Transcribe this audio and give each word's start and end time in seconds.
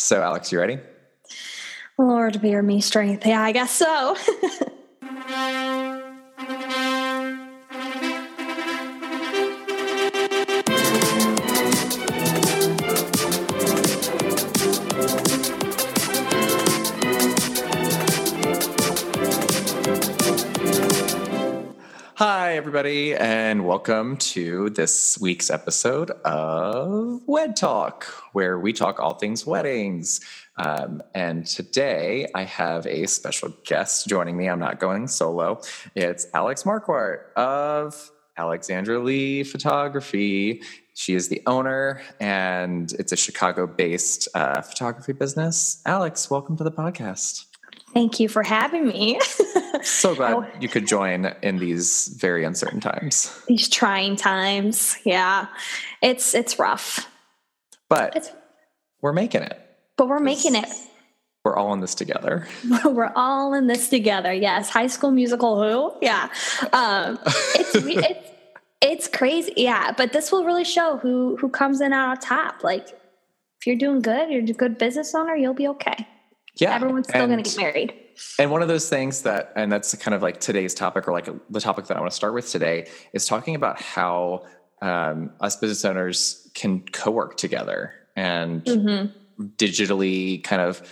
So, 0.00 0.22
Alex, 0.22 0.50
you 0.50 0.58
ready? 0.58 0.78
Lord, 1.98 2.40
bear 2.40 2.62
me 2.62 2.80
strength. 2.80 3.26
Yeah, 3.26 3.42
I 3.42 3.52
guess 3.52 3.70
so. 3.70 4.16
everybody, 22.60 23.14
and 23.14 23.64
welcome 23.64 24.18
to 24.18 24.68
this 24.68 25.18
week's 25.18 25.48
episode 25.48 26.10
of 26.26 27.22
Wed 27.26 27.56
Talk, 27.56 28.04
where 28.34 28.58
we 28.58 28.74
talk 28.74 29.00
all 29.00 29.14
things 29.14 29.46
weddings. 29.46 30.20
Um, 30.58 31.02
and 31.14 31.46
today 31.46 32.26
I 32.34 32.42
have 32.42 32.86
a 32.86 33.06
special 33.06 33.54
guest 33.64 34.08
joining 34.08 34.36
me. 34.36 34.46
I'm 34.46 34.58
not 34.58 34.78
going 34.78 35.08
solo. 35.08 35.62
It's 35.94 36.26
Alex 36.34 36.64
Marquardt 36.64 37.32
of 37.32 38.10
Alexandra 38.36 38.98
Lee 38.98 39.42
Photography. 39.42 40.60
She 40.92 41.14
is 41.14 41.30
the 41.30 41.40
owner, 41.46 42.02
and 42.20 42.92
it's 42.98 43.12
a 43.12 43.16
Chicago 43.16 43.66
based 43.66 44.28
uh, 44.34 44.60
photography 44.60 45.14
business. 45.14 45.80
Alex, 45.86 46.30
welcome 46.30 46.58
to 46.58 46.64
the 46.64 46.72
podcast. 46.72 47.46
Thank 47.94 48.20
you 48.20 48.28
for 48.28 48.42
having 48.42 48.86
me. 48.86 49.18
so 49.82 50.14
glad 50.16 50.34
oh. 50.34 50.46
you 50.60 50.68
could 50.68 50.86
join 50.86 51.34
in 51.42 51.58
these 51.58 52.08
very 52.20 52.44
uncertain 52.44 52.80
times. 52.80 53.42
These 53.46 53.68
trying 53.68 54.16
times. 54.16 54.98
Yeah. 55.04 55.46
It's 56.02 56.34
it's 56.34 56.58
rough. 56.58 57.08
But 57.88 58.16
it's, 58.16 58.32
we're 59.00 59.12
making 59.12 59.42
it. 59.42 59.58
But 59.96 60.08
we're 60.08 60.20
making 60.20 60.54
it. 60.54 60.68
We're 61.44 61.56
all 61.56 61.72
in 61.72 61.80
this 61.80 61.94
together. 61.94 62.46
we're 62.84 63.12
all 63.16 63.54
in 63.54 63.66
this 63.66 63.88
together. 63.88 64.32
Yes. 64.32 64.70
High 64.70 64.88
school 64.88 65.10
musical 65.10 65.62
who? 65.62 65.98
Yeah. 66.02 66.28
Um, 66.72 67.18
it's 67.24 67.74
it's 67.74 68.30
it's 68.80 69.08
crazy. 69.08 69.52
Yeah, 69.56 69.92
but 69.92 70.12
this 70.12 70.32
will 70.32 70.44
really 70.44 70.64
show 70.64 70.96
who 70.96 71.36
who 71.36 71.48
comes 71.48 71.80
in 71.80 71.92
out 71.92 72.10
on 72.10 72.16
top. 72.18 72.64
Like 72.64 72.88
if 72.88 73.66
you're 73.66 73.76
doing 73.76 74.00
good, 74.00 74.30
you're 74.30 74.42
a 74.42 74.52
good 74.52 74.78
business 74.78 75.14
owner, 75.14 75.36
you'll 75.36 75.54
be 75.54 75.68
okay. 75.68 76.06
Yeah. 76.56 76.74
Everyone's 76.74 77.08
still 77.08 77.26
going 77.26 77.42
to 77.42 77.48
get 77.48 77.58
married. 77.58 77.94
And 78.38 78.50
one 78.50 78.62
of 78.62 78.68
those 78.68 78.88
things 78.88 79.22
that, 79.22 79.52
and 79.56 79.70
that's 79.70 79.94
kind 79.96 80.14
of 80.14 80.22
like 80.22 80.40
today's 80.40 80.74
topic, 80.74 81.08
or 81.08 81.12
like 81.12 81.28
the 81.50 81.60
topic 81.60 81.86
that 81.86 81.96
I 81.96 82.00
want 82.00 82.10
to 82.10 82.16
start 82.16 82.34
with 82.34 82.50
today, 82.50 82.88
is 83.12 83.26
talking 83.26 83.54
about 83.54 83.80
how 83.80 84.44
um, 84.82 85.32
us 85.40 85.56
business 85.56 85.84
owners 85.84 86.50
can 86.54 86.80
co 86.80 87.10
work 87.10 87.36
together 87.36 87.92
and 88.16 88.64
mm-hmm. 88.64 89.44
digitally 89.56 90.42
kind 90.42 90.62
of 90.62 90.82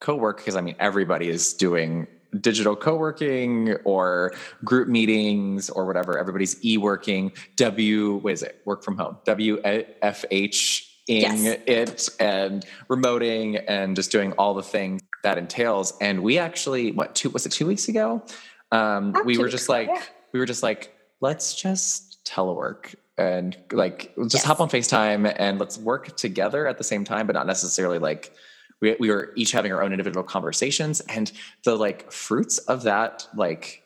co 0.00 0.16
work. 0.16 0.38
Because 0.38 0.56
I 0.56 0.60
mean, 0.60 0.76
everybody 0.78 1.28
is 1.28 1.54
doing 1.54 2.06
digital 2.40 2.76
co-working 2.76 3.74
or 3.84 4.34
group 4.64 4.88
meetings 4.88 5.70
or 5.70 5.86
whatever 5.86 6.18
everybody's 6.18 6.62
e-working 6.64 7.32
w 7.56 8.16
what 8.16 8.32
is 8.32 8.42
it 8.42 8.60
work 8.64 8.82
from 8.82 8.96
home 8.96 9.16
wfh 9.24 10.82
ing 11.08 11.44
yes. 11.44 11.60
it 11.66 12.08
and 12.20 12.66
remoting 12.88 13.62
and 13.68 13.96
just 13.96 14.10
doing 14.10 14.32
all 14.32 14.54
the 14.54 14.62
things 14.62 15.00
that 15.26 15.38
entails. 15.38 15.92
And 16.00 16.22
we 16.22 16.38
actually, 16.38 16.92
what 16.92 17.16
two 17.16 17.30
was 17.30 17.46
it 17.46 17.50
two 17.50 17.66
weeks 17.66 17.88
ago? 17.88 18.22
Um, 18.70 19.12
we 19.24 19.38
were 19.38 19.48
just 19.48 19.68
like, 19.68 19.88
yeah. 19.88 20.00
we 20.32 20.38
were 20.38 20.46
just 20.46 20.62
like, 20.62 20.96
let's 21.20 21.54
just 21.56 22.24
telework 22.24 22.94
and 23.18 23.56
like 23.72 24.14
just 24.16 24.34
yes. 24.34 24.44
hop 24.44 24.60
on 24.60 24.68
FaceTime 24.68 25.34
and 25.36 25.58
let's 25.58 25.78
work 25.78 26.16
together 26.16 26.68
at 26.68 26.78
the 26.78 26.84
same 26.84 27.02
time, 27.02 27.26
but 27.26 27.32
not 27.32 27.46
necessarily 27.46 27.98
like 27.98 28.32
we 28.80 28.94
we 29.00 29.10
were 29.10 29.32
each 29.34 29.50
having 29.50 29.72
our 29.72 29.82
own 29.82 29.92
individual 29.92 30.22
conversations 30.22 31.00
and 31.00 31.32
the 31.64 31.74
like 31.74 32.12
fruits 32.12 32.58
of 32.58 32.84
that 32.84 33.26
like 33.34 33.82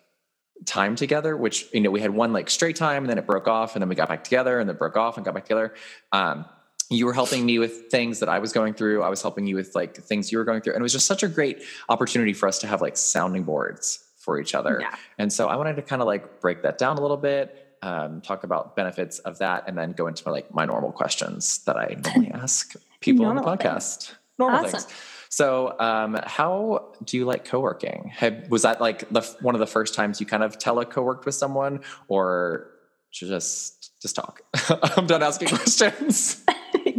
time 0.67 0.95
together 0.95 1.39
which 1.39 1.69
you 1.73 1.81
know 1.81 1.91
we 1.91 2.01
had 2.01 2.11
one 2.11 2.35
like 2.35 2.51
straight 2.51 2.77
time 2.77 3.05
and 3.05 3.09
then 3.09 3.17
it 3.17 3.27
broke 3.27 3.49
off 3.49 3.77
and 3.77 3.83
then 3.83 3.89
we 3.89 3.95
got 3.95 4.09
back 4.09 4.23
together 4.25 4.59
and 4.59 4.69
then 4.69 4.77
broke 4.77 4.97
off 4.97 5.17
and 5.17 5.25
got 5.25 5.33
back 5.33 5.45
together 5.45 5.73
um 6.13 6.45
you 6.91 7.07
were 7.07 7.13
helping 7.13 7.47
me 7.47 7.59
with 7.59 7.89
things 7.89 8.19
that 8.19 8.29
I 8.29 8.41
was 8.41 8.53
going 8.53 8.75
through. 8.75 9.03
I 9.03 9.09
was 9.09 9.23
helping 9.23 9.47
you 9.47 9.55
with 9.55 9.75
like 9.77 9.97
things 9.97 10.33
you 10.33 10.39
were 10.39 10.45
going 10.45 10.61
through. 10.61 10.75
And 10.75 10.81
it 10.81 10.83
was 10.83 10.93
just 10.93 11.07
such 11.07 11.23
a 11.23 11.29
great 11.29 11.63
opportunity 11.89 12.33
for 12.33 12.49
us 12.49 12.59
to 12.59 12.67
have 12.67 12.83
like 12.83 12.97
sounding 12.97 13.45
boards 13.45 14.05
for 14.19 14.41
each 14.41 14.55
other. 14.55 14.79
Yeah. 14.81 14.95
And 15.17 15.33
so 15.33 15.49
I 15.49 15.57
wanted 15.57 15.77
to 15.77 15.83
kind 15.83 16.03
of 16.03 16.07
like 16.07 16.41
break 16.41 16.63
that 16.63 16.79
down 16.79 16.99
a 16.99 17.01
little 17.01 17.17
bit, 17.17 17.77
um, 17.83 18.21
talk 18.21 18.43
about 18.43 18.75
benefits 18.75 19.21
of 19.21 19.39
that, 19.39 19.65
and 19.69 19.79
then 19.79 19.93
go 19.93 20.09
into 20.09 20.23
my, 20.27 20.33
like 20.33 20.53
my 20.53 20.65
normal 20.67 20.91
questions 20.91 21.65
that 21.65 21.77
I 21.77 21.97
normally 22.05 22.31
ask 22.35 22.75
people 23.01 23.25
on 23.25 23.37
the 23.37 23.43
podcast. 23.43 24.09
Things. 24.09 24.15
Normal 24.39 24.67
awesome. 24.67 24.81
things. 24.81 24.93
So, 25.29 25.79
um, 25.79 26.19
how 26.25 26.93
do 27.05 27.17
you 27.17 27.25
like 27.25 27.45
co-working? 27.45 28.11
Have, 28.17 28.51
was 28.51 28.63
that 28.63 28.81
like 28.81 29.09
the, 29.11 29.23
one 29.41 29.55
of 29.55 29.61
the 29.61 29.67
first 29.67 29.95
times 29.95 30.19
you 30.19 30.27
kind 30.27 30.43
of 30.43 30.59
tele 30.59 30.85
co-worked 30.85 31.25
with 31.25 31.37
someone, 31.37 31.83
or 32.09 32.67
just 33.13 33.93
just 34.03 34.17
talk? 34.17 34.43
I'm 34.97 35.07
done 35.07 35.23
asking 35.23 35.49
questions. 35.57 36.45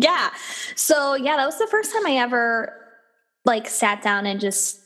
Yeah. 0.01 0.31
So 0.75 1.15
yeah, 1.15 1.37
that 1.37 1.45
was 1.45 1.57
the 1.57 1.67
first 1.67 1.93
time 1.93 2.05
I 2.05 2.17
ever 2.17 2.73
like 3.45 3.67
sat 3.67 4.01
down 4.01 4.25
and 4.25 4.39
just 4.39 4.79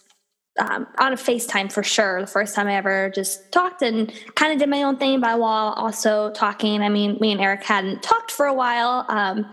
um, 0.59 0.87
on 0.97 1.13
a 1.13 1.15
FaceTime 1.17 1.71
for 1.71 1.83
sure. 1.83 2.21
The 2.21 2.27
first 2.27 2.55
time 2.55 2.67
I 2.67 2.75
ever 2.75 3.11
just 3.13 3.51
talked 3.51 3.81
and 3.81 4.11
kind 4.35 4.53
of 4.53 4.59
did 4.59 4.69
my 4.69 4.83
own 4.83 4.97
thing, 4.97 5.19
but 5.19 5.39
while 5.39 5.73
also 5.73 6.31
talking. 6.31 6.81
I 6.81 6.89
mean, 6.89 7.17
me 7.19 7.31
and 7.31 7.41
Eric 7.41 7.63
hadn't 7.63 8.03
talked 8.03 8.31
for 8.31 8.45
a 8.45 8.53
while. 8.53 9.05
Um, 9.09 9.51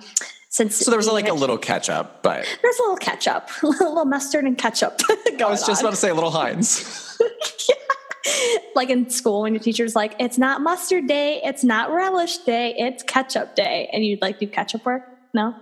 since 0.48 0.76
so 0.76 0.90
there 0.90 0.98
was 0.98 1.08
like 1.08 1.28
a 1.28 1.32
little 1.32 1.58
catch 1.58 1.88
up, 1.88 2.22
but 2.22 2.46
there's 2.60 2.78
a 2.78 2.82
little 2.82 2.96
catch 2.96 3.26
up, 3.26 3.48
a 3.62 3.66
little 3.66 4.04
mustard 4.04 4.44
and 4.44 4.56
ketchup. 4.56 5.00
I 5.10 5.48
was 5.48 5.66
just 5.66 5.82
on. 5.82 5.86
about 5.86 5.90
to 5.90 5.96
say 5.96 6.10
a 6.10 6.14
little 6.14 6.30
Heinz. 6.30 7.18
yeah. 7.68 8.58
Like 8.74 8.90
in 8.90 9.10
school, 9.10 9.42
when 9.42 9.54
your 9.54 9.62
teacher's 9.62 9.96
like, 9.96 10.14
"It's 10.20 10.38
not 10.38 10.60
mustard 10.60 11.08
day, 11.08 11.40
it's 11.42 11.64
not 11.64 11.90
relish 11.90 12.38
day, 12.38 12.74
it's 12.76 13.02
ketchup 13.02 13.56
day," 13.56 13.88
and 13.92 14.04
you'd 14.04 14.20
like 14.20 14.38
do 14.38 14.46
ketchup 14.46 14.84
work. 14.84 15.11
No. 15.34 15.54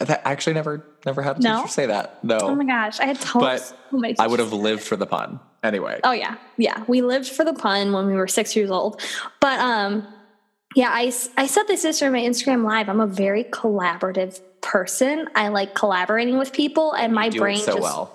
I 0.00 0.18
actually 0.24 0.54
never 0.54 0.84
never 1.06 1.22
had 1.22 1.38
a 1.38 1.40
no? 1.40 1.56
teacher 1.58 1.68
say 1.68 1.86
that. 1.86 2.22
No. 2.24 2.38
Oh 2.40 2.54
my 2.54 2.64
gosh, 2.64 2.98
I 3.00 3.06
had 3.06 3.20
tons. 3.20 3.74
But 3.92 4.18
I 4.18 4.26
would 4.26 4.40
have 4.40 4.52
lived 4.52 4.82
for 4.82 4.96
the 4.96 5.06
pun 5.06 5.38
anyway. 5.62 6.00
Oh 6.02 6.12
yeah, 6.12 6.36
yeah. 6.56 6.82
We 6.88 7.02
lived 7.02 7.28
for 7.28 7.44
the 7.44 7.52
pun 7.54 7.92
when 7.92 8.06
we 8.06 8.14
were 8.14 8.26
six 8.26 8.56
years 8.56 8.70
old. 8.70 9.00
But 9.40 9.60
um, 9.60 10.06
yeah, 10.74 10.90
I 10.90 11.12
I 11.36 11.46
said 11.46 11.64
this 11.68 11.84
yesterday 11.84 12.06
on 12.06 12.12
my 12.12 12.20
Instagram 12.20 12.64
live. 12.64 12.88
I'm 12.88 13.00
a 13.00 13.06
very 13.06 13.44
collaborative 13.44 14.40
person. 14.60 15.28
I 15.34 15.48
like 15.48 15.74
collaborating 15.74 16.38
with 16.38 16.52
people, 16.52 16.92
and 16.92 17.12
my 17.12 17.30
brain 17.30 17.58
so 17.58 17.74
just, 17.74 17.82
well. 17.82 18.13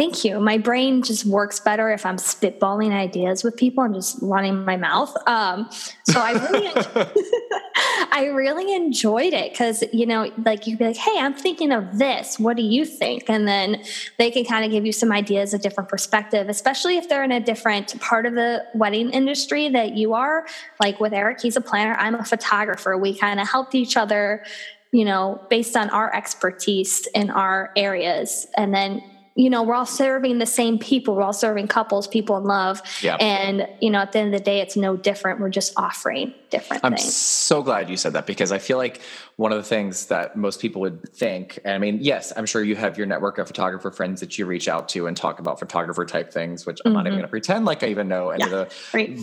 Thank 0.00 0.24
you. 0.24 0.40
My 0.40 0.56
brain 0.56 1.02
just 1.02 1.26
works 1.26 1.60
better 1.60 1.90
if 1.90 2.06
I'm 2.06 2.16
spitballing 2.16 2.92
ideas 2.92 3.44
with 3.44 3.54
people 3.54 3.84
and 3.84 3.94
just 3.94 4.16
running 4.22 4.64
my 4.64 4.78
mouth. 4.78 5.14
Um, 5.26 5.68
so 6.04 6.18
I 6.18 6.32
really, 6.32 6.72
I 8.10 8.30
really 8.34 8.74
enjoyed 8.74 9.34
it 9.34 9.52
because 9.52 9.84
you 9.92 10.06
know, 10.06 10.32
like 10.46 10.66
you'd 10.66 10.78
be 10.78 10.86
like, 10.86 10.96
"Hey, 10.96 11.18
I'm 11.18 11.34
thinking 11.34 11.70
of 11.70 11.98
this. 11.98 12.38
What 12.38 12.56
do 12.56 12.62
you 12.62 12.86
think?" 12.86 13.28
And 13.28 13.46
then 13.46 13.84
they 14.16 14.30
can 14.30 14.46
kind 14.46 14.64
of 14.64 14.70
give 14.70 14.86
you 14.86 14.92
some 14.92 15.12
ideas, 15.12 15.52
a 15.52 15.58
different 15.58 15.90
perspective, 15.90 16.48
especially 16.48 16.96
if 16.96 17.10
they're 17.10 17.22
in 17.22 17.32
a 17.32 17.40
different 17.40 18.00
part 18.00 18.24
of 18.24 18.32
the 18.32 18.64
wedding 18.72 19.10
industry 19.10 19.68
that 19.68 19.98
you 19.98 20.14
are. 20.14 20.46
Like 20.82 20.98
with 20.98 21.12
Eric, 21.12 21.42
he's 21.42 21.56
a 21.56 21.60
planner. 21.60 21.92
I'm 21.96 22.14
a 22.14 22.24
photographer. 22.24 22.96
We 22.96 23.18
kind 23.18 23.38
of 23.38 23.46
helped 23.46 23.74
each 23.74 23.98
other 23.98 24.44
you 24.92 25.04
know, 25.04 25.40
based 25.48 25.76
on 25.76 25.88
our 25.90 26.12
expertise 26.12 27.06
in 27.14 27.30
our 27.30 27.70
areas. 27.76 28.48
And 28.56 28.74
then 28.74 29.00
you 29.34 29.48
know, 29.48 29.62
we're 29.62 29.74
all 29.74 29.86
serving 29.86 30.38
the 30.38 30.46
same 30.46 30.78
people. 30.78 31.14
We're 31.14 31.22
all 31.22 31.32
serving 31.32 31.68
couples, 31.68 32.08
people 32.08 32.36
in 32.36 32.44
love. 32.44 32.82
Yeah. 33.00 33.16
And, 33.16 33.68
you 33.80 33.90
know, 33.90 34.00
at 34.00 34.12
the 34.12 34.18
end 34.18 34.34
of 34.34 34.40
the 34.40 34.44
day, 34.44 34.60
it's 34.60 34.76
no 34.76 34.96
different. 34.96 35.40
We're 35.40 35.50
just 35.50 35.72
offering 35.76 36.34
different 36.50 36.84
I'm 36.84 36.96
things. 36.96 37.14
so 37.14 37.62
glad 37.62 37.88
you 37.88 37.96
said 37.96 38.12
that 38.14 38.26
because 38.26 38.50
I 38.50 38.58
feel 38.58 38.76
like 38.76 39.00
one 39.36 39.52
of 39.52 39.58
the 39.58 39.64
things 39.64 40.06
that 40.06 40.36
most 40.36 40.60
people 40.60 40.82
would 40.82 41.08
think, 41.14 41.60
I 41.64 41.78
mean, 41.78 41.98
yes, 42.02 42.32
I'm 42.36 42.44
sure 42.44 42.62
you 42.62 42.76
have 42.76 42.98
your 42.98 43.06
network 43.06 43.38
of 43.38 43.46
photographer 43.46 43.90
friends 43.90 44.20
that 44.20 44.38
you 44.38 44.44
reach 44.44 44.68
out 44.68 44.88
to 44.90 45.06
and 45.06 45.16
talk 45.16 45.38
about 45.38 45.58
photographer 45.58 46.04
type 46.04 46.30
things, 46.30 46.66
which 46.66 46.78
I'm 46.84 46.90
mm-hmm. 46.90 46.96
not 46.96 47.00
even 47.06 47.12
mm-hmm. 47.12 47.20
going 47.20 47.26
to 47.26 47.30
pretend 47.30 47.64
like 47.64 47.82
I 47.82 47.86
even 47.86 48.08
know 48.08 48.30
any 48.30 48.40
yeah, 48.40 48.44
of 48.46 48.50
the 48.50 48.74
right. 48.92 49.18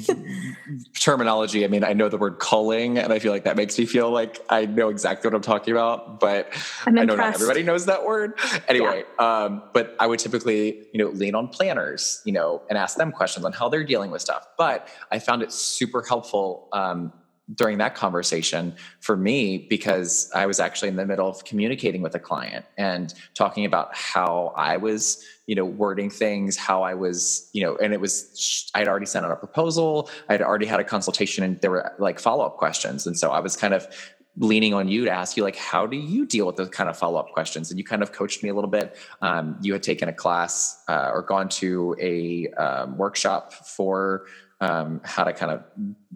terminology. 1.00 1.66
I 1.66 1.68
mean, 1.68 1.84
I 1.84 1.94
know 1.94 2.10
the 2.10 2.18
word 2.18 2.40
culling, 2.40 2.98
and 2.98 3.14
I 3.14 3.20
feel 3.20 3.32
like 3.32 3.44
that 3.44 3.58
makes 3.58 3.78
me 3.78 3.86
feel 3.86 4.10
like 4.10 4.40
I 4.50 4.66
know 4.66 4.90
exactly 4.90 5.28
what 5.28 5.36
I'm 5.36 5.42
talking 5.42 5.74
about, 5.74 6.20
but 6.20 6.52
i 6.86 6.90
know 6.90 7.04
not 7.04 7.36
everybody 7.36 7.62
knows 7.62 7.86
that 7.86 8.04
word. 8.06 8.40
Anyway, 8.68 9.04
yeah. 9.20 9.44
um, 9.44 9.64
but 9.74 9.96
I 10.00 10.08
would 10.08 10.20
typically, 10.20 10.88
you 10.94 11.04
know, 11.04 11.10
lean 11.10 11.36
on 11.36 11.48
planners, 11.48 12.22
you 12.26 12.34
know, 12.34 12.62
and 12.70 12.78
ask 12.78 12.98
them 12.98 13.12
questions 13.12 13.46
on 13.46 13.54
how 13.54 13.70
they're 13.70 13.84
dealing 13.84 14.12
with 14.12 14.22
stuff. 14.22 14.48
But 14.58 14.88
I 15.12 15.20
found 15.20 15.42
it 15.42 15.52
super 15.52 16.02
helpful 16.02 16.70
um, 16.74 17.14
during 17.56 17.78
that 17.78 17.96
conversation 17.96 18.76
for 19.00 19.16
me 19.16 19.58
because 19.70 20.30
I 20.36 20.46
was 20.46 20.60
actually 20.60 20.90
in 20.90 20.98
the 20.98 21.06
middle 21.06 21.30
of 21.30 21.46
communicating 21.46 22.02
with 22.02 22.14
a 22.14 22.20
client 22.20 22.66
and 22.78 23.14
talking 23.36 23.64
about 23.64 23.96
how 23.96 24.54
I 24.58 24.76
was, 24.76 25.24
you 25.46 25.56
know, 25.56 25.64
wording 25.64 26.10
things, 26.10 26.58
how 26.58 26.84
I 26.84 26.94
was, 26.94 27.50
you 27.54 27.64
know, 27.64 27.78
and 27.78 27.94
it 27.94 28.02
was, 28.02 28.70
I 28.76 28.80
had 28.80 28.90
already 28.90 29.06
sent 29.06 29.26
out 29.26 29.32
a 29.32 29.38
proposal, 29.38 30.10
I 30.28 30.34
had 30.34 30.42
already 30.42 30.66
had 30.66 30.82
a 30.82 30.84
consultation 30.84 31.44
and 31.44 31.60
there 31.62 31.72
were 31.72 31.94
like 32.00 32.20
follow 32.20 32.46
up 32.46 32.58
questions. 32.58 33.08
And 33.08 33.18
so 33.18 33.32
I 33.32 33.40
was 33.40 33.56
kind 33.56 33.74
of 33.74 33.88
leaning 34.38 34.74
on 34.74 34.88
you 34.88 35.06
to 35.06 35.12
ask 35.12 35.36
you 35.36 35.44
like 35.44 35.56
how 35.56 35.86
do 35.86 35.98
you 35.98 36.26
deal 36.26 36.46
with 36.46 36.56
those 36.56 36.70
kind 36.70 36.90
of 36.90 36.98
follow-up 36.98 37.32
questions? 37.32 37.72
And 37.72 37.80
you 37.80 37.84
kind 37.84 38.04
of 38.04 38.12
coached 38.12 38.44
me 38.44 38.50
a 38.50 38.54
little 38.54 38.70
bit. 38.70 38.96
Um, 39.22 39.58
you 39.62 39.74
had 39.74 39.84
taken 39.84 40.10
a 40.10 40.14
class 40.14 40.84
uh, 40.88 41.12
or 41.14 41.22
gone 41.22 41.50
to 41.50 41.96
a 42.00 42.48
um, 42.54 42.98
workshop 42.98 43.54
for 43.54 44.28
um, 44.60 45.02
how 45.04 45.24
to 45.24 45.34
kind 45.34 45.52
of 45.52 45.64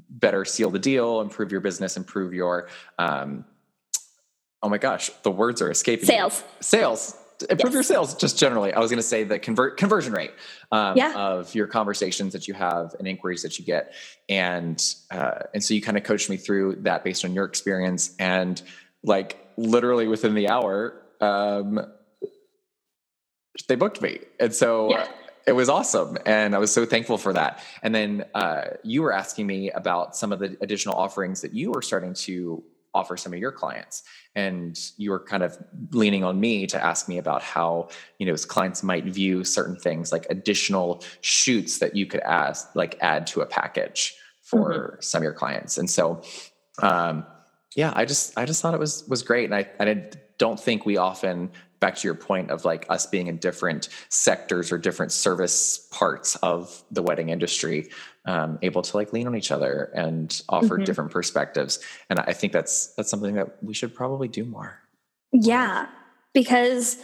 better 0.10 0.46
seal 0.46 0.70
the 0.70 0.80
deal 0.80 1.22
improve 1.22 1.52
your 1.52 1.62
business 1.62 1.98
improve 1.98 2.34
your 2.34 2.70
um, 2.98 3.46
oh 4.64 4.70
my 4.70 4.78
gosh 4.78 5.10
the 5.24 5.32
words 5.32 5.62
are 5.62 5.70
escaping 5.70 6.06
sales. 6.06 6.42
Me. 6.42 6.48
sales 6.60 7.21
improve 7.44 7.72
yes. 7.72 7.74
your 7.74 7.84
sales 7.84 8.16
just 8.16 8.38
generally 8.38 8.74
i 8.74 8.80
was 8.80 8.90
going 8.90 8.98
to 9.00 9.08
say 9.08 9.24
the 9.24 9.40
convert 9.40 9.78
conversion 9.78 10.14
rate 10.14 10.32
um, 10.72 10.96
yeah. 10.96 11.14
of 11.16 11.54
your 11.56 11.68
conversations 11.68 12.34
that 12.34 12.48
you 12.48 12.54
have 12.54 12.96
and 13.00 13.08
inquiries 13.08 13.44
that 13.44 13.58
you 13.60 13.66
get 13.66 13.94
and 14.30 14.96
uh, 15.12 15.40
and 15.54 15.64
so 15.64 15.74
you 15.74 15.82
kind 15.82 15.98
of 15.98 16.04
coached 16.04 16.30
me 16.30 16.38
through 16.38 16.76
that 16.82 17.04
based 17.04 17.26
on 17.26 17.34
your 17.34 17.46
experience 17.46 18.16
and 18.20 18.62
like 19.04 19.38
literally 19.58 20.08
within 20.08 20.34
the 20.34 20.50
hour 20.50 21.02
um, 21.22 21.80
they 23.68 23.76
booked 23.76 24.02
me 24.02 24.20
and 24.40 24.54
so 24.54 24.90
yeah. 24.90 25.08
it 25.46 25.54
was 25.54 25.70
awesome 25.70 26.18
and 26.26 26.56
i 26.56 26.58
was 26.58 26.72
so 26.72 26.86
thankful 26.86 27.18
for 27.18 27.34
that 27.34 27.64
and 27.84 27.94
then 27.94 28.24
uh, 28.34 28.64
you 28.84 29.02
were 29.02 29.12
asking 29.12 29.46
me 29.46 29.70
about 29.72 30.16
some 30.16 30.32
of 30.32 30.40
the 30.40 30.58
additional 30.62 30.96
offerings 30.96 31.42
that 31.42 31.54
you 31.54 31.72
were 31.72 31.82
starting 31.82 32.14
to 32.14 32.64
offer 32.94 33.18
some 33.18 33.34
of 33.34 33.40
your 33.40 33.52
clients. 33.52 34.04
And 34.36 34.80
you 34.98 35.12
were 35.12 35.20
kind 35.20 35.44
of 35.44 35.58
leaning 35.92 36.24
on 36.24 36.40
me 36.40 36.68
to 36.68 36.84
ask 36.84 37.08
me 37.10 37.18
about 37.18 37.42
how 37.42 37.90
you 38.20 38.26
know 38.26 38.36
clients 38.36 38.84
might 38.84 39.06
view 39.06 39.44
certain 39.44 39.76
things 39.76 40.12
like 40.12 40.26
additional 40.30 41.04
shoots 41.22 41.80
that 41.80 41.96
you 41.96 42.06
could 42.06 42.22
ask 42.22 42.74
like 42.76 42.98
add 43.02 43.28
to 43.28 43.42
a 43.42 43.46
package 43.46 44.16
for 44.42 44.72
mm-hmm. 44.72 45.02
some 45.02 45.20
of 45.20 45.24
your 45.24 45.34
clients. 45.34 45.78
And 45.78 45.90
so 45.90 46.22
um 46.82 47.26
yeah 47.76 47.94
i 47.96 48.06
just 48.06 48.38
i 48.38 48.46
just 48.46 48.62
thought 48.62 48.74
it 48.74 48.80
was 48.80 49.08
was 49.08 49.24
great. 49.24 49.46
And 49.46 49.56
i 49.56 49.70
i 49.80 50.10
don't 50.38 50.60
think 50.60 50.86
we 50.86 50.98
often 50.98 51.52
back 51.82 51.96
to 51.96 52.08
your 52.08 52.16
point 52.16 52.50
of 52.52 52.64
like 52.64 52.86
us 52.88 53.06
being 53.08 53.28
in 53.28 53.38
different 53.38 53.90
sectors 54.08 54.72
or 54.72 54.78
different 54.78 55.12
service 55.12 55.90
parts 55.92 56.38
of 56.38 56.84
the 56.92 57.04
wedding 57.04 57.30
industry 57.30 57.90
um, 58.26 58.60
able 58.62 58.84
to 58.84 58.96
like 58.96 59.12
lean 59.12 59.28
on 59.28 59.36
each 59.36 59.52
other 59.52 59.92
and 59.96 60.44
offer 60.48 60.76
mm-hmm. 60.76 60.84
different 60.86 61.12
perspectives 61.12 61.80
and 62.10 62.20
i 62.20 62.32
think 62.32 62.54
that's 62.54 62.94
that's 62.96 63.10
something 63.10 63.36
that 63.36 63.62
we 63.62 63.74
should 63.74 63.94
probably 63.94 64.30
do 64.30 64.46
more 64.46 64.80
yeah 65.34 65.88
because 66.34 67.02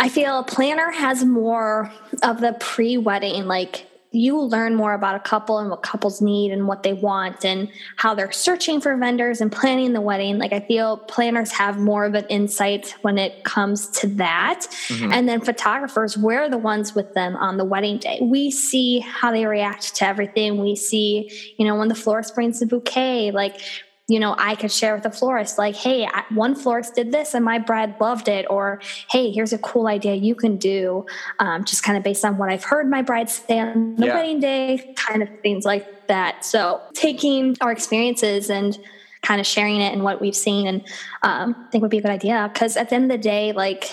i 0.00 0.08
feel 0.08 0.40
a 0.40 0.44
planner 0.44 0.90
has 0.90 1.24
more 1.24 1.92
of 2.22 2.40
the 2.40 2.56
pre-wedding 2.58 3.46
like 3.46 3.86
you 4.14 4.40
learn 4.40 4.74
more 4.74 4.94
about 4.94 5.16
a 5.16 5.20
couple 5.20 5.58
and 5.58 5.68
what 5.68 5.82
couples 5.82 6.20
need 6.20 6.52
and 6.52 6.68
what 6.68 6.82
they 6.82 6.92
want 6.92 7.44
and 7.44 7.68
how 7.96 8.14
they're 8.14 8.32
searching 8.32 8.80
for 8.80 8.96
vendors 8.96 9.40
and 9.40 9.50
planning 9.50 9.92
the 9.92 10.00
wedding. 10.00 10.38
Like 10.38 10.52
I 10.52 10.60
feel 10.60 10.98
planners 10.98 11.50
have 11.52 11.78
more 11.78 12.04
of 12.04 12.14
an 12.14 12.26
insight 12.28 12.94
when 13.02 13.18
it 13.18 13.44
comes 13.44 13.88
to 14.00 14.06
that. 14.06 14.66
Mm-hmm. 14.88 15.12
And 15.12 15.28
then 15.28 15.40
photographers, 15.40 16.16
we're 16.16 16.48
the 16.48 16.58
ones 16.58 16.94
with 16.94 17.14
them 17.14 17.36
on 17.36 17.56
the 17.56 17.64
wedding 17.64 17.98
day. 17.98 18.18
We 18.22 18.50
see 18.50 19.00
how 19.00 19.32
they 19.32 19.46
react 19.46 19.96
to 19.96 20.06
everything. 20.06 20.60
We 20.60 20.76
see, 20.76 21.30
you 21.58 21.66
know, 21.66 21.76
when 21.76 21.88
the 21.88 21.94
florist 21.94 22.34
brings 22.34 22.60
the 22.60 22.66
bouquet, 22.66 23.32
like 23.32 23.60
you 24.06 24.20
know, 24.20 24.34
I 24.38 24.54
could 24.54 24.70
share 24.70 24.94
with 24.94 25.04
the 25.04 25.10
florist, 25.10 25.56
like, 25.56 25.74
hey, 25.74 26.06
one 26.30 26.54
florist 26.54 26.94
did 26.94 27.10
this 27.10 27.32
and 27.32 27.42
my 27.42 27.58
bride 27.58 27.98
loved 28.00 28.28
it. 28.28 28.44
Or, 28.50 28.80
hey, 29.10 29.30
here's 29.30 29.54
a 29.54 29.58
cool 29.58 29.86
idea 29.86 30.14
you 30.14 30.34
can 30.34 30.58
do, 30.58 31.06
um, 31.38 31.64
just 31.64 31.82
kind 31.82 31.96
of 31.96 32.04
based 32.04 32.22
on 32.24 32.36
what 32.36 32.50
I've 32.50 32.64
heard 32.64 32.88
my 32.88 33.00
bride 33.00 33.30
say 33.30 33.58
on 33.58 33.96
the 33.96 34.06
yeah. 34.06 34.14
wedding 34.14 34.40
day, 34.40 34.92
kind 34.96 35.22
of 35.22 35.28
things 35.40 35.64
like 35.64 36.06
that. 36.08 36.44
So, 36.44 36.82
taking 36.92 37.56
our 37.62 37.72
experiences 37.72 38.50
and 38.50 38.78
kind 39.22 39.40
of 39.40 39.46
sharing 39.46 39.80
it 39.80 39.94
and 39.94 40.04
what 40.04 40.20
we've 40.20 40.36
seen, 40.36 40.66
and 40.66 40.86
um, 41.22 41.54
I 41.58 41.70
think 41.70 41.80
would 41.80 41.90
be 41.90 41.98
a 41.98 42.02
good 42.02 42.10
idea. 42.10 42.50
Because 42.52 42.76
at 42.76 42.90
the 42.90 42.96
end 42.96 43.10
of 43.10 43.10
the 43.10 43.22
day, 43.22 43.52
like, 43.52 43.90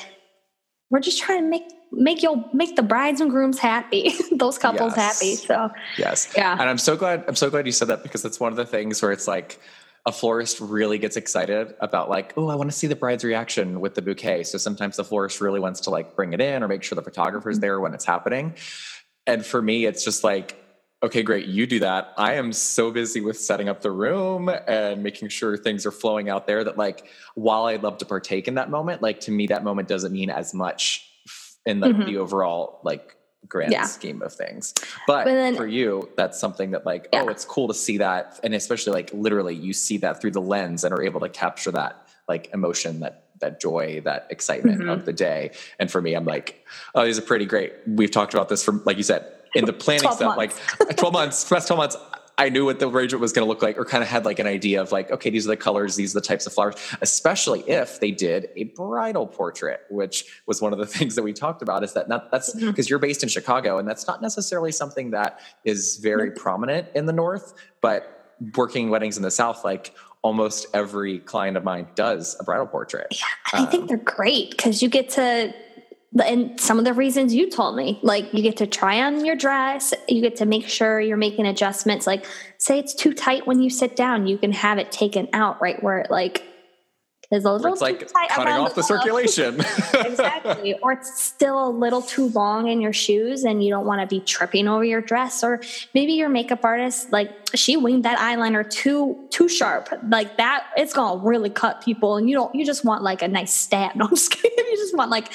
we're 0.90 1.00
just 1.00 1.22
trying 1.22 1.42
to 1.42 1.48
make 1.48 1.64
make 1.94 2.22
you 2.24 2.44
make 2.54 2.76
the 2.76 2.84
brides 2.84 3.20
and 3.20 3.30
grooms 3.30 3.60
happy 3.60 4.14
those 4.32 4.58
couples 4.58 4.94
yes. 4.96 5.20
happy 5.20 5.36
so 5.36 5.70
yes 5.98 6.32
yeah 6.38 6.54
and 6.54 6.70
i'm 6.70 6.78
so 6.78 6.96
glad 6.96 7.22
i'm 7.28 7.36
so 7.36 7.50
glad 7.50 7.66
you 7.66 7.72
said 7.74 7.90
that 7.90 8.02
because 8.02 8.24
it's 8.24 8.40
one 8.40 8.50
of 8.50 8.56
the 8.56 8.66
things 8.66 9.02
where 9.02 9.12
it's 9.12 9.28
like 9.28 9.60
a 10.06 10.12
florist 10.12 10.60
really 10.60 10.98
gets 10.98 11.16
excited 11.16 11.76
about 11.80 12.10
like, 12.10 12.34
oh, 12.36 12.48
I 12.48 12.56
want 12.56 12.72
to 12.72 12.76
see 12.76 12.88
the 12.88 12.96
bride's 12.96 13.24
reaction 13.24 13.80
with 13.82 13.94
the 13.94 14.02
bouquet. 14.02 14.44
So 14.44 14.58
sometimes 14.58 14.98
the 14.98 15.04
florist 15.04 15.42
really 15.42 15.60
wants 15.60 15.82
to 15.82 15.92
like 15.92 16.16
bring 16.16 16.34
it 16.34 16.42
in 16.42 16.64
or 16.64 16.68
make 16.68 16.82
sure 16.82 16.96
the 16.96 17.04
photographer's 17.04 17.58
mm-hmm. 17.58 17.62
there 17.62 17.80
when 17.80 17.94
it's 17.94 18.06
happening. 18.06 18.56
And 19.28 19.46
for 19.46 19.62
me, 19.62 19.86
it's 19.86 20.04
just 20.04 20.24
like, 20.24 20.58
okay, 21.04 21.22
great, 21.22 21.48
you 21.48 21.68
do 21.68 21.80
that. 21.80 22.14
I 22.18 22.34
am 22.34 22.52
so 22.52 22.92
busy 22.92 23.22
with 23.22 23.40
setting 23.40 23.70
up 23.70 23.82
the 23.82 23.92
room 23.92 24.50
and 24.50 25.04
making 25.04 25.30
sure 25.30 25.56
things 25.56 25.86
are 25.86 25.92
flowing 25.92 26.30
out 26.30 26.48
there 26.48 26.64
that 26.64 26.78
like 26.78 27.08
while 27.36 27.66
I'd 27.66 27.84
love 27.84 28.00
to 28.00 28.06
partake 28.06 28.48
in 28.48 28.56
that 28.56 28.70
moment, 28.70 29.02
like 29.02 29.20
to 29.22 29.32
me 29.32 29.48
that 29.48 29.64
moment 29.64 29.88
doesn't 29.88 30.12
mean 30.12 30.30
as 30.32 30.54
much 30.54 31.08
in 31.66 31.80
the, 31.80 31.88
mm-hmm. 31.88 32.06
the 32.06 32.18
overall 32.18 32.82
like 32.84 33.16
grand 33.48 33.72
yeah. 33.72 33.86
scheme 33.86 34.22
of 34.22 34.34
things. 34.34 34.74
But, 35.08 35.26
but 35.26 35.34
then, 35.34 35.56
for 35.56 35.68
you, 35.68 36.10
that's 36.16 36.40
something 36.40 36.72
that 36.72 36.86
like, 36.86 37.10
yeah. 37.14 37.24
oh, 37.24 37.30
it's 37.30 37.46
cool 37.46 37.68
to 37.68 37.74
see 37.74 37.98
that. 37.98 38.40
And 38.44 38.54
especially 38.54 38.94
like 38.94 39.12
literally 39.14 39.56
you 39.56 39.74
see 39.74 39.98
that 39.98 40.22
through 40.22 40.32
the 40.32 40.42
lens 40.42 40.84
and 40.84 40.94
are 40.94 41.04
able 41.04 41.20
to 41.22 41.30
capture 41.30 41.72
that 41.72 42.08
like 42.28 42.50
emotion, 42.54 43.02
that 43.02 43.26
that 43.40 43.60
joy, 43.60 44.02
that 44.06 44.28
excitement 44.30 44.80
mm-hmm. 44.80 44.90
of 44.90 45.06
the 45.06 45.14
day. 45.14 45.52
And 45.80 45.92
for 45.92 46.02
me, 46.02 46.14
I'm 46.14 46.26
like, 46.26 46.64
oh, 46.96 47.04
these 47.04 47.18
are 47.18 47.24
pretty 47.24 47.46
great. 47.46 47.74
We've 47.88 48.12
talked 48.12 48.34
about 48.34 48.50
this 48.50 48.64
from 48.64 48.84
like 48.86 48.98
you 48.98 49.04
said, 49.04 49.26
in 49.54 49.66
the 49.66 49.74
planning 49.86 50.12
stuff, 50.12 50.38
months. 50.38 50.60
like 50.80 50.96
12 50.96 51.14
months, 51.14 51.44
past 51.50 51.68
12 51.68 51.78
months, 51.78 51.98
I 52.42 52.50
knew 52.50 52.66
what 52.66 52.80
the 52.80 52.90
arrangement 52.90 53.22
was 53.22 53.34
going 53.34 53.46
to 53.46 53.48
look 53.50 53.62
like, 53.62 53.78
or 53.78 53.86
kind 53.86 54.02
of 54.02 54.10
had 54.10 54.26
like 54.26 54.40
an 54.40 54.48
idea 54.48 54.82
of 54.82 54.92
like, 54.92 55.12
okay, 55.12 55.30
these 55.30 55.46
are 55.46 55.50
the 55.50 55.58
colors, 55.58 55.96
these 55.96 56.16
are 56.16 56.20
the 56.20 56.26
types 56.26 56.48
of 56.48 56.54
flowers, 56.54 56.74
especially 57.00 57.60
if 57.70 58.00
they 58.00 58.10
did 58.10 58.50
a 58.56 58.64
bridal 58.64 59.28
portrait, 59.28 59.82
which 59.92 60.26
was 60.48 60.60
one 60.60 60.74
of 60.74 60.80
the 60.80 60.86
things 60.98 61.14
that 61.14 61.22
we 61.22 61.34
talked 61.34 61.62
about. 61.62 61.84
Is 61.84 61.94
that 61.94 62.10
not 62.10 62.32
that's 62.32 62.52
because 62.56 62.88
mm-hmm. 62.88 62.90
you're 62.90 62.98
based 62.98 63.22
in 63.22 63.30
Chicago, 63.30 63.78
and 63.78 63.88
that's 63.88 64.08
not 64.08 64.24
necessarily 64.24 64.72
something 64.72 65.12
that 65.12 65.40
is 65.66 65.98
very 65.98 66.32
prominent 66.32 66.88
in 66.96 67.06
the 67.06 67.14
North, 67.14 67.54
but 67.80 68.36
working 68.58 68.90
weddings 68.90 69.18
in 69.18 69.24
the 69.24 69.30
South, 69.30 69.64
like 69.64 69.94
almost 70.24 70.66
every 70.74 71.20
client 71.20 71.58
of 71.58 71.64
mine 71.64 71.88
does 71.94 72.36
a 72.40 72.44
bridal 72.44 72.66
portrait. 72.66 73.08
Yeah, 73.12 73.60
I 73.60 73.66
think 73.66 73.84
um, 73.84 73.88
they're 73.88 73.98
great 73.98 74.50
because 74.50 74.82
you 74.82 74.90
get 74.90 75.10
to 75.12 75.54
and 76.20 76.60
some 76.60 76.78
of 76.78 76.86
the 76.86 76.94
reasons 76.94 77.34
you 77.34 77.50
told 77.50 77.76
me 77.76 78.00
like 78.02 78.34
you 78.34 78.42
get 78.42 78.58
to 78.58 78.68
try 78.68 79.02
on 79.02 79.24
your 79.26 79.36
dress 79.36 79.94
you 80.10 80.22
get 80.22 80.36
to 80.36 80.46
make 80.46 80.68
sure 80.68 81.00
you're 81.00 81.16
making 81.16 81.46
adjustments 81.46 82.06
like 82.06 82.26
say 82.58 82.78
it's 82.78 82.94
too 82.94 83.14
tight 83.14 83.48
when 83.48 83.62
you 83.62 83.70
sit 83.70 83.96
down 83.96 84.28
you 84.28 84.38
can 84.38 84.52
have 84.52 84.78
it 84.78 84.92
taken 84.92 85.28
out 85.32 85.62
right 85.62 85.82
where 85.82 86.00
it 86.00 86.12
like 86.12 86.44
is 87.32 87.46
a 87.46 87.54
little 87.54 87.72
it's 87.72 87.82
like 87.82 88.12
cutting 88.30 88.54
off 88.54 88.76
the, 88.76 88.82
the 88.82 88.84
circulation. 88.84 89.56
exactly. 89.94 90.78
Or 90.82 90.92
it's 90.92 91.22
still 91.22 91.70
a 91.70 91.72
little 91.72 92.02
too 92.02 92.28
long 92.30 92.68
in 92.68 92.82
your 92.82 92.92
shoes 92.92 93.46
and 93.46 93.64
you 93.64 93.70
don't 93.70 93.86
want 93.86 94.02
to 94.02 94.08
be 94.08 94.20
tripping 94.22 94.68
over 94.68 94.84
your 94.84 95.02
dress. 95.02 95.44
Or 95.44 95.62
maybe 95.94 96.14
your 96.14 96.28
makeup 96.28 96.64
artist, 96.64 97.12
like 97.12 97.32
she 97.56 97.78
winged 97.78 98.04
that 98.04 98.20
eyeliner 98.20 98.70
too 98.70 99.28
too 99.30 99.48
sharp. 99.48 99.90
Like 100.10 100.38
that, 100.38 100.68
it's 100.76 100.94
gonna 100.94 101.24
really 101.24 101.50
cut 101.50 101.82
people 101.82 102.18
and 102.18 102.30
you 102.30 102.36
don't 102.36 102.54
you 102.54 102.66
just 102.66 102.84
want 102.84 103.02
like 103.02 103.22
a 103.22 103.28
nice 103.28 103.54
stab. 103.54 103.96
No, 104.02 104.06
I'm 104.06 104.12
just 104.12 104.32
kidding. 104.32 104.58
You 104.58 104.78
just 104.92 104.98
want 104.98 105.10
like 105.10 105.32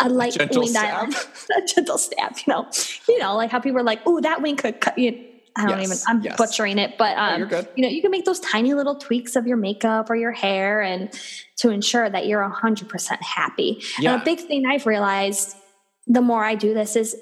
a 0.00 0.08
light 0.08 0.36
a 0.36 0.48
winged 0.58 0.76
eyeliner. 0.76 1.56
a 1.56 1.66
gentle 1.66 1.98
stab, 1.98 2.36
you 2.38 2.52
know. 2.52 2.68
You 3.08 3.18
know, 3.18 3.36
like 3.36 3.50
how 3.50 3.60
people 3.60 3.80
are 3.80 3.84
like, 3.84 4.00
oh, 4.06 4.20
that 4.20 4.42
wing 4.42 4.56
could 4.56 4.80
cut 4.80 4.98
you 4.98 5.28
I 5.54 5.66
don't 5.66 5.80
yes, 5.80 5.86
even, 5.86 6.16
I'm 6.16 6.24
yes. 6.24 6.38
butchering 6.38 6.78
it, 6.78 6.96
but, 6.96 7.16
um, 7.18 7.42
you 7.76 7.82
know, 7.82 7.88
you 7.88 8.00
can 8.00 8.10
make 8.10 8.24
those 8.24 8.40
tiny 8.40 8.72
little 8.72 8.94
tweaks 8.94 9.36
of 9.36 9.46
your 9.46 9.58
makeup 9.58 10.08
or 10.08 10.16
your 10.16 10.32
hair 10.32 10.80
and 10.80 11.12
to 11.56 11.68
ensure 11.68 12.08
that 12.08 12.26
you're 12.26 12.42
100% 12.42 13.22
happy. 13.22 13.82
Yeah. 13.98 14.14
And 14.14 14.22
a 14.22 14.24
big 14.24 14.40
thing 14.40 14.64
I've 14.64 14.86
realized 14.86 15.54
the 16.06 16.22
more 16.22 16.42
I 16.42 16.54
do 16.54 16.72
this 16.72 16.96
is 16.96 17.14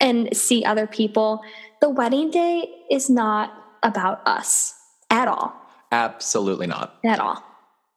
and 0.00 0.34
see 0.34 0.64
other 0.64 0.86
people, 0.86 1.42
the 1.80 1.90
wedding 1.90 2.30
day 2.30 2.66
is 2.90 3.10
not 3.10 3.52
about 3.82 4.26
us 4.26 4.74
at 5.10 5.28
all. 5.28 5.54
Absolutely 5.92 6.66
not. 6.66 6.98
At 7.04 7.20
all. 7.20 7.42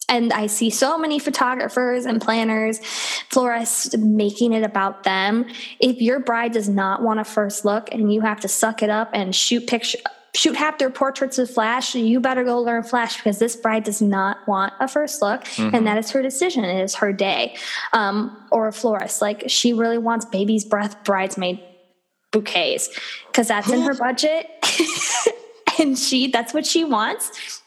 And 0.09 0.33
I 0.33 0.47
see 0.47 0.69
so 0.69 0.97
many 0.97 1.19
photographers 1.19 2.05
and 2.05 2.21
planners, 2.21 2.79
florists 3.29 3.95
making 3.95 4.53
it 4.53 4.63
about 4.63 5.03
them. 5.03 5.45
If 5.79 6.01
your 6.01 6.19
bride 6.19 6.51
does 6.51 6.67
not 6.67 7.01
want 7.01 7.19
a 7.19 7.23
first 7.23 7.63
look 7.63 7.93
and 7.93 8.11
you 8.11 8.21
have 8.21 8.39
to 8.41 8.47
suck 8.47 8.83
it 8.83 8.89
up 8.89 9.11
and 9.13 9.35
shoot 9.35 9.67
picture 9.67 9.99
shoot 10.35 10.55
half 10.55 10.77
their 10.77 10.91
portraits 10.91 11.39
with 11.39 11.49
flash 11.49 11.95
you 11.95 12.19
better 12.19 12.43
go 12.43 12.61
learn 12.61 12.83
flash 12.83 13.17
because 13.17 13.39
this 13.39 13.55
bride 13.55 13.83
does 13.83 13.99
not 13.99 14.37
want 14.47 14.71
a 14.79 14.87
first 14.87 15.23
look. 15.23 15.43
Mm-hmm. 15.43 15.75
and 15.75 15.87
that 15.87 15.97
is 15.97 16.11
her 16.11 16.21
decision. 16.21 16.63
It 16.63 16.83
is 16.83 16.95
her 16.95 17.11
day. 17.11 17.55
Um, 17.93 18.37
or 18.51 18.67
a 18.67 18.71
florist 18.71 19.21
like 19.21 19.45
she 19.47 19.73
really 19.73 19.97
wants 19.97 20.25
baby's 20.25 20.65
breath 20.65 21.03
bridesmaid 21.03 21.59
bouquets 22.31 22.89
because 23.27 23.47
that's 23.47 23.71
in 23.71 23.81
her 23.81 23.95
budget. 23.95 24.47
And 25.79 25.97
she 25.97 26.27
that's 26.27 26.53
what 26.53 26.65
she 26.65 26.83
wants 26.83 27.58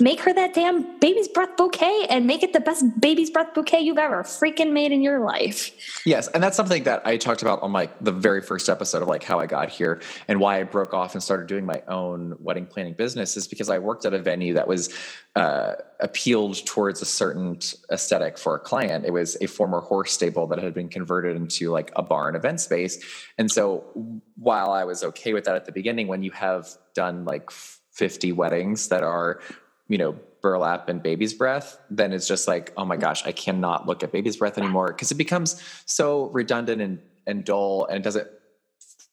make 0.00 0.20
her 0.20 0.32
that 0.32 0.54
damn 0.54 0.98
baby's 1.00 1.26
breath 1.26 1.56
bouquet 1.56 2.06
and 2.08 2.26
make 2.26 2.42
it 2.44 2.52
the 2.52 2.60
best 2.60 2.84
baby's 3.00 3.30
breath 3.30 3.52
bouquet 3.52 3.80
you've 3.80 3.98
ever 3.98 4.22
freaking 4.22 4.72
made 4.72 4.92
in 4.92 5.02
your 5.02 5.18
life. 5.24 5.72
Yes, 6.06 6.28
and 6.28 6.42
that's 6.42 6.56
something 6.56 6.84
that 6.84 7.04
I 7.04 7.16
talked 7.16 7.42
about 7.42 7.62
on 7.62 7.72
like 7.72 7.92
the 8.02 8.12
very 8.12 8.40
first 8.40 8.68
episode 8.68 9.02
of 9.02 9.08
like 9.08 9.24
how 9.24 9.40
I 9.40 9.46
got 9.46 9.70
here 9.70 10.00
and 10.28 10.38
why 10.38 10.60
I 10.60 10.62
broke 10.62 10.94
off 10.94 11.14
and 11.14 11.22
started 11.22 11.48
doing 11.48 11.66
my 11.66 11.82
own 11.88 12.36
wedding 12.38 12.66
planning 12.66 12.94
business 12.94 13.36
is 13.36 13.48
because 13.48 13.68
I 13.68 13.78
worked 13.78 14.04
at 14.04 14.14
a 14.14 14.20
venue 14.20 14.54
that 14.54 14.68
was 14.68 14.94
uh, 15.34 15.74
appealed 16.00 16.64
towards 16.64 17.02
a 17.02 17.04
certain 17.04 17.58
aesthetic 17.90 18.38
for 18.38 18.54
a 18.54 18.60
client. 18.60 19.04
It 19.04 19.12
was 19.12 19.36
a 19.40 19.46
former 19.46 19.80
horse 19.80 20.12
stable 20.12 20.46
that 20.48 20.62
had 20.62 20.74
been 20.74 20.88
converted 20.88 21.36
into 21.36 21.70
like 21.70 21.90
a 21.96 22.02
bar 22.02 22.28
and 22.28 22.36
event 22.36 22.60
space, 22.60 23.02
and 23.36 23.50
so 23.50 23.84
while 24.36 24.70
I 24.70 24.84
was 24.84 25.02
okay 25.02 25.32
with 25.32 25.44
that 25.44 25.56
at 25.56 25.64
the 25.64 25.72
beginning, 25.72 26.06
when 26.06 26.22
you 26.22 26.30
have 26.30 26.68
done 26.94 27.24
like 27.24 27.50
50 27.50 28.30
weddings 28.32 28.88
that 28.88 29.02
are 29.02 29.40
you 29.88 29.98
know, 29.98 30.16
burlap 30.40 30.88
and 30.88 31.02
baby's 31.02 31.34
breath, 31.34 31.78
then 31.90 32.12
it's 32.12 32.28
just 32.28 32.46
like, 32.46 32.72
oh 32.76 32.84
my 32.84 32.96
gosh, 32.96 33.26
I 33.26 33.32
cannot 33.32 33.86
look 33.86 34.02
at 34.02 34.12
baby's 34.12 34.36
breath 34.36 34.58
anymore 34.58 34.88
because 34.88 35.10
it 35.10 35.16
becomes 35.16 35.62
so 35.86 36.26
redundant 36.26 36.80
and, 36.80 37.00
and 37.26 37.44
dull 37.44 37.86
and 37.86 37.96
it 37.96 38.02
doesn't 38.02 38.28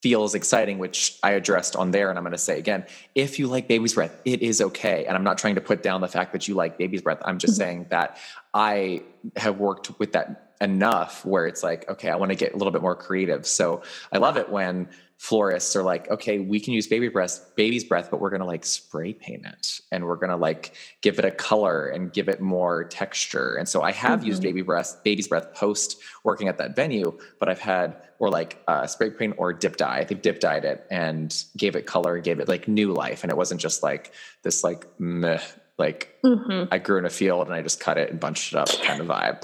feel 0.02 0.24
as 0.24 0.36
exciting, 0.36 0.78
which 0.78 1.18
I 1.24 1.32
addressed 1.32 1.76
on 1.76 1.90
there. 1.90 2.10
And 2.10 2.20
I'm 2.20 2.24
going 2.24 2.34
to 2.34 2.38
say 2.38 2.60
again, 2.60 2.86
if 3.16 3.40
you 3.40 3.48
like 3.48 3.68
baby's 3.68 3.96
breath, 3.96 4.22
it 4.24 4.44
is 4.44 4.62
okay. 4.62 5.06
And 5.06 5.18
I'm 5.18 5.24
not 5.24 5.40
trying 5.40 5.56
to 5.56 5.62
put 5.62 5.82
down 5.82 6.02
the 6.02 6.08
fact 6.08 6.32
that 6.34 6.48
you 6.48 6.54
like 6.54 6.78
baby's 6.78 7.02
breath. 7.02 7.22
I'm 7.26 7.40
just 7.40 7.54
mm-hmm. 7.54 7.62
saying 7.62 7.88
that 7.90 8.18
I 8.54 9.02
have 9.36 9.58
worked 9.58 9.98
with 9.98 10.12
that 10.12 10.54
enough 10.62 11.26
where 11.26 11.48
it's 11.48 11.64
like, 11.64 11.90
okay, 11.90 12.10
I 12.10 12.18
want 12.18 12.30
to 12.32 12.36
get 12.36 12.54
a 12.54 12.58
little 12.58 12.72
bit 12.72 12.82
more 12.82 12.96
creative. 12.96 13.48
So 13.48 13.82
I 14.12 14.20
love 14.20 14.38
it 14.38 14.50
when 14.50 14.90
florists 15.18 15.76
are 15.76 15.84
like, 15.84 16.10
okay, 16.12 16.40
we 16.40 16.60
can 16.60 16.74
use 16.74 16.88
baby 16.88 17.08
breath, 17.08 17.56
baby's 17.56 17.84
breath, 17.84 18.12
but 18.12 18.20
we're 18.20 18.30
gonna 18.30 18.46
like 18.46 18.66
spray 18.66 19.14
paint 19.14 19.46
it 19.46 19.80
and 19.92 20.06
we're 20.06 20.18
gonna 20.18 20.38
like 20.38 20.74
give 21.02 21.18
it 21.20 21.26
a 21.26 21.32
color 21.32 21.88
and 21.88 22.12
give 22.12 22.28
it 22.28 22.42
more 22.42 22.84
texture. 22.84 23.56
And 23.56 23.68
so 23.68 23.82
I 23.82 23.92
have 23.92 24.20
mm-hmm. 24.20 24.28
used 24.28 24.44
baby 24.44 24.62
breath, 24.62 25.02
baby's 25.04 25.28
breath 25.28 25.54
post 25.54 25.98
working 26.24 26.48
at 26.48 26.58
that 26.58 26.76
venue, 26.76 27.18
but 27.40 27.50
I've 27.50 27.60
had 27.60 27.96
or 28.20 28.30
like 28.30 28.62
uh, 28.68 28.88
spray 28.88 29.10
paint 29.10 29.36
or 29.38 29.54
dip 29.54 29.78
dye. 29.78 30.04
They 30.04 30.16
dip 30.16 30.40
dyed 30.40 30.66
it 30.66 30.86
and 30.92 31.36
gave 31.58 31.76
it 31.76 31.86
color, 31.86 32.20
gave 32.20 32.40
it 32.40 32.48
like 32.48 32.68
new 32.68 32.94
life, 32.94 33.24
and 33.24 33.32
it 33.32 33.38
wasn't 33.38 33.62
just 33.62 33.84
like 33.84 34.14
this 34.44 34.64
like 34.64 34.86
meh, 35.00 35.42
like 35.78 36.18
mm-hmm. 36.24 36.66
I 36.72 36.78
grew 36.78 36.98
in 36.98 37.06
a 37.06 37.10
field 37.10 37.48
and 37.48 37.56
I 37.56 37.62
just 37.62 37.80
cut 37.80 37.98
it 37.98 38.10
and 38.10 38.20
bunched 38.20 38.54
it 38.54 38.58
up 38.58 38.70
kind 38.84 39.02
of 39.02 39.08
vibe. 39.08 39.42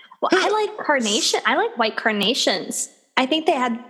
well, 0.20 0.30
I 0.32 0.48
like 0.48 0.86
carnation. 0.86 1.40
I 1.46 1.56
like 1.56 1.76
white 1.76 1.96
carnations. 1.96 2.88
I 3.16 3.26
think 3.26 3.46
they 3.46 3.52
had 3.52 3.82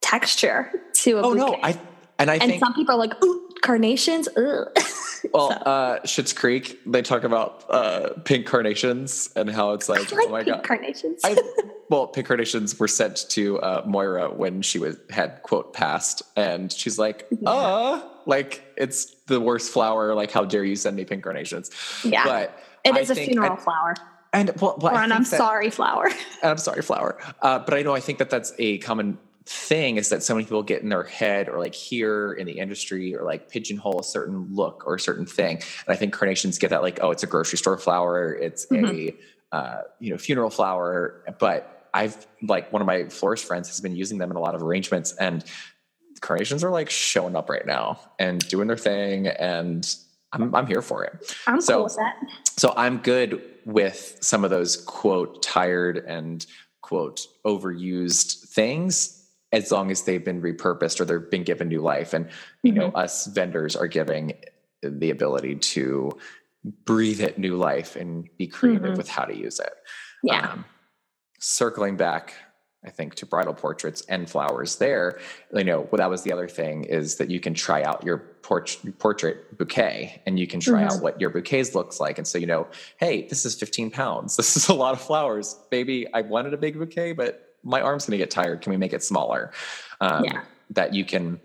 texture 0.00 0.70
to 0.92 1.18
a 1.18 1.22
oh 1.22 1.34
bouquet. 1.34 1.38
no 1.38 1.58
i 1.62 1.78
and 2.18 2.30
i 2.30 2.34
and 2.34 2.50
think, 2.50 2.64
some 2.64 2.74
people 2.74 2.94
are 2.94 2.98
like 2.98 3.22
ooh 3.24 3.48
carnations 3.62 4.28
Ugh. 4.36 4.68
well 5.34 5.50
so. 5.50 5.56
uh 5.56 6.00
Schitt's 6.00 6.32
Creek 6.32 6.80
they 6.86 7.02
talk 7.02 7.24
about 7.24 7.64
uh 7.68 8.10
pink 8.24 8.46
carnations 8.46 9.28
and 9.36 9.50
how 9.50 9.72
it's 9.72 9.88
like, 9.88 10.10
like 10.10 10.26
oh 10.26 10.30
my 10.30 10.42
god 10.42 10.64
carnations 10.64 11.20
I, 11.24 11.36
well 11.90 12.06
pink 12.06 12.26
carnations 12.26 12.78
were 12.78 12.88
sent 12.88 13.28
to 13.30 13.58
uh 13.60 13.82
moira 13.86 14.30
when 14.30 14.62
she 14.62 14.78
was 14.78 14.96
had 15.10 15.42
quote 15.42 15.74
passed 15.74 16.22
and 16.36 16.72
she's 16.72 16.98
like 16.98 17.26
yeah. 17.30 17.50
uh 17.50 18.02
like 18.24 18.64
it's 18.76 19.14
the 19.26 19.40
worst 19.40 19.72
flower 19.72 20.14
like 20.14 20.30
how 20.30 20.44
dare 20.44 20.64
you 20.64 20.76
send 20.76 20.96
me 20.96 21.04
pink 21.04 21.22
carnations 21.22 21.70
yeah 22.02 22.24
but 22.24 22.58
it 22.84 22.96
is 22.96 23.10
I 23.10 23.14
a 23.14 23.26
funeral 23.26 23.52
I, 23.52 23.56
flower 23.56 23.94
and 24.32 24.52
well, 24.60 24.78
well 24.80 24.94
or 24.94 25.02
an 25.02 25.12
I'm 25.12 25.24
that, 25.24 25.26
sorry 25.26 25.70
flower. 25.70 26.08
I'm 26.42 26.58
sorry 26.58 26.82
flower. 26.82 27.18
Uh, 27.42 27.58
but 27.58 27.74
I 27.74 27.82
know 27.82 27.94
I 27.94 28.00
think 28.00 28.18
that 28.18 28.30
that's 28.30 28.52
a 28.58 28.78
common 28.78 29.18
thing 29.50 29.96
is 29.96 30.10
that 30.10 30.22
so 30.22 30.32
many 30.32 30.44
people 30.44 30.62
get 30.62 30.80
in 30.80 30.90
their 30.90 31.02
head 31.02 31.48
or 31.48 31.58
like 31.58 31.74
here 31.74 32.32
in 32.32 32.46
the 32.46 32.60
industry 32.60 33.16
or 33.16 33.24
like 33.24 33.50
pigeonhole 33.50 33.98
a 33.98 34.04
certain 34.04 34.46
look 34.54 34.84
or 34.86 34.94
a 34.94 35.00
certain 35.00 35.26
thing. 35.26 35.56
And 35.56 35.88
I 35.88 35.96
think 35.96 36.12
carnations 36.12 36.56
get 36.56 36.70
that 36.70 36.82
like, 36.82 37.00
oh, 37.02 37.10
it's 37.10 37.24
a 37.24 37.26
grocery 37.26 37.58
store 37.58 37.76
flower, 37.76 38.32
it's 38.32 38.66
mm-hmm. 38.66 39.08
a 39.52 39.56
uh, 39.56 39.82
you 39.98 40.10
know 40.10 40.18
funeral 40.18 40.50
flower. 40.50 41.24
But 41.40 41.88
I've 41.92 42.28
like 42.42 42.72
one 42.72 42.80
of 42.80 42.86
my 42.86 43.08
florist 43.08 43.44
friends 43.44 43.66
has 43.68 43.80
been 43.80 43.96
using 43.96 44.18
them 44.18 44.30
in 44.30 44.36
a 44.36 44.40
lot 44.40 44.54
of 44.54 44.62
arrangements, 44.62 45.14
and 45.14 45.44
carnations 46.20 46.62
are 46.62 46.70
like 46.70 46.88
showing 46.88 47.34
up 47.34 47.50
right 47.50 47.66
now 47.66 47.98
and 48.20 48.46
doing 48.46 48.68
their 48.68 48.76
thing, 48.76 49.26
and 49.26 49.96
I'm 50.32 50.54
I'm 50.54 50.68
here 50.68 50.82
for 50.82 51.02
it. 51.02 51.34
I'm 51.48 51.60
so, 51.60 51.74
cool 51.74 51.84
with 51.84 51.96
that. 51.96 52.14
So 52.56 52.72
I'm 52.76 52.98
good 52.98 53.42
with 53.64 54.18
some 54.20 54.44
of 54.44 54.50
those 54.50 54.76
quote 54.76 55.42
tired 55.42 55.96
and 55.96 56.46
quote 56.82 57.26
overused 57.44 58.44
things 58.46 59.19
as 59.52 59.72
long 59.72 59.90
as 59.90 60.02
they've 60.02 60.24
been 60.24 60.40
repurposed 60.40 61.00
or 61.00 61.04
they've 61.04 61.30
been 61.30 61.44
given 61.44 61.68
new 61.68 61.80
life. 61.80 62.12
And, 62.14 62.28
you 62.62 62.72
mm-hmm. 62.72 62.80
know, 62.80 62.88
us 62.88 63.26
vendors 63.26 63.76
are 63.76 63.88
giving 63.88 64.34
the 64.82 65.10
ability 65.10 65.56
to 65.56 66.12
breathe 66.84 67.20
it 67.20 67.38
new 67.38 67.56
life 67.56 67.96
and 67.96 68.28
be 68.36 68.46
creative 68.46 68.82
mm-hmm. 68.82 68.96
with 68.96 69.08
how 69.08 69.24
to 69.24 69.36
use 69.36 69.58
it. 69.58 69.72
Yeah. 70.22 70.52
Um, 70.52 70.64
circling 71.38 71.96
back, 71.96 72.34
I 72.84 72.90
think 72.90 73.14
to 73.16 73.26
bridal 73.26 73.54
portraits 73.54 74.02
and 74.08 74.28
flowers 74.28 74.76
there, 74.76 75.18
you 75.54 75.64
know, 75.64 75.80
well, 75.90 75.98
that 75.98 76.08
was 76.08 76.22
the 76.22 76.32
other 76.32 76.48
thing 76.48 76.84
is 76.84 77.16
that 77.16 77.30
you 77.30 77.40
can 77.40 77.52
try 77.52 77.82
out 77.82 78.04
your 78.04 78.18
port- 78.42 78.78
portrait 78.98 79.58
bouquet 79.58 80.22
and 80.26 80.38
you 80.38 80.46
can 80.46 80.60
try 80.60 80.82
mm-hmm. 80.82 80.96
out 80.96 81.02
what 81.02 81.20
your 81.20 81.30
bouquets 81.30 81.74
looks 81.74 82.00
like. 82.00 82.18
And 82.18 82.26
so, 82.26 82.38
you 82.38 82.46
know, 82.46 82.68
hey, 82.98 83.26
this 83.28 83.44
is 83.44 83.54
15 83.54 83.90
pounds. 83.90 84.36
This 84.40 84.56
is 84.56 84.68
a 84.68 84.74
lot 84.74 84.92
of 84.94 85.00
flowers. 85.00 85.58
Maybe 85.70 86.06
I 86.12 86.22
wanted 86.22 86.54
a 86.54 86.56
big 86.56 86.78
bouquet, 86.78 87.12
but 87.12 87.49
my 87.62 87.80
arm's 87.80 88.06
going 88.06 88.12
to 88.12 88.18
get 88.18 88.30
tired. 88.30 88.60
Can 88.62 88.70
we 88.70 88.76
make 88.76 88.92
it 88.92 89.02
smaller? 89.02 89.52
Um, 90.00 90.24
yeah. 90.24 90.42
That 90.70 90.94
you 90.94 91.04
can 91.04 91.40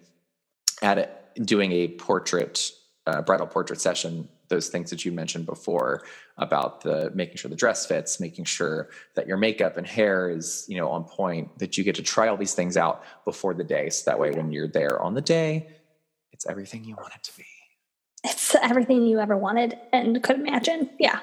add 0.81 0.97
it, 0.97 1.11
doing 1.43 1.71
a 1.71 1.89
portrait, 1.89 2.71
uh, 3.07 3.21
bridal 3.21 3.47
portrait 3.47 3.81
session, 3.81 4.29
those 4.47 4.69
things 4.69 4.89
that 4.91 5.03
you 5.03 5.11
mentioned 5.11 5.45
before 5.45 6.03
about 6.37 6.81
the 6.81 7.11
making 7.15 7.37
sure 7.37 7.49
the 7.49 7.55
dress 7.55 7.85
fits, 7.85 8.19
making 8.19 8.45
sure 8.45 8.89
that 9.15 9.27
your 9.27 9.37
makeup 9.37 9.77
and 9.77 9.87
hair 9.87 10.29
is, 10.29 10.65
you 10.67 10.77
know, 10.77 10.89
on 10.89 11.03
point, 11.03 11.57
that 11.57 11.77
you 11.77 11.83
get 11.83 11.95
to 11.95 12.03
try 12.03 12.27
all 12.27 12.37
these 12.37 12.53
things 12.53 12.77
out 12.77 13.03
before 13.23 13.53
the 13.53 13.63
day. 13.63 13.89
So 13.89 14.09
that 14.11 14.19
way 14.19 14.31
when 14.31 14.51
you're 14.51 14.67
there 14.67 15.01
on 15.01 15.15
the 15.15 15.21
day, 15.21 15.67
it's 16.31 16.45
everything 16.45 16.83
you 16.83 16.95
want 16.95 17.13
it 17.15 17.23
to 17.23 17.37
be. 17.37 17.45
It's 18.23 18.55
everything 18.55 19.03
you 19.03 19.19
ever 19.19 19.37
wanted 19.37 19.77
and 19.93 20.21
could 20.21 20.35
imagine. 20.37 20.89
Yeah. 20.99 21.19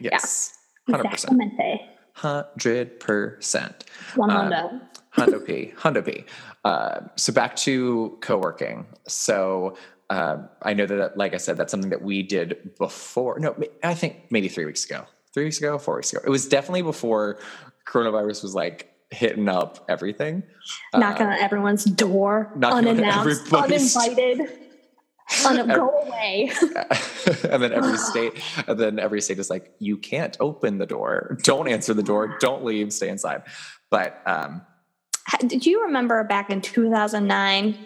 Yes. 0.00 0.58
Yeah. 0.88 0.96
100%. 0.98 1.04
Exactamente 1.04 1.95
hundred 2.16 2.98
percent. 2.98 3.84
One 4.14 4.30
hundo. 4.30 4.80
Hundo 5.14 5.46
P. 5.46 5.72
Hundo 5.78 6.04
P. 6.04 6.24
Uh, 6.64 7.00
so 7.16 7.32
back 7.32 7.56
to 7.56 8.18
co-working. 8.20 8.86
So 9.06 9.76
uh, 10.10 10.38
I 10.62 10.74
know 10.74 10.86
that, 10.86 11.16
like 11.16 11.34
I 11.34 11.36
said, 11.36 11.56
that's 11.56 11.70
something 11.70 11.90
that 11.90 12.02
we 12.02 12.22
did 12.22 12.76
before. 12.78 13.38
No, 13.38 13.56
I 13.82 13.94
think 13.94 14.26
maybe 14.30 14.48
three 14.48 14.64
weeks 14.64 14.84
ago. 14.84 15.04
Three 15.32 15.44
weeks 15.44 15.58
ago, 15.58 15.78
four 15.78 15.96
weeks 15.96 16.12
ago. 16.12 16.22
It 16.24 16.30
was 16.30 16.48
definitely 16.48 16.82
before 16.82 17.38
coronavirus 17.86 18.42
was 18.42 18.54
like 18.54 18.92
hitting 19.10 19.48
up 19.48 19.84
everything. 19.88 20.42
Knocking 20.94 21.26
uh, 21.26 21.30
on 21.30 21.38
everyone's 21.38 21.84
door, 21.84 22.52
unannounced, 22.62 23.52
uninvited 23.52 24.65
on 25.46 25.58
a 25.58 25.66
go 25.66 25.88
away. 25.88 26.50
and 27.50 27.62
then 27.62 27.72
every 27.72 27.98
state, 27.98 28.40
and 28.66 28.78
then 28.78 28.98
every 28.98 29.20
state 29.20 29.38
is 29.38 29.50
like, 29.50 29.74
you 29.78 29.96
can't 29.96 30.36
open 30.40 30.78
the 30.78 30.86
door, 30.86 31.38
don't 31.42 31.68
answer 31.68 31.94
the 31.94 32.02
door, 32.02 32.36
don't 32.40 32.64
leave, 32.64 32.92
stay 32.92 33.08
inside. 33.08 33.42
But 33.90 34.20
um, 34.26 34.62
did 35.40 35.66
you 35.66 35.82
remember 35.82 36.22
back 36.24 36.50
in 36.50 36.60
2009? 36.60 37.76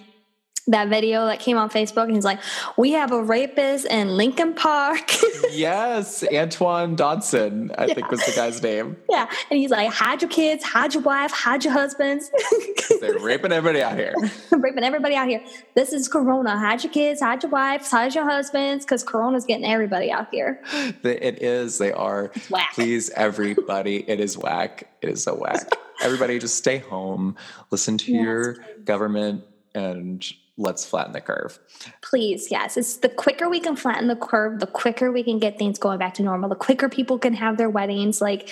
That 0.71 0.89
video 0.89 1.27
that 1.27 1.41
came 1.41 1.57
on 1.57 1.69
Facebook, 1.69 2.05
and 2.05 2.15
he's 2.15 2.25
like, 2.25 2.41
"We 2.77 2.93
have 2.93 3.13
a 3.13 3.23
rapist 3.23 3.87
in 3.87 4.17
Lincoln 4.17 4.55
Park." 4.55 5.13
yes, 5.51 6.25
Antoine 6.33 6.97
Dodson, 6.97 7.73
I 7.77 7.87
yeah. 7.87 7.95
think 7.95 8.11
was 8.11 8.25
the 8.25 8.33
guy's 8.33 8.63
name. 8.63 8.97
Yeah, 9.11 9.29
and 9.51 9.59
he's 9.59 9.71
like, 9.71 9.91
"Hide 9.93 10.23
your 10.23 10.31
kids, 10.31 10.63
hide 10.63 10.95
your 10.95 11.03
wife, 11.03 11.33
hide 11.33 11.65
your 11.65 11.73
husbands." 11.73 12.31
They're 13.01 13.19
raping 13.19 13.51
everybody 13.51 13.83
out 13.83 13.97
here. 13.97 14.15
raping 14.53 14.85
everybody 14.85 15.17
out 15.17 15.29
here. 15.29 15.43
This 15.75 15.93
is 15.93 16.07
Corona. 16.07 16.57
Hide 16.59 16.85
your 16.85 16.93
kids, 16.93 17.21
hide 17.21 17.43
your 17.43 17.51
wives, 17.51 17.91
hide 17.91 18.15
your 18.15 18.29
husbands, 18.29 18.85
because 18.85 19.03
Corona's 19.03 19.45
getting 19.45 19.65
everybody 19.65 20.11
out 20.11 20.29
here. 20.31 20.63
It 21.03 21.43
is. 21.43 21.79
They 21.79 21.93
are. 21.93 22.31
Whack. 22.51 22.73
Please, 22.75 23.11
everybody. 23.11 24.09
It 24.09 24.21
is 24.21 24.39
whack. 24.39 24.89
It 25.03 25.09
is 25.09 25.25
so 25.25 25.35
whack. 25.35 25.77
everybody, 26.03 26.39
just 26.39 26.57
stay 26.57 26.79
home. 26.79 27.37
Listen 27.71 27.99
to 27.99 28.13
yes. 28.13 28.23
your 28.23 28.57
government 28.85 29.45
and 29.75 30.25
let's 30.57 30.85
flatten 30.85 31.13
the 31.13 31.21
curve. 31.21 31.59
Please, 32.03 32.49
yes. 32.51 32.77
It's 32.77 32.99
the 32.99 33.09
quicker 33.09 33.49
we 33.49 33.61
can 33.61 33.77
flatten 33.77 34.09
the 34.09 34.17
curve, 34.17 34.61
the 34.61 34.67
quicker 34.67 35.11
we 35.11 35.23
can 35.23 35.39
get 35.39 35.59
things 35.59 35.79
going 35.79 35.99
back 35.99 36.15
to 36.15 36.23
normal, 36.23 36.49
the 36.49 36.55
quicker 36.55 36.89
people 36.89 37.19
can 37.19 37.35
have 37.35 37.57
their 37.57 37.71
weddings. 37.71 38.21
Like, 38.21 38.51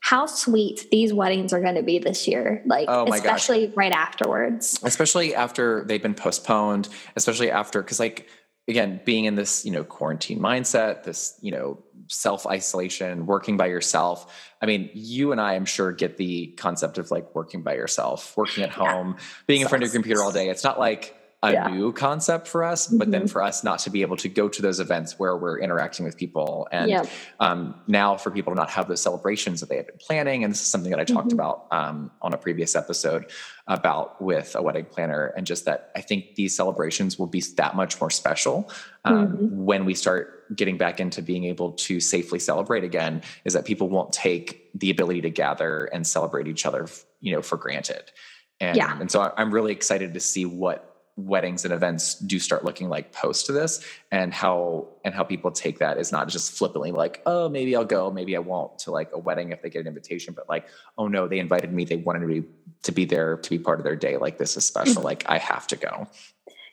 how 0.00 0.24
sweet 0.26 0.86
these 0.90 1.12
weddings 1.12 1.52
are 1.52 1.60
going 1.60 1.74
to 1.74 1.82
be 1.82 1.98
this 1.98 2.26
year. 2.26 2.62
Like, 2.66 2.86
oh 2.88 3.06
especially 3.12 3.66
gosh. 3.66 3.76
right 3.76 3.92
afterwards. 3.92 4.80
Especially 4.82 5.34
after 5.34 5.84
they've 5.84 6.02
been 6.02 6.14
postponed, 6.14 6.88
especially 7.16 7.50
after, 7.50 7.82
because, 7.82 8.00
like, 8.00 8.28
again, 8.66 9.00
being 9.04 9.26
in 9.26 9.34
this, 9.34 9.64
you 9.64 9.72
know, 9.72 9.84
quarantine 9.84 10.40
mindset, 10.40 11.02
this, 11.02 11.38
you 11.42 11.52
know, 11.52 11.82
self 12.08 12.46
isolation, 12.46 13.26
working 13.26 13.56
by 13.56 13.66
yourself. 13.66 14.34
I 14.62 14.66
mean, 14.66 14.90
you 14.94 15.32
and 15.32 15.40
I, 15.40 15.54
I'm 15.54 15.64
sure, 15.64 15.92
get 15.92 16.16
the 16.16 16.48
concept 16.58 16.98
of 16.98 17.10
like 17.10 17.34
working 17.34 17.62
by 17.62 17.74
yourself, 17.74 18.36
working 18.36 18.64
at 18.64 18.70
home, 18.70 19.16
yeah. 19.16 19.24
being 19.46 19.60
in 19.60 19.68
front 19.68 19.84
of 19.84 19.88
your 19.88 19.94
computer 19.94 20.22
all 20.22 20.32
day. 20.32 20.48
It's 20.48 20.64
not 20.64 20.78
like 20.78 21.16
a 21.42 21.52
Yeah. 21.52 21.68
new 21.68 21.90
concept 21.90 22.46
for 22.46 22.62
us, 22.62 22.86
but 22.86 23.10
then 23.10 23.22
Mhm. 23.22 23.30
for 23.30 23.42
us 23.42 23.64
not 23.64 23.78
to 23.80 23.90
be 23.90 24.02
able 24.02 24.16
to 24.18 24.28
go 24.28 24.46
to 24.46 24.60
those 24.60 24.78
events 24.78 25.18
where 25.18 25.34
we're 25.36 25.58
interacting 25.58 26.04
with 26.04 26.18
people 26.18 26.68
and 26.70 27.08
um, 27.40 27.74
now 27.86 28.14
for 28.16 28.30
people 28.30 28.52
to 28.52 28.56
not 28.56 28.68
have 28.68 28.88
those 28.88 29.00
celebrations 29.00 29.60
that 29.60 29.70
they 29.70 29.76
had 29.76 29.86
been 29.86 29.96
planning 29.98 30.44
and 30.44 30.52
this 30.52 30.60
is 30.60 30.66
something 30.66 30.90
that 30.90 31.00
i 31.00 31.04
talked 31.04 31.28
Mhm. 31.28 31.32
about 31.34 31.66
um, 31.70 32.10
on 32.20 32.34
a 32.34 32.36
previous 32.36 32.76
episode 32.76 33.24
about 33.66 34.20
with 34.20 34.54
a 34.54 34.60
wedding 34.60 34.84
planner 34.84 35.32
and 35.36 35.46
just 35.46 35.64
that 35.64 35.90
i 35.96 36.02
think 36.02 36.34
these 36.34 36.54
celebrations 36.54 37.18
will 37.18 37.26
be 37.26 37.40
that 37.56 37.74
much 37.74 37.98
more 38.02 38.10
special 38.10 38.70
um, 39.06 39.28
Mhm. 39.28 39.50
when 39.52 39.84
we 39.86 39.94
start 39.94 40.54
getting 40.54 40.76
back 40.76 41.00
into 41.00 41.22
being 41.22 41.44
able 41.44 41.72
to 41.72 42.00
safely 42.00 42.38
celebrate 42.38 42.84
again 42.84 43.22
is 43.46 43.54
that 43.54 43.64
people 43.64 43.88
won't 43.88 44.12
take 44.12 44.68
the 44.78 44.90
ability 44.90 45.22
to 45.22 45.30
gather 45.30 45.84
and 45.86 46.06
celebrate 46.06 46.46
each 46.48 46.66
other 46.66 46.86
you 47.20 47.32
know 47.34 47.40
for 47.40 47.56
granted 47.56 48.12
and, 48.60 48.76
Yeah. 48.76 48.98
and 49.00 49.10
so 49.10 49.32
i'm 49.38 49.50
really 49.52 49.72
excited 49.72 50.12
to 50.12 50.20
see 50.20 50.44
what 50.44 50.89
weddings 51.26 51.64
and 51.64 51.72
events 51.74 52.14
do 52.16 52.38
start 52.38 52.64
looking 52.64 52.88
like 52.88 53.12
post 53.12 53.46
to 53.46 53.52
this. 53.52 53.84
And 54.10 54.32
how 54.32 54.88
and 55.04 55.14
how 55.14 55.22
people 55.22 55.50
take 55.50 55.78
that 55.78 55.98
is 55.98 56.12
not 56.12 56.28
just 56.28 56.52
flippantly 56.52 56.90
like 56.90 57.22
oh 57.24 57.48
maybe 57.48 57.74
i'll 57.76 57.84
go 57.84 58.10
maybe 58.10 58.36
i 58.36 58.38
won't 58.38 58.78
to 58.80 58.90
like 58.90 59.10
a 59.12 59.18
wedding 59.18 59.52
if 59.52 59.62
they 59.62 59.70
get 59.70 59.80
an 59.80 59.86
invitation 59.86 60.34
but 60.34 60.48
like 60.48 60.66
oh 60.98 61.08
no 61.08 61.28
they 61.28 61.38
invited 61.38 61.72
me. 61.72 61.84
They 61.84 61.96
wanted 61.96 62.22
me 62.22 62.42
to 62.82 62.92
be 62.92 63.04
there 63.04 63.36
to 63.36 63.50
be 63.50 63.58
part 63.58 63.78
of 63.78 63.84
their 63.84 63.96
day. 63.96 64.16
Like 64.16 64.38
this 64.38 64.56
is 64.56 64.66
special. 64.66 65.02
Mm. 65.02 65.04
Like 65.04 65.24
i 65.28 65.38
have 65.38 65.66
to 65.68 65.76
go 65.76 66.08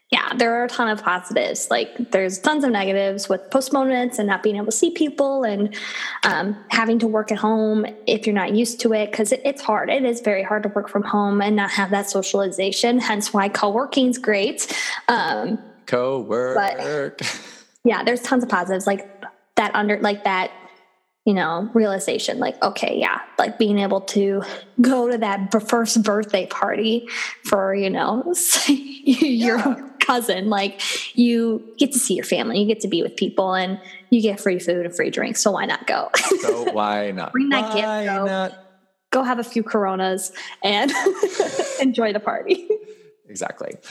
yeah, 0.09 0.33
there 0.35 0.53
are 0.55 0.63
a 0.63 0.69
ton 0.69 0.87
of 0.87 1.03
positives. 1.03 1.67
Like 1.69 2.11
there's 2.11 2.39
tons 2.39 2.63
of 2.63 2.71
negatives 2.71 3.27
with 3.27 3.49
postponements 3.51 4.19
and 4.19 4.27
not 4.27 4.41
being 4.41 4.55
able 4.55 4.67
to 4.67 4.71
see 4.71 4.91
people 4.91 5.43
and 5.43 5.75
um, 6.23 6.55
having 6.69 6.97
to 6.99 7.07
work 7.07 7.29
at 7.29 7.37
home 7.37 7.85
if 8.05 8.25
you're 8.25 8.35
not 8.35 8.55
used 8.55 8.79
to 8.81 8.93
it 8.93 9.11
because 9.11 9.33
it, 9.33 9.41
it's 9.43 9.61
hard. 9.61 9.89
It 9.89 10.05
is 10.05 10.21
very 10.21 10.43
hard 10.43 10.63
to 10.63 10.69
work 10.69 10.87
from 10.87 11.03
home 11.03 11.41
and 11.41 11.57
not 11.57 11.71
have 11.71 11.91
that 11.91 12.09
socialization. 12.09 12.99
Hence 12.99 13.33
why 13.33 13.49
co-working 13.49 14.07
is 14.07 14.17
great. 14.17 14.73
Um, 15.09 15.59
co-work 15.87 16.55
yeah, 17.83 18.03
there's 18.03 18.21
tons 18.21 18.43
of 18.43 18.49
positives 18.49 18.87
like 18.87 19.25
that 19.55 19.75
under 19.75 19.99
like 19.99 20.23
that 20.23 20.51
you 21.25 21.33
know 21.33 21.69
realization 21.73 22.39
like 22.39 22.61
okay 22.63 22.95
yeah 22.97 23.19
like 23.37 23.57
being 23.57 23.79
able 23.79 23.99
to 23.99 24.41
go 24.79 25.11
to 25.11 25.17
that 25.17 25.51
first 25.67 26.01
birthday 26.03 26.45
party 26.45 27.09
for 27.43 27.75
you 27.75 27.89
know 27.89 28.33
your 28.67 29.57
Yeah. 29.57 29.96
Cousin 30.07 30.49
like 30.49 30.81
you 31.17 31.61
get 31.77 31.91
to 31.91 31.99
see 31.99 32.13
your 32.13 32.23
family 32.23 32.61
you 32.61 32.65
get 32.65 32.79
to 32.79 32.87
be 32.87 33.03
with 33.03 33.17
people 33.17 33.53
and 33.53 33.79
you 34.09 34.21
get 34.21 34.39
free 34.39 34.57
food 34.57 34.85
and 34.85 34.95
free 34.95 35.09
drinks 35.09 35.41
so 35.41 35.51
why 35.51 35.65
not 35.65 35.85
go? 35.85 36.09
So 36.39 36.63
why 36.71 37.11
not? 37.11 37.33
Bring 37.33 37.49
that 37.49 37.73
gift, 37.73 37.85
why 37.85 38.05
not? 38.05 38.57
Go 39.11 39.23
have 39.23 39.37
a 39.37 39.43
few 39.43 39.63
coronas 39.63 40.31
and 40.63 40.91
enjoy 41.81 42.13
the 42.13 42.21
party. 42.21 42.67
Exactly. 43.27 43.75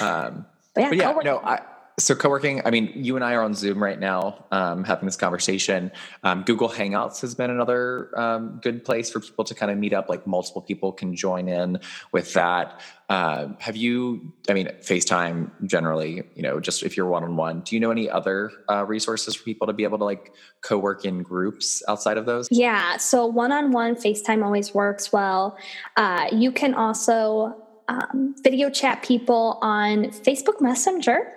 Um 0.00 0.46
but 0.74 0.82
yeah, 0.82 1.12
but 1.12 1.24
yeah, 1.24 1.32
no, 1.32 1.38
I, 1.38 1.62
so 2.04 2.14
co-working. 2.14 2.62
I 2.64 2.70
mean, 2.70 2.92
you 2.94 3.16
and 3.16 3.24
I 3.24 3.34
are 3.34 3.42
on 3.42 3.54
Zoom 3.54 3.82
right 3.82 3.98
now, 3.98 4.44
um, 4.50 4.84
having 4.84 5.06
this 5.06 5.16
conversation. 5.16 5.90
Um, 6.22 6.42
Google 6.42 6.68
Hangouts 6.68 7.20
has 7.20 7.34
been 7.34 7.50
another 7.50 8.10
um, 8.18 8.60
good 8.62 8.84
place 8.84 9.10
for 9.10 9.20
people 9.20 9.44
to 9.44 9.54
kind 9.54 9.70
of 9.70 9.78
meet 9.78 9.92
up. 9.92 10.08
Like 10.08 10.26
multiple 10.26 10.62
people 10.62 10.92
can 10.92 11.14
join 11.14 11.48
in 11.48 11.78
with 12.12 12.32
that. 12.34 12.80
Uh, 13.08 13.48
have 13.58 13.76
you? 13.76 14.32
I 14.48 14.54
mean, 14.54 14.68
FaceTime 14.82 15.50
generally. 15.66 16.22
You 16.34 16.42
know, 16.42 16.60
just 16.60 16.82
if 16.82 16.96
you're 16.96 17.06
one-on-one. 17.06 17.60
Do 17.60 17.74
you 17.74 17.80
know 17.80 17.90
any 17.90 18.08
other 18.08 18.50
uh, 18.68 18.84
resources 18.86 19.34
for 19.34 19.44
people 19.44 19.66
to 19.66 19.72
be 19.72 19.84
able 19.84 19.98
to 19.98 20.04
like 20.04 20.32
co-work 20.62 21.04
in 21.04 21.22
groups 21.22 21.82
outside 21.88 22.18
of 22.18 22.26
those? 22.26 22.48
Yeah, 22.50 22.96
so 22.98 23.26
one 23.26 23.52
on 23.52 23.72
one 23.72 23.96
FaceTime 23.96 24.44
always 24.44 24.74
works 24.74 25.12
well. 25.12 25.58
Uh, 25.96 26.28
you 26.32 26.52
can 26.52 26.74
also 26.74 27.56
um, 27.88 28.34
video 28.42 28.70
chat 28.70 29.02
people 29.02 29.58
on 29.60 30.06
Facebook 30.06 30.60
Messenger. 30.60 31.32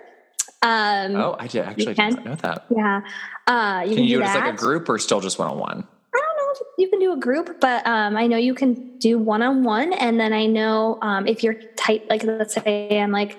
Um, 0.64 1.14
Oh, 1.16 1.36
I 1.38 1.46
did 1.46 1.64
actually 1.64 1.92
did 1.92 1.98
not 1.98 2.24
know 2.24 2.34
that. 2.36 2.64
Yeah, 2.74 3.02
uh, 3.46 3.82
you 3.84 3.88
Can, 3.88 3.96
can, 3.96 4.04
you 4.04 4.16
do 4.16 4.16
do 4.16 4.22
it 4.22 4.26
as 4.28 4.34
like 4.34 4.54
a 4.54 4.56
group 4.56 4.88
or 4.88 4.98
still 4.98 5.20
just 5.20 5.38
one-on-one? 5.38 5.86
I 6.14 6.18
don't 6.18 6.36
know 6.36 6.52
if 6.52 6.60
you 6.78 6.88
can 6.88 7.00
do 7.00 7.12
a 7.12 7.18
group, 7.18 7.60
but 7.60 7.86
um, 7.86 8.16
I 8.16 8.26
know 8.26 8.38
you 8.38 8.54
can 8.54 8.98
do 8.98 9.18
one 9.18 9.42
on 9.42 9.62
one. 9.62 9.92
And 9.92 10.18
then 10.18 10.32
I 10.32 10.46
know 10.46 10.98
um, 11.02 11.26
if 11.26 11.42
you're 11.42 11.54
type, 11.76 12.06
like 12.08 12.24
let's 12.24 12.54
say 12.54 12.98
I'm 12.98 13.12
like 13.12 13.36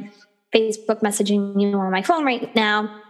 Facebook 0.53 1.01
messaging 1.01 1.59
you 1.59 1.75
on 1.79 1.91
my 1.91 2.03
phone 2.03 2.25
right 2.25 2.53
now, 2.55 3.01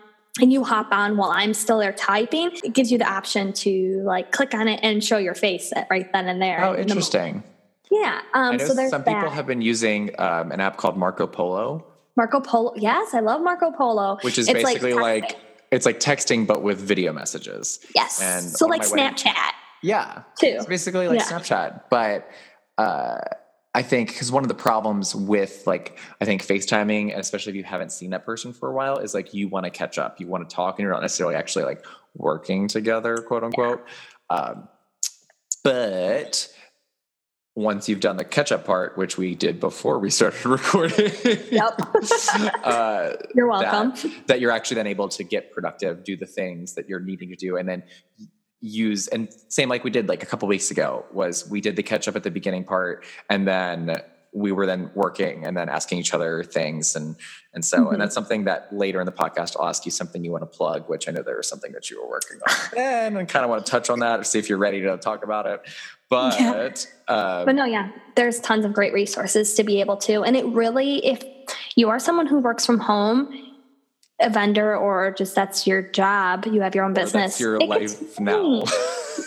and 0.41 0.51
you 0.51 0.63
hop 0.63 0.91
on 0.91 1.17
while 1.17 1.31
I'm 1.31 1.53
still 1.53 1.79
there 1.79 1.93
typing, 1.93 2.51
it 2.63 2.73
gives 2.73 2.91
you 2.91 2.97
the 2.97 3.09
option 3.09 3.51
to 3.53 4.01
like 4.05 4.31
click 4.31 4.53
on 4.53 4.69
it 4.69 4.79
and 4.81 5.03
show 5.03 5.17
your 5.17 5.35
face 5.35 5.73
right 5.89 6.11
then 6.13 6.27
and 6.27 6.41
there. 6.41 6.63
Oh, 6.63 6.75
interesting. 6.75 7.43
Yeah. 7.91 8.21
Um, 8.33 8.53
I 8.53 8.55
know 8.57 8.67
so 8.67 8.73
there's 8.73 8.91
some 8.91 9.03
that. 9.03 9.13
people 9.13 9.29
have 9.29 9.45
been 9.45 9.61
using 9.61 10.11
um, 10.19 10.51
an 10.51 10.59
app 10.59 10.77
called 10.77 10.97
Marco 10.97 11.27
Polo. 11.27 11.85
Marco 12.17 12.39
Polo. 12.39 12.73
Yes, 12.75 13.13
I 13.13 13.19
love 13.19 13.41
Marco 13.41 13.71
Polo. 13.71 14.17
which 14.21 14.37
is 14.37 14.47
It's 14.47 14.63
basically 14.63 14.93
like, 14.93 15.29
texting. 15.29 15.35
it's 15.71 15.85
like 15.85 15.99
texting 15.99 16.47
but 16.47 16.63
with 16.63 16.79
video 16.79 17.11
messages. 17.13 17.79
yes. 17.95 18.21
and 18.21 18.43
so 18.45 18.67
like 18.67 18.81
Snapchat 18.83 19.51
Yeah, 19.83 20.23
too. 20.39 20.47
it's 20.47 20.65
basically 20.65 21.07
like 21.07 21.19
Yeah. 21.19 21.25
Snapchat, 21.39 21.81
but 21.89 22.29
uh, 22.77 23.17
I 23.73 23.81
think 23.81 24.09
because 24.09 24.31
one 24.31 24.43
of 24.43 24.47
the 24.47 24.53
problems 24.55 25.13
with 25.13 25.63
like 25.67 25.99
I 26.21 26.25
think 26.25 26.41
FaceTiming, 26.45 27.11
and 27.11 27.19
especially 27.19 27.51
if 27.51 27.55
you 27.57 27.63
haven't 27.63 27.91
seen 27.91 28.11
that 28.11 28.25
person 28.25 28.53
for 28.53 28.69
a 28.69 28.73
while, 28.73 28.97
is 28.99 29.13
like 29.13 29.33
you 29.33 29.49
want 29.49 29.65
to 29.65 29.69
catch 29.69 29.97
up, 29.97 30.19
you 30.19 30.27
want 30.27 30.49
to 30.49 30.55
talk, 30.55 30.79
and 30.79 30.83
you're 30.83 30.93
not 30.93 31.01
necessarily 31.01 31.35
actually 31.35 31.65
like 31.65 31.85
working 32.15 32.67
together, 32.69 33.17
quote 33.17 33.43
unquote. 33.43 33.85
Um, 34.29 34.69
but 35.63 36.47
once 37.55 37.87
you've 37.87 38.01
done 38.01 38.17
the 38.17 38.25
catch 38.25 38.51
up 38.51 38.65
part, 38.65 38.97
which 38.97 39.17
we 39.17 39.33
did 39.33 39.59
before 39.61 39.97
we 39.97 40.09
started 40.09 40.45
recording, 40.57 41.11
Yep. 41.51 41.79
uh, 42.63 43.11
You're 43.33 43.47
welcome. 43.47 43.91
that, 43.91 44.27
that 44.27 44.39
you're 44.41 44.51
actually 44.51 44.75
then 44.75 44.87
able 44.87 45.07
to 45.09 45.23
get 45.23 45.51
productive, 45.53 46.03
do 46.03 46.17
the 46.17 46.25
things 46.25 46.73
that 46.75 46.89
you're 46.89 46.99
needing 46.99 47.29
to 47.29 47.35
do, 47.35 47.55
and 47.57 47.67
then 47.67 47.83
use 48.61 49.07
and 49.09 49.29
same 49.47 49.69
like 49.69 49.83
we 49.83 49.91
did 49.91 50.09
like 50.09 50.23
a 50.23 50.25
couple 50.25 50.47
weeks 50.47 50.71
ago 50.71 51.05
was 51.11 51.47
we 51.49 51.61
did 51.61 51.75
the 51.75 51.83
catch 51.83 52.07
up 52.07 52.15
at 52.15 52.23
the 52.23 52.31
beginning 52.31 52.63
part 52.63 53.05
and 53.29 53.47
then 53.47 53.95
we 54.35 54.51
were 54.51 54.65
then 54.65 54.91
working 54.95 55.45
and 55.45 55.55
then 55.55 55.69
asking 55.69 55.97
each 55.97 56.13
other 56.13 56.43
things 56.43 56.95
and 56.95 57.15
and 57.53 57.63
so 57.63 57.77
Mhm. 57.85 57.93
and 57.93 58.01
that's 58.01 58.13
something 58.13 58.43
that 58.43 58.67
later 58.75 58.99
in 58.99 59.05
the 59.05 59.11
podcast 59.11 59.55
I'll 59.57 59.69
ask 59.69 59.85
you 59.85 59.91
something 59.91 60.23
you 60.25 60.31
want 60.31 60.41
to 60.43 60.57
plug 60.57 60.89
which 60.89 61.07
I 61.07 61.11
know 61.13 61.23
there 61.23 61.37
was 61.37 61.47
something 61.47 61.71
that 61.71 61.89
you 61.89 62.01
were 62.01 62.09
working 62.09 62.37
on 62.47 62.77
and 62.77 63.17
I 63.17 63.23
kind 63.23 63.45
of 63.45 63.49
want 63.49 63.65
to 63.65 63.71
touch 63.71 63.89
on 63.89 63.99
that 63.99 64.19
or 64.19 64.23
see 64.25 64.37
if 64.37 64.49
you're 64.49 64.57
ready 64.57 64.81
to 64.81 64.97
talk 64.97 65.23
about 65.23 65.45
it 65.47 65.61
but 66.09 66.37
Yeah. 66.37 66.69
um, 67.07 67.45
But 67.45 67.55
no, 67.55 67.63
yeah, 67.65 67.89
there's 68.15 68.39
tons 68.41 68.65
of 68.65 68.73
great 68.73 68.93
resources 68.93 69.55
to 69.55 69.63
be 69.63 69.79
able 69.79 69.97
to. 69.97 70.23
And 70.23 70.35
it 70.37 70.45
really, 70.45 71.03
if 71.03 71.23
you 71.75 71.89
are 71.89 71.97
someone 71.97 72.27
who 72.27 72.37
works 72.39 72.63
from 72.63 72.77
home, 72.79 73.33
a 74.21 74.29
vendor, 74.29 74.75
or 74.77 75.11
just 75.17 75.33
that's 75.33 75.65
your 75.65 75.81
job, 75.81 76.45
you 76.45 76.61
have 76.61 76.75
your 76.75 76.85
own 76.85 76.93
business. 76.93 77.39
your 77.39 77.55
it 77.55 77.67
life 77.67 78.19
now 78.19 78.61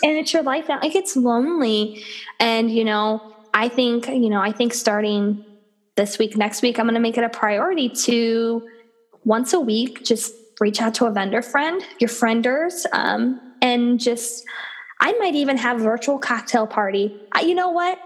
and 0.03 0.17
it's 0.17 0.31
your 0.33 0.41
life 0.43 0.69
now. 0.69 0.79
It 0.81 0.93
gets 0.93 1.17
lonely. 1.17 2.01
And, 2.39 2.71
you 2.71 2.85
know, 2.85 3.35
I 3.53 3.67
think, 3.69 4.07
you 4.07 4.29
know, 4.29 4.41
I 4.41 4.51
think 4.51 4.73
starting 4.73 5.43
this 5.95 6.17
week, 6.17 6.37
next 6.37 6.61
week, 6.61 6.79
I'm 6.79 6.85
going 6.85 6.95
to 6.95 6.99
make 7.01 7.17
it 7.17 7.23
a 7.23 7.29
priority 7.29 7.89
to 7.89 8.67
once 9.25 9.53
a 9.53 9.59
week 9.59 10.03
just 10.05 10.33
reach 10.59 10.81
out 10.81 10.93
to 10.95 11.05
a 11.05 11.11
vendor 11.11 11.41
friend, 11.41 11.81
your 11.99 12.09
friendors, 12.09 12.85
um, 12.93 13.39
and 13.61 13.99
just, 13.99 14.45
I 15.01 15.13
might 15.13 15.35
even 15.35 15.57
have 15.57 15.79
a 15.79 15.83
virtual 15.83 16.17
cocktail 16.19 16.67
party. 16.67 17.19
I, 17.31 17.41
you 17.41 17.55
know 17.55 17.69
what? 17.69 17.99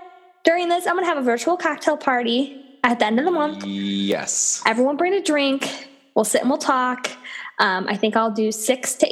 During 0.43 0.69
this, 0.69 0.85
I'm 0.87 0.93
going 0.93 1.05
to 1.05 1.09
have 1.09 1.17
a 1.17 1.23
virtual 1.23 1.57
cocktail 1.57 1.97
party 1.97 2.63
at 2.83 2.99
the 2.99 3.05
end 3.05 3.19
of 3.19 3.25
the 3.25 3.31
month. 3.31 3.63
yes 3.65 4.61
Everyone 4.65 4.97
bring 4.97 5.13
a 5.13 5.21
drink. 5.21 5.87
We'll 6.15 6.25
sit 6.25 6.41
and 6.41 6.49
we'll 6.49 6.59
talk. 6.59 7.09
Um, 7.59 7.87
I 7.87 7.95
think 7.95 8.15
I'll 8.15 8.31
do 8.31 8.51
six 8.51 8.95
to, 8.95 9.07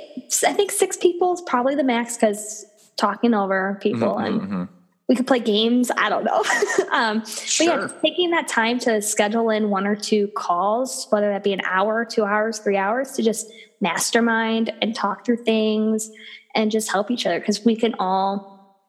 I 0.47 0.53
think 0.53 0.71
six 0.71 0.97
people 0.97 1.33
is 1.33 1.41
probably 1.41 1.75
the 1.75 1.83
max 1.83 2.15
because 2.15 2.65
talking 2.97 3.33
over 3.33 3.79
people 3.81 4.15
Mhm, 4.15 4.25
and 4.27 4.41
mhm. 4.41 4.69
We 5.11 5.15
could 5.15 5.27
play 5.27 5.41
games. 5.41 5.91
I 5.97 6.07
don't 6.07 6.23
know. 6.23 6.41
um, 6.93 7.19
But 7.19 7.59
yeah, 7.59 7.75
just 7.81 8.01
taking 8.01 8.31
that 8.31 8.47
time 8.47 8.79
to 8.79 9.01
schedule 9.01 9.49
in 9.49 9.69
one 9.69 9.85
or 9.85 9.93
two 9.93 10.29
calls, 10.37 11.07
whether 11.09 11.27
that 11.31 11.43
be 11.43 11.51
an 11.51 11.59
hour, 11.65 12.05
two 12.05 12.23
hours, 12.23 12.59
three 12.59 12.77
hours, 12.77 13.11
to 13.17 13.21
just 13.21 13.51
mastermind 13.81 14.71
and 14.81 14.95
talk 14.95 15.25
through 15.25 15.43
things 15.43 16.09
and 16.55 16.71
just 16.71 16.89
help 16.89 17.11
each 17.11 17.25
other 17.25 17.41
because 17.41 17.65
we 17.65 17.75
can 17.75 17.93
all 17.99 18.79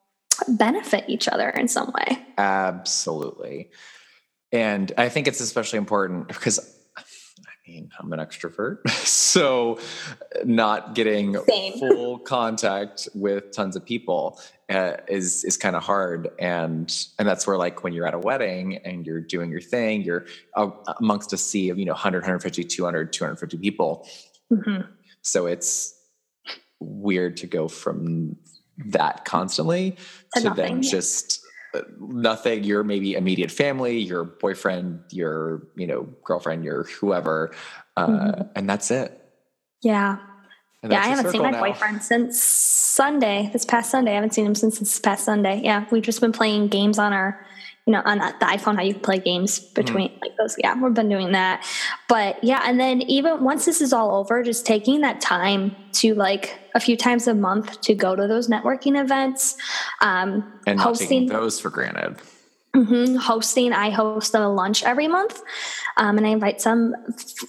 benefit 0.46 1.02
each 1.08 1.26
other 1.26 1.48
in 1.48 1.66
some 1.66 1.92
way. 1.92 2.24
Absolutely. 2.38 3.70
And 4.52 4.92
I 4.96 5.08
think 5.08 5.26
it's 5.26 5.40
especially 5.40 5.78
important 5.78 6.28
because 6.28 6.60
I 7.66 7.70
mean, 7.70 7.90
I'm 7.98 8.12
an 8.12 8.18
extrovert. 8.18 8.78
So 9.32 9.78
not 10.44 10.94
getting 10.94 11.36
Same. 11.48 11.78
full 11.78 12.18
contact 12.18 13.08
with 13.14 13.52
tons 13.52 13.76
of 13.76 13.84
people 13.84 14.40
uh, 14.68 14.94
is 15.08 15.44
is 15.44 15.56
kind 15.56 15.76
of 15.76 15.82
hard 15.82 16.30
and 16.38 16.92
and 17.18 17.28
that's 17.28 17.46
where 17.46 17.56
like 17.56 17.84
when 17.84 17.92
you're 17.92 18.06
at 18.06 18.14
a 18.14 18.18
wedding 18.18 18.78
and 18.78 19.06
you're 19.06 19.20
doing 19.20 19.50
your 19.50 19.60
thing, 19.60 20.02
you're 20.02 20.26
uh, 20.56 20.70
amongst 20.98 21.32
a 21.32 21.36
sea 21.38 21.68
of, 21.70 21.78
you 21.78 21.84
know, 21.84 21.92
100, 21.92 22.18
150, 22.22 22.64
200, 22.64 23.12
250 23.12 23.58
people. 23.58 24.06
Mhm. 24.52 24.88
So 25.22 25.46
it's 25.46 25.94
weird 26.80 27.36
to 27.38 27.46
go 27.46 27.68
from 27.68 28.36
that 28.86 29.24
constantly 29.24 29.96
To 30.34 30.42
to, 30.42 30.50
then 30.50 30.82
just 30.82 31.41
nothing 32.00 32.64
your 32.64 32.84
maybe 32.84 33.14
immediate 33.14 33.50
family 33.50 33.98
your 33.98 34.24
boyfriend 34.24 35.00
your 35.10 35.66
you 35.76 35.86
know 35.86 36.02
girlfriend 36.24 36.64
your 36.64 36.84
whoever 36.84 37.54
uh, 37.96 38.06
mm-hmm. 38.06 38.42
and 38.54 38.68
that's 38.68 38.90
it 38.90 39.24
yeah 39.82 40.18
yeah 40.88 41.02
i 41.02 41.08
haven't 41.08 41.30
seen 41.30 41.42
my 41.42 41.50
now. 41.50 41.60
boyfriend 41.60 42.02
since 42.02 42.42
sunday 42.42 43.50
this 43.52 43.64
past 43.64 43.90
sunday 43.90 44.12
i 44.12 44.14
haven't 44.14 44.34
seen 44.34 44.46
him 44.46 44.54
since 44.54 44.78
this 44.78 44.98
past 44.98 45.24
sunday 45.24 45.60
yeah 45.62 45.86
we've 45.90 46.02
just 46.02 46.20
been 46.20 46.32
playing 46.32 46.68
games 46.68 46.98
on 46.98 47.12
our 47.12 47.44
you 47.86 47.92
know, 47.92 48.02
on 48.04 48.18
the 48.18 48.46
iPhone, 48.46 48.76
how 48.76 48.82
you 48.82 48.94
play 48.94 49.18
games 49.18 49.58
between 49.58 50.10
mm. 50.10 50.20
like 50.20 50.36
those. 50.36 50.54
Yeah, 50.56 50.80
we've 50.80 50.94
been 50.94 51.08
doing 51.08 51.32
that. 51.32 51.66
But 52.08 52.42
yeah, 52.44 52.62
and 52.64 52.78
then 52.78 53.02
even 53.02 53.42
once 53.42 53.64
this 53.64 53.80
is 53.80 53.92
all 53.92 54.14
over, 54.14 54.42
just 54.42 54.64
taking 54.64 55.00
that 55.00 55.20
time 55.20 55.74
to 55.94 56.14
like 56.14 56.58
a 56.74 56.80
few 56.80 56.96
times 56.96 57.26
a 57.26 57.34
month 57.34 57.80
to 57.82 57.94
go 57.94 58.14
to 58.14 58.28
those 58.28 58.48
networking 58.48 59.00
events. 59.00 59.56
Um, 60.00 60.60
and 60.66 60.76
not 60.76 60.88
hosting, 60.88 61.08
taking 61.08 61.28
those 61.28 61.58
for 61.58 61.70
granted. 61.70 62.20
Mm-hmm, 62.74 63.16
hosting, 63.16 63.72
I 63.74 63.90
host 63.90 64.34
a 64.34 64.48
lunch 64.48 64.82
every 64.82 65.06
month, 65.06 65.42
um, 65.98 66.16
and 66.16 66.26
I 66.26 66.30
invite 66.30 66.58
some 66.58 66.94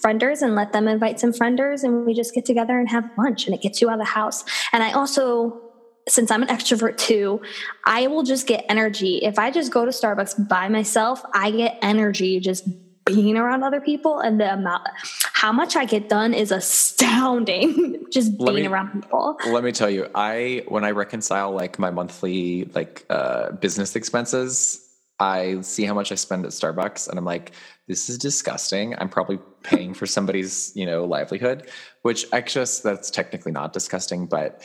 friendors 0.02 0.42
and 0.42 0.54
let 0.54 0.74
them 0.74 0.86
invite 0.86 1.18
some 1.18 1.32
friendors, 1.32 1.82
and 1.82 2.04
we 2.04 2.12
just 2.12 2.34
get 2.34 2.44
together 2.44 2.78
and 2.78 2.90
have 2.90 3.08
lunch, 3.16 3.46
and 3.46 3.54
it 3.54 3.62
gets 3.62 3.80
you 3.80 3.88
out 3.88 3.94
of 3.94 4.00
the 4.00 4.04
house. 4.04 4.44
And 4.72 4.82
I 4.82 4.92
also 4.92 5.63
since 6.08 6.30
I'm 6.30 6.42
an 6.42 6.48
extrovert 6.48 6.96
too, 6.98 7.40
I 7.84 8.06
will 8.08 8.22
just 8.22 8.46
get 8.46 8.64
energy. 8.68 9.18
If 9.18 9.38
I 9.38 9.50
just 9.50 9.72
go 9.72 9.84
to 9.84 9.90
Starbucks 9.90 10.48
by 10.48 10.68
myself, 10.68 11.22
I 11.32 11.50
get 11.50 11.78
energy 11.82 12.40
just 12.40 12.66
being 13.04 13.36
around 13.36 13.62
other 13.62 13.80
people 13.80 14.20
and 14.20 14.40
the 14.40 14.52
amount 14.52 14.88
how 15.34 15.52
much 15.52 15.76
I 15.76 15.84
get 15.84 16.08
done 16.08 16.32
is 16.32 16.50
astounding 16.50 18.06
just 18.10 18.38
being 18.38 18.54
me, 18.54 18.66
around 18.66 19.02
people. 19.02 19.36
Let 19.46 19.62
me 19.62 19.72
tell 19.72 19.90
you, 19.90 20.08
I 20.14 20.62
when 20.68 20.84
I 20.84 20.90
reconcile 20.92 21.52
like 21.52 21.78
my 21.78 21.90
monthly 21.90 22.64
like 22.74 23.04
uh 23.10 23.52
business 23.52 23.94
expenses, 23.94 24.80
I 25.20 25.60
see 25.60 25.84
how 25.84 25.92
much 25.92 26.12
I 26.12 26.14
spend 26.14 26.46
at 26.46 26.52
Starbucks 26.52 27.08
and 27.08 27.18
I'm 27.18 27.26
like 27.26 27.52
this 27.88 28.08
is 28.08 28.16
disgusting. 28.16 28.94
I'm 28.98 29.10
probably 29.10 29.38
paying 29.62 29.92
for 29.92 30.06
somebody's, 30.06 30.72
you 30.74 30.86
know, 30.86 31.04
livelihood, 31.04 31.68
which 32.02 32.24
I 32.32 32.40
just 32.40 32.82
that's 32.82 33.10
technically 33.10 33.52
not 33.52 33.74
disgusting, 33.74 34.26
but 34.26 34.62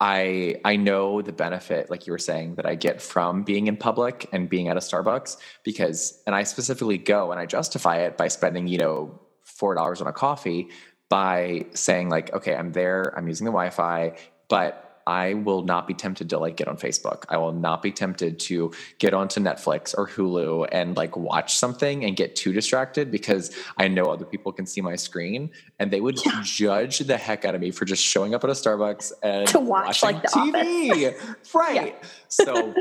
I 0.00 0.56
I 0.64 0.76
know 0.76 1.22
the 1.22 1.32
benefit, 1.32 1.90
like 1.90 2.06
you 2.06 2.12
were 2.12 2.18
saying, 2.18 2.56
that 2.56 2.66
I 2.66 2.74
get 2.74 3.00
from 3.00 3.42
being 3.44 3.66
in 3.68 3.76
public 3.76 4.28
and 4.32 4.48
being 4.48 4.68
at 4.68 4.76
a 4.76 4.80
Starbucks 4.80 5.36
because, 5.62 6.22
and 6.26 6.34
I 6.34 6.42
specifically 6.42 6.98
go 6.98 7.30
and 7.30 7.40
I 7.40 7.46
justify 7.46 7.98
it 7.98 8.16
by 8.16 8.28
spending, 8.28 8.66
you 8.66 8.78
know, 8.78 9.20
four 9.42 9.74
dollars 9.74 10.00
on 10.00 10.06
a 10.06 10.12
coffee 10.12 10.68
by 11.08 11.66
saying 11.74 12.08
like, 12.08 12.32
okay, 12.34 12.54
I'm 12.54 12.72
there, 12.72 13.14
I'm 13.16 13.28
using 13.28 13.44
the 13.44 13.52
Wi-Fi, 13.52 14.16
but 14.48 14.83
I 15.06 15.34
will 15.34 15.62
not 15.62 15.86
be 15.86 15.94
tempted 15.94 16.30
to 16.30 16.38
like 16.38 16.56
get 16.56 16.68
on 16.68 16.76
Facebook. 16.76 17.24
I 17.28 17.36
will 17.36 17.52
not 17.52 17.82
be 17.82 17.92
tempted 17.92 18.38
to 18.40 18.72
get 18.98 19.14
onto 19.14 19.40
Netflix 19.40 19.94
or 19.96 20.08
Hulu 20.08 20.68
and 20.72 20.96
like 20.96 21.16
watch 21.16 21.56
something 21.56 22.04
and 22.04 22.16
get 22.16 22.36
too 22.36 22.52
distracted 22.52 23.10
because 23.10 23.54
I 23.76 23.88
know 23.88 24.06
other 24.06 24.24
people 24.24 24.52
can 24.52 24.66
see 24.66 24.80
my 24.80 24.96
screen 24.96 25.50
and 25.78 25.90
they 25.90 26.00
would 26.00 26.24
yeah. 26.24 26.40
judge 26.42 26.98
the 26.98 27.16
heck 27.16 27.44
out 27.44 27.54
of 27.54 27.60
me 27.60 27.70
for 27.70 27.84
just 27.84 28.04
showing 28.04 28.34
up 28.34 28.44
at 28.44 28.50
a 28.50 28.54
Starbucks 28.54 29.12
and 29.22 29.46
to 29.48 29.60
watch 29.60 30.02
like 30.02 30.22
the 30.22 30.28
TV. 30.28 31.14
right. 31.54 31.96
So 32.28 32.74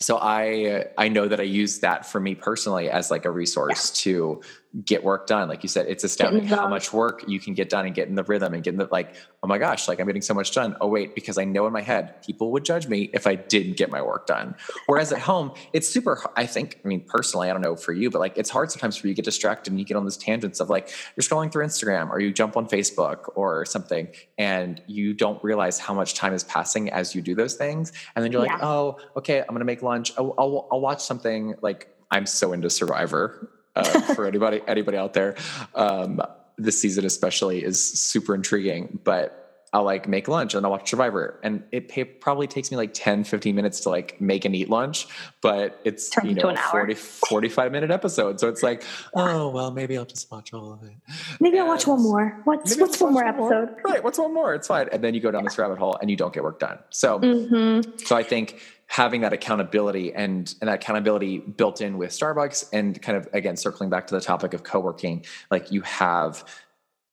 so 0.00 0.18
I 0.20 0.86
I 0.98 1.08
know 1.08 1.28
that 1.28 1.40
I 1.40 1.44
use 1.44 1.78
that 1.80 2.04
for 2.04 2.20
me 2.20 2.34
personally 2.34 2.90
as 2.90 3.10
like 3.10 3.24
a 3.24 3.30
resource 3.30 3.90
yeah. 3.90 4.12
to 4.12 4.42
get 4.82 5.04
work 5.04 5.26
done. 5.26 5.48
Like 5.48 5.62
you 5.62 5.68
said, 5.68 5.86
it's 5.86 6.02
astounding 6.02 6.46
how 6.46 6.66
much 6.68 6.92
work 6.92 7.24
you 7.28 7.38
can 7.38 7.54
get 7.54 7.68
done 7.68 7.86
and 7.86 7.94
get 7.94 8.08
in 8.08 8.16
the 8.16 8.24
rhythm 8.24 8.54
and 8.54 8.62
get 8.62 8.74
in 8.74 8.78
the 8.78 8.88
like, 8.90 9.14
oh 9.42 9.46
my 9.46 9.58
gosh, 9.58 9.86
like 9.86 10.00
I'm 10.00 10.06
getting 10.06 10.22
so 10.22 10.34
much 10.34 10.52
done. 10.52 10.76
Oh 10.80 10.88
wait, 10.88 11.14
because 11.14 11.38
I 11.38 11.44
know 11.44 11.66
in 11.66 11.72
my 11.72 11.80
head 11.80 12.22
people 12.22 12.50
would 12.52 12.64
judge 12.64 12.88
me 12.88 13.10
if 13.12 13.26
I 13.26 13.36
didn't 13.36 13.76
get 13.76 13.90
my 13.90 14.02
work 14.02 14.26
done. 14.26 14.56
Whereas 14.86 15.12
at 15.12 15.20
home, 15.20 15.52
it's 15.72 15.88
super 15.88 16.20
I 16.36 16.46
think, 16.46 16.80
I 16.84 16.88
mean 16.88 17.02
personally, 17.02 17.50
I 17.50 17.52
don't 17.52 17.62
know 17.62 17.76
for 17.76 17.92
you, 17.92 18.10
but 18.10 18.18
like 18.18 18.36
it's 18.36 18.50
hard 18.50 18.72
sometimes 18.72 18.96
for 18.96 19.06
you 19.06 19.14
to 19.14 19.16
get 19.16 19.24
distracted 19.24 19.70
and 19.70 19.78
you 19.78 19.86
get 19.86 19.96
on 19.96 20.04
those 20.04 20.16
tangents 20.16 20.58
of 20.58 20.70
like 20.70 20.90
you're 21.14 21.22
scrolling 21.22 21.52
through 21.52 21.64
Instagram 21.64 22.10
or 22.10 22.18
you 22.18 22.32
jump 22.32 22.56
on 22.56 22.66
Facebook 22.66 23.30
or 23.36 23.64
something 23.66 24.08
and 24.38 24.82
you 24.88 25.14
don't 25.14 25.42
realize 25.44 25.78
how 25.78 25.94
much 25.94 26.14
time 26.14 26.34
is 26.34 26.42
passing 26.42 26.90
as 26.90 27.14
you 27.14 27.22
do 27.22 27.36
those 27.36 27.54
things. 27.54 27.92
And 28.16 28.24
then 28.24 28.32
you're 28.32 28.44
yeah. 28.44 28.54
like, 28.54 28.62
oh, 28.62 28.98
okay, 29.16 29.40
I'm 29.40 29.54
gonna 29.54 29.64
make 29.64 29.82
lunch. 29.82 30.12
I'll, 30.18 30.34
I'll, 30.36 30.68
I'll 30.72 30.80
watch 30.80 31.00
something 31.00 31.54
like 31.62 31.88
I'm 32.10 32.26
so 32.26 32.52
into 32.52 32.70
Survivor 32.70 33.50
uh, 33.76 33.84
for 34.14 34.26
anybody 34.26 34.60
anybody 34.66 34.96
out 34.96 35.12
there. 35.12 35.36
Um, 35.74 36.20
this 36.56 36.80
season 36.80 37.04
especially 37.04 37.64
is 37.64 37.82
super 37.82 38.34
intriguing, 38.34 39.00
but 39.02 39.44
I'll 39.74 39.82
like 39.82 40.06
make 40.06 40.28
lunch 40.28 40.54
and 40.54 40.64
I'll 40.64 40.70
watch 40.70 40.88
Survivor. 40.88 41.40
And 41.42 41.64
it 41.72 41.88
pay, 41.88 42.04
probably 42.04 42.46
takes 42.46 42.70
me 42.70 42.76
like 42.76 42.94
10, 42.94 43.24
15 43.24 43.56
minutes 43.56 43.80
to 43.80 43.90
like 43.90 44.20
make 44.20 44.44
and 44.44 44.54
eat 44.54 44.70
lunch, 44.70 45.08
but 45.40 45.80
it's, 45.82 46.10
Turn 46.10 46.28
you 46.28 46.34
know, 46.36 46.48
a 46.48 46.56
40, 46.56 46.94
45 46.94 47.72
minute 47.72 47.90
episode. 47.90 48.38
So 48.38 48.48
it's 48.48 48.62
like, 48.62 48.84
oh, 49.14 49.48
well, 49.48 49.72
maybe 49.72 49.98
I'll 49.98 50.04
just 50.04 50.30
watch 50.30 50.52
all 50.52 50.72
of 50.72 50.84
it. 50.84 50.92
Maybe 51.40 51.58
and 51.58 51.66
I'll 51.66 51.74
watch 51.74 51.88
one 51.88 52.00
more. 52.00 52.40
What's, 52.44 52.78
what's 52.78 53.00
one 53.00 53.14
more 53.14 53.24
episode? 53.24 53.70
More. 53.70 53.80
Right. 53.84 54.04
What's 54.04 54.16
one 54.16 54.32
more? 54.32 54.54
It's 54.54 54.68
fine. 54.68 54.88
And 54.92 55.02
then 55.02 55.12
you 55.12 55.20
go 55.20 55.32
down 55.32 55.42
yeah. 55.42 55.48
this 55.48 55.58
rabbit 55.58 55.78
hole 55.78 55.98
and 56.00 56.08
you 56.08 56.16
don't 56.16 56.32
get 56.32 56.44
work 56.44 56.60
done. 56.60 56.78
So, 56.90 57.18
mm-hmm. 57.18 57.96
so 57.98 58.14
I 58.14 58.22
think 58.22 58.60
having 58.86 59.22
that 59.22 59.32
accountability 59.32 60.12
and, 60.12 60.54
and 60.60 60.68
that 60.68 60.74
accountability 60.74 61.38
built 61.38 61.80
in 61.80 61.98
with 61.98 62.10
Starbucks 62.10 62.68
and 62.72 63.00
kind 63.00 63.18
of 63.18 63.28
again 63.32 63.56
circling 63.56 63.90
back 63.90 64.06
to 64.06 64.14
the 64.14 64.20
topic 64.20 64.54
of 64.54 64.62
co-working, 64.62 65.24
like 65.50 65.72
you 65.72 65.80
have 65.82 66.44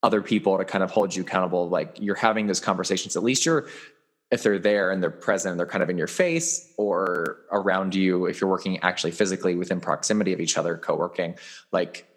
other 0.03 0.21
people 0.21 0.57
to 0.57 0.65
kind 0.65 0.83
of 0.83 0.91
hold 0.91 1.15
you 1.15 1.23
accountable. 1.23 1.69
Like 1.69 1.97
you're 1.99 2.15
having 2.15 2.47
those 2.47 2.59
conversations. 2.59 3.15
At 3.15 3.23
least 3.23 3.45
you're 3.45 3.67
if 4.31 4.43
they're 4.43 4.59
there 4.59 4.91
and 4.91 5.03
they're 5.03 5.11
present, 5.11 5.57
they're 5.57 5.65
kind 5.65 5.83
of 5.83 5.89
in 5.89 5.97
your 5.97 6.07
face 6.07 6.73
or 6.77 7.39
around 7.51 7.93
you. 7.93 8.25
If 8.25 8.39
you're 8.39 8.49
working 8.49 8.79
actually 8.79 9.11
physically 9.11 9.55
within 9.55 9.81
proximity 9.81 10.31
of 10.31 10.39
each 10.39 10.57
other, 10.57 10.77
co-working, 10.77 11.35
like 11.73 12.07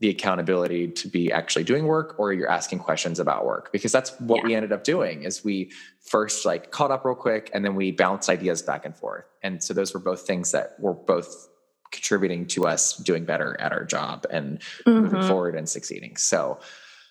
the 0.00 0.08
accountability 0.08 0.88
to 0.88 1.08
be 1.08 1.30
actually 1.30 1.62
doing 1.62 1.86
work 1.86 2.14
or 2.18 2.32
you're 2.32 2.50
asking 2.50 2.78
questions 2.78 3.20
about 3.20 3.44
work. 3.44 3.70
Because 3.70 3.92
that's 3.92 4.18
what 4.18 4.38
yeah. 4.38 4.46
we 4.46 4.54
ended 4.54 4.72
up 4.72 4.82
doing 4.82 5.22
is 5.22 5.44
we 5.44 5.70
first 6.00 6.46
like 6.46 6.70
caught 6.70 6.90
up 6.90 7.04
real 7.04 7.14
quick 7.14 7.50
and 7.52 7.64
then 7.64 7.74
we 7.74 7.92
bounced 7.92 8.28
ideas 8.30 8.62
back 8.62 8.86
and 8.86 8.96
forth. 8.96 9.24
And 9.42 9.62
so 9.62 9.74
those 9.74 9.92
were 9.92 10.00
both 10.00 10.26
things 10.26 10.52
that 10.52 10.74
were 10.80 10.94
both 10.94 11.48
contributing 11.92 12.46
to 12.46 12.66
us 12.66 12.96
doing 12.96 13.24
better 13.26 13.60
at 13.60 13.72
our 13.72 13.84
job 13.84 14.26
and 14.30 14.60
mm-hmm. 14.60 14.90
moving 14.90 15.22
forward 15.22 15.54
and 15.54 15.68
succeeding. 15.68 16.16
So 16.16 16.60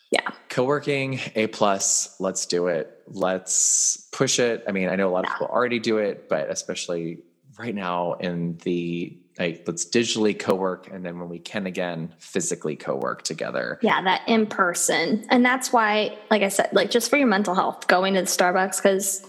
yeah. 0.09 0.31
co-working 0.49 1.19
a 1.35 1.45
plus 1.45 2.15
let's 2.19 2.47
do 2.47 2.67
it. 2.67 3.03
Let's 3.05 4.09
push 4.11 4.39
it. 4.39 4.63
I 4.67 4.71
mean 4.71 4.89
i 4.89 4.95
know 4.95 5.09
a 5.09 5.11
lot 5.11 5.25
of 5.25 5.31
people 5.31 5.47
already 5.47 5.77
do 5.77 5.99
it 5.99 6.27
but 6.27 6.49
especially 6.49 7.19
right 7.59 7.75
now 7.75 8.13
in 8.13 8.57
the 8.63 9.17
like 9.37 9.63
let's 9.67 9.85
digitally 9.85 10.37
co-work 10.37 10.89
and 10.91 11.05
then 11.05 11.19
when 11.19 11.29
we 11.29 11.39
can 11.39 11.67
again 11.67 12.13
physically 12.17 12.75
co-work 12.75 13.21
together. 13.23 13.77
Yeah 13.81 14.01
that 14.01 14.21
in 14.27 14.47
person. 14.47 15.25
And 15.29 15.45
that's 15.45 15.71
why 15.71 16.17
like 16.31 16.41
i 16.41 16.47
said 16.47 16.69
like 16.71 16.89
just 16.89 17.09
for 17.09 17.17
your 17.17 17.27
mental 17.27 17.53
health 17.53 17.87
going 17.87 18.13
to 18.13 18.21
the 18.21 18.27
starbucks 18.27 18.77
because 18.77 19.25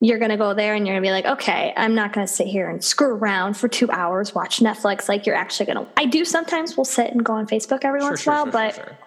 you're 0.00 0.18
going 0.18 0.30
to 0.30 0.36
go 0.36 0.54
there 0.54 0.74
and 0.74 0.86
you're 0.86 0.94
going 0.94 1.02
to 1.02 1.06
be 1.08 1.12
like 1.12 1.26
okay 1.26 1.72
i'm 1.76 1.94
not 1.94 2.12
going 2.12 2.26
to 2.26 2.32
sit 2.32 2.46
here 2.46 2.68
and 2.68 2.84
screw 2.84 3.14
around 3.14 3.56
for 3.56 3.66
two 3.66 3.90
hours 3.90 4.32
watch 4.32 4.60
netflix 4.60 5.08
like 5.08 5.26
you're 5.26 5.34
actually 5.34 5.66
going 5.66 5.84
to 5.84 5.92
i 5.96 6.04
do 6.04 6.24
sometimes 6.24 6.76
will 6.76 6.84
sit 6.84 7.10
and 7.10 7.24
go 7.24 7.32
on 7.32 7.48
facebook 7.48 7.80
every 7.82 8.00
sure, 8.00 8.10
once 8.10 8.24
in 8.24 8.32
a 8.32 8.36
while 8.36 8.44
sure, 8.44 8.52
but 8.52 8.74
sure, 8.76 8.98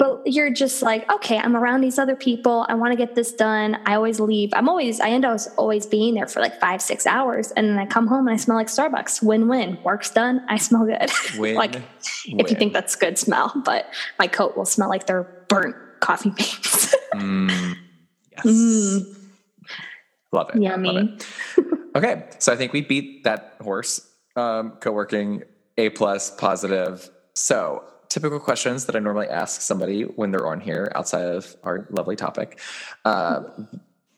but 0.00 0.22
you're 0.24 0.50
just 0.50 0.82
like 0.82 1.08
okay 1.12 1.38
i'm 1.38 1.54
around 1.56 1.80
these 1.82 1.98
other 1.98 2.16
people. 2.16 2.66
I 2.68 2.74
want 2.74 2.92
to 2.92 2.96
get 2.96 3.14
this 3.14 3.32
done. 3.32 3.78
I 3.86 3.94
always 3.94 4.18
leave. 4.18 4.50
I'm 4.52 4.68
always 4.68 4.98
i 5.00 5.08
end 5.10 5.24
up 5.24 5.38
always 5.56 5.86
being 5.86 6.14
there 6.14 6.26
for 6.26 6.40
like 6.40 6.58
five 6.58 6.82
six 6.82 7.06
hours 7.06 7.52
and 7.52 7.68
then 7.68 7.78
i 7.78 7.86
come 7.86 8.06
home 8.08 8.26
and 8.26 8.34
i 8.34 8.36
smell 8.36 8.56
like 8.56 8.66
starbucks. 8.66 9.22
Win-win. 9.22 9.78
Work's 9.84 10.10
done. 10.10 10.44
I 10.48 10.56
smell 10.56 10.84
good. 10.84 11.10
Win, 11.38 11.54
like 11.54 11.74
win. 11.74 11.84
if 12.40 12.50
you 12.50 12.56
think 12.56 12.72
that's 12.72 12.96
good 12.96 13.18
smell 13.18 13.52
but 13.64 13.86
my 14.18 14.26
coat 14.26 14.56
will 14.56 14.64
smell 14.64 14.88
like 14.88 15.06
they're 15.06 15.28
burnt 15.48 15.76
coffee 16.00 16.30
beans. 16.30 16.94
Mm, 17.10 17.76
yes. 18.30 18.46
Mm. 18.46 19.16
love 20.30 20.48
it. 20.54 20.62
Yummy. 20.62 20.92
love 20.92 21.08
it. 21.08 21.26
okay 21.96 22.28
so 22.38 22.52
i 22.52 22.56
think 22.56 22.72
we 22.72 22.82
beat 22.82 23.24
that 23.24 23.56
horse 23.60 24.08
um, 24.36 24.72
co-working 24.80 25.42
a 25.78 25.90
plus 25.90 26.30
positive. 26.30 27.10
So 27.34 27.84
typical 28.10 28.40
questions 28.40 28.84
that 28.86 28.96
I 28.96 28.98
normally 28.98 29.28
ask 29.28 29.62
somebody 29.62 30.02
when 30.02 30.32
they're 30.32 30.46
on 30.46 30.60
here 30.60 30.92
outside 30.94 31.24
of 31.24 31.56
our 31.62 31.86
lovely 31.90 32.16
topic 32.16 32.60
uh, 33.04 33.44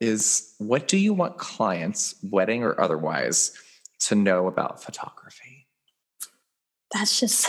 is 0.00 0.54
what 0.58 0.88
do 0.88 0.96
you 0.96 1.14
want 1.14 1.38
clients, 1.38 2.16
wedding 2.28 2.64
or 2.64 2.80
otherwise, 2.80 3.52
to 4.00 4.16
know 4.16 4.48
about 4.48 4.82
photography? 4.82 5.68
That's 6.92 7.20
just 7.20 7.48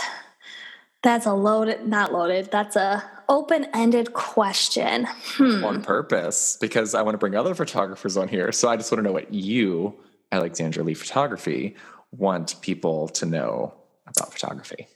that's 1.01 1.25
a 1.25 1.34
loaded, 1.34 1.88
not 1.88 2.13
loaded. 2.13 2.51
That's 2.51 2.75
a 2.75 3.03
open-ended 3.27 4.13
question. 4.13 5.06
Hmm. 5.10 5.63
On 5.63 5.82
purpose, 5.82 6.58
because 6.62 6.93
I 6.93 7.01
want 7.01 7.15
to 7.15 7.17
bring 7.17 7.36
other 7.36 7.56
photographers 7.56 8.15
on 8.15 8.27
here. 8.27 8.51
So 8.51 8.69
I 8.69 8.77
just 8.77 8.91
want 8.91 8.99
to 8.99 9.03
know 9.03 9.13
what 9.13 9.34
you, 9.34 9.95
Alexandra 10.32 10.84
Lee 10.84 10.93
Photography, 10.93 11.75
want 12.12 12.62
people 12.62 13.08
to 13.10 13.25
know 13.25 13.73
about 14.06 14.32
photography 14.32 14.88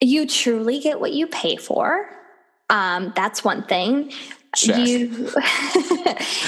you 0.00 0.26
truly 0.26 0.80
get 0.80 1.00
what 1.00 1.12
you 1.12 1.26
pay 1.26 1.56
for. 1.56 2.08
Um, 2.68 3.12
that's 3.14 3.44
one 3.44 3.64
thing. 3.64 4.12
Check. 4.56 4.88
You, 4.88 5.06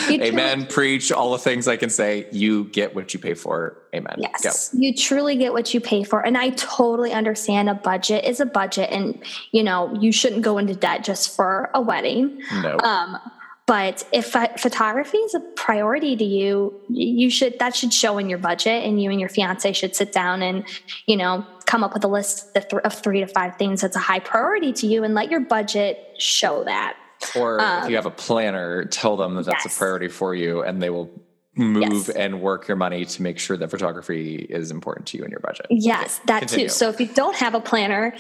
you 0.09 0.23
Amen. 0.23 0.67
Preach 0.67 1.13
all 1.13 1.31
the 1.31 1.39
things 1.39 1.69
I 1.69 1.77
can 1.77 1.89
say. 1.89 2.27
You 2.33 2.65
get 2.65 2.97
what 2.97 3.15
you 3.15 3.21
pay 3.21 3.35
for. 3.35 3.77
Amen. 3.95 4.17
Yes. 4.19 4.71
Go. 4.71 4.81
You 4.81 4.95
truly 4.95 5.37
get 5.37 5.53
what 5.53 5.73
you 5.73 5.81
pay 5.81 6.03
for. 6.03 6.25
And 6.25 6.37
I 6.37 6.51
totally 6.51 7.13
understand 7.13 7.69
a 7.69 7.75
budget 7.75 8.25
is 8.25 8.41
a 8.41 8.47
budget 8.47 8.91
and 8.91 9.23
you 9.53 9.63
know, 9.63 9.95
you 10.01 10.11
shouldn't 10.11 10.43
go 10.43 10.59
into 10.59 10.75
debt 10.75 11.05
just 11.05 11.37
for 11.37 11.71
a 11.75 11.81
wedding. 11.81 12.43
No. 12.63 12.77
Um, 12.79 13.19
but 13.67 14.07
if 14.13 14.27
photography 14.27 15.19
is 15.19 15.35
a 15.35 15.41
priority 15.41 16.17
to 16.17 16.25
you, 16.25 16.81
you 16.89 17.31
should 17.31 17.59
that 17.61 17.77
should 17.77 17.93
show 17.93 18.19
in 18.19 18.29
your 18.29 18.39
budget, 18.39 18.85
and 18.85 19.01
you 19.01 19.11
and 19.11 19.21
your 19.21 19.29
fiance 19.29 19.73
should 19.73 19.95
sit 19.95 20.13
down 20.13 20.43
and 20.43 20.65
you 21.07 21.17
know 21.17 21.47
come 21.73 21.83
up 21.83 21.95
with 21.95 22.05
a 22.05 22.09
list 22.09 22.55
of 22.85 22.93
three 22.93 23.21
to 23.21 23.27
five 23.27 23.57
things 23.57 23.81
that's 23.81 23.97
a 23.97 23.99
high 23.99 24.19
priority 24.19 24.75
to 24.75 24.87
you, 24.87 25.05
and 25.05 25.15
let 25.15 25.31
your 25.31 25.41
budget 25.41 25.97
show 26.19 26.63
that. 26.65 26.99
Or 27.35 27.63
um, 27.63 27.85
if 27.85 27.89
you 27.89 27.97
have 27.97 28.05
a 28.05 28.11
planner, 28.11 28.85
tell 28.85 29.17
them 29.17 29.37
that 29.37 29.47
that's 29.47 29.65
yes. 29.65 29.75
a 29.75 29.79
priority 29.79 30.09
for 30.09 30.35
you, 30.35 30.63
and 30.63 30.83
they 30.83 30.91
will 30.91 31.11
move 31.57 32.09
yes. 32.09 32.09
and 32.11 32.43
work 32.43 32.69
your 32.69 32.77
money 32.77 33.07
to 33.07 33.23
make 33.23 33.39
sure 33.39 33.57
that 33.57 33.71
photography 33.71 34.47
is 34.51 34.71
important 34.71 35.07
to 35.07 35.17
you 35.17 35.25
in 35.25 35.31
your 35.31 35.41
budget. 35.41 35.65
Yes, 35.71 36.21
that 36.27 36.41
Continue. 36.41 36.67
too. 36.67 36.69
So 36.69 36.91
if 36.91 37.01
you 37.01 37.07
don't 37.07 37.37
have 37.37 37.55
a 37.55 37.61
planner, 37.61 38.15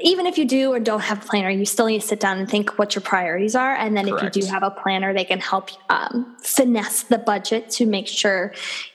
even 0.00 0.26
if 0.26 0.38
you 0.38 0.44
do 0.44 0.72
or 0.72 0.78
don't 0.78 1.00
have 1.00 1.24
a 1.24 1.26
planner, 1.26 1.50
you 1.50 1.64
still 1.64 1.86
need 1.86 2.02
to 2.02 2.06
sit 2.06 2.20
down 2.20 2.38
and 2.38 2.48
think 2.48 2.78
what 2.78 2.94
your 2.94 3.02
priorities 3.02 3.56
are. 3.56 3.74
And 3.74 3.96
then 3.96 4.08
Correct. 4.08 4.36
if 4.36 4.36
you 4.36 4.42
do 4.42 4.48
have 4.48 4.62
a 4.62 4.70
planner, 4.70 5.12
they 5.12 5.24
can 5.24 5.40
help 5.40 5.70
um, 5.90 6.36
finesse 6.40 7.02
the 7.04 7.18
budget 7.18 7.68
to 7.70 7.86
make 7.86 8.06
sure 8.06 8.52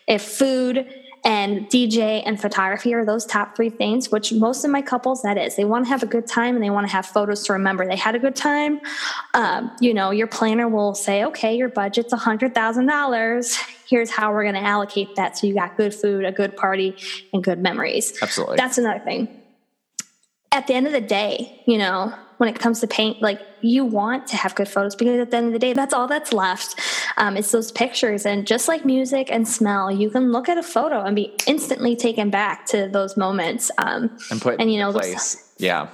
if 0.08 0.22
food 0.22 0.88
and 1.28 1.68
DJ 1.68 2.24
and 2.26 2.40
photography 2.40 2.94
are 2.94 3.04
those 3.04 3.26
top 3.26 3.54
three 3.54 3.70
things, 3.70 4.10
which 4.10 4.32
most 4.32 4.64
of 4.64 4.72
my 4.72 4.82
couples 4.82 5.24
that 5.24 5.38
is. 5.38 5.58
They 5.58 5.66
want 5.66 5.84
to 5.84 5.90
have 5.90 6.02
a 6.02 6.06
good 6.06 6.26
time 6.26 6.56
and 6.56 6.64
they 6.64 6.70
want 6.70 6.88
to 6.88 6.92
have 6.94 7.06
photos 7.06 7.44
to 7.48 7.54
remember 7.54 7.86
they 7.86 7.98
had 7.98 8.16
a 8.16 8.20
good 8.20 8.36
time. 8.36 8.80
Um, 9.34 9.70
you 9.82 9.94
know, 9.94 10.12
your 10.12 10.28
planner 10.28 10.70
will 10.70 10.96
say, 10.96 11.26
okay, 11.26 11.54
your 11.54 11.68
budget's 11.68 12.14
a 12.14 12.18
hundred 12.18 12.56
thousand 12.56 12.86
dollars. 12.86 13.58
Here's 13.90 14.10
how 14.10 14.32
we're 14.32 14.44
going 14.44 14.56
to 14.56 14.64
allocate 14.64 15.18
that 15.18 15.38
so 15.38 15.48
you 15.48 15.54
got 15.54 15.76
good 15.76 15.94
food, 15.94 16.24
a 16.24 16.32
good 16.32 16.56
party, 16.56 16.96
and 17.34 17.44
good 17.44 17.60
memories. 17.60 18.18
Absolutely. 18.22 18.56
That's 18.56 18.78
another 18.78 19.04
thing 19.04 19.28
at 20.54 20.66
the 20.68 20.74
end 20.74 20.88
of 20.88 20.94
the 20.94 21.02
day, 21.02 21.62
you 21.68 21.78
know, 21.78 22.14
when 22.38 22.50
it 22.50 22.60
comes 22.60 22.80
to 22.82 22.88
paint, 22.88 23.22
like 23.22 23.42
you 23.62 23.84
want 23.84 24.28
to 24.28 24.38
have 24.38 24.56
good 24.56 24.68
photos 24.68 24.96
because 24.96 25.20
at 25.20 25.32
the 25.32 25.38
end 25.38 25.48
of 25.48 25.54
the 25.54 25.60
day, 25.60 25.74
that's 25.74 25.94
all 25.94 26.08
that's 26.08 26.32
left. 26.32 26.80
Um, 27.18 27.36
it's 27.36 27.52
those 27.52 27.72
pictures. 27.72 28.26
And 28.26 28.46
just 28.46 28.68
like 28.68 28.86
music 28.86 29.30
and 29.32 29.48
smell, 29.48 29.92
you 29.92 30.10
can 30.10 30.32
look 30.32 30.48
at 30.48 30.58
a 30.58 30.64
photo 30.64 31.02
and 31.02 31.16
be 31.16 31.34
instantly 31.48 31.96
taken 31.96 32.30
back 32.30 32.66
to 32.68 32.88
those 32.88 33.18
moments. 33.18 33.72
Um, 33.78 34.18
and 34.32 34.42
put 34.42 34.60
and 34.60 34.72
you 34.72 34.80
know, 34.80 34.92
place. 34.92 35.36
Those, 35.36 35.54
yeah. 35.58 35.90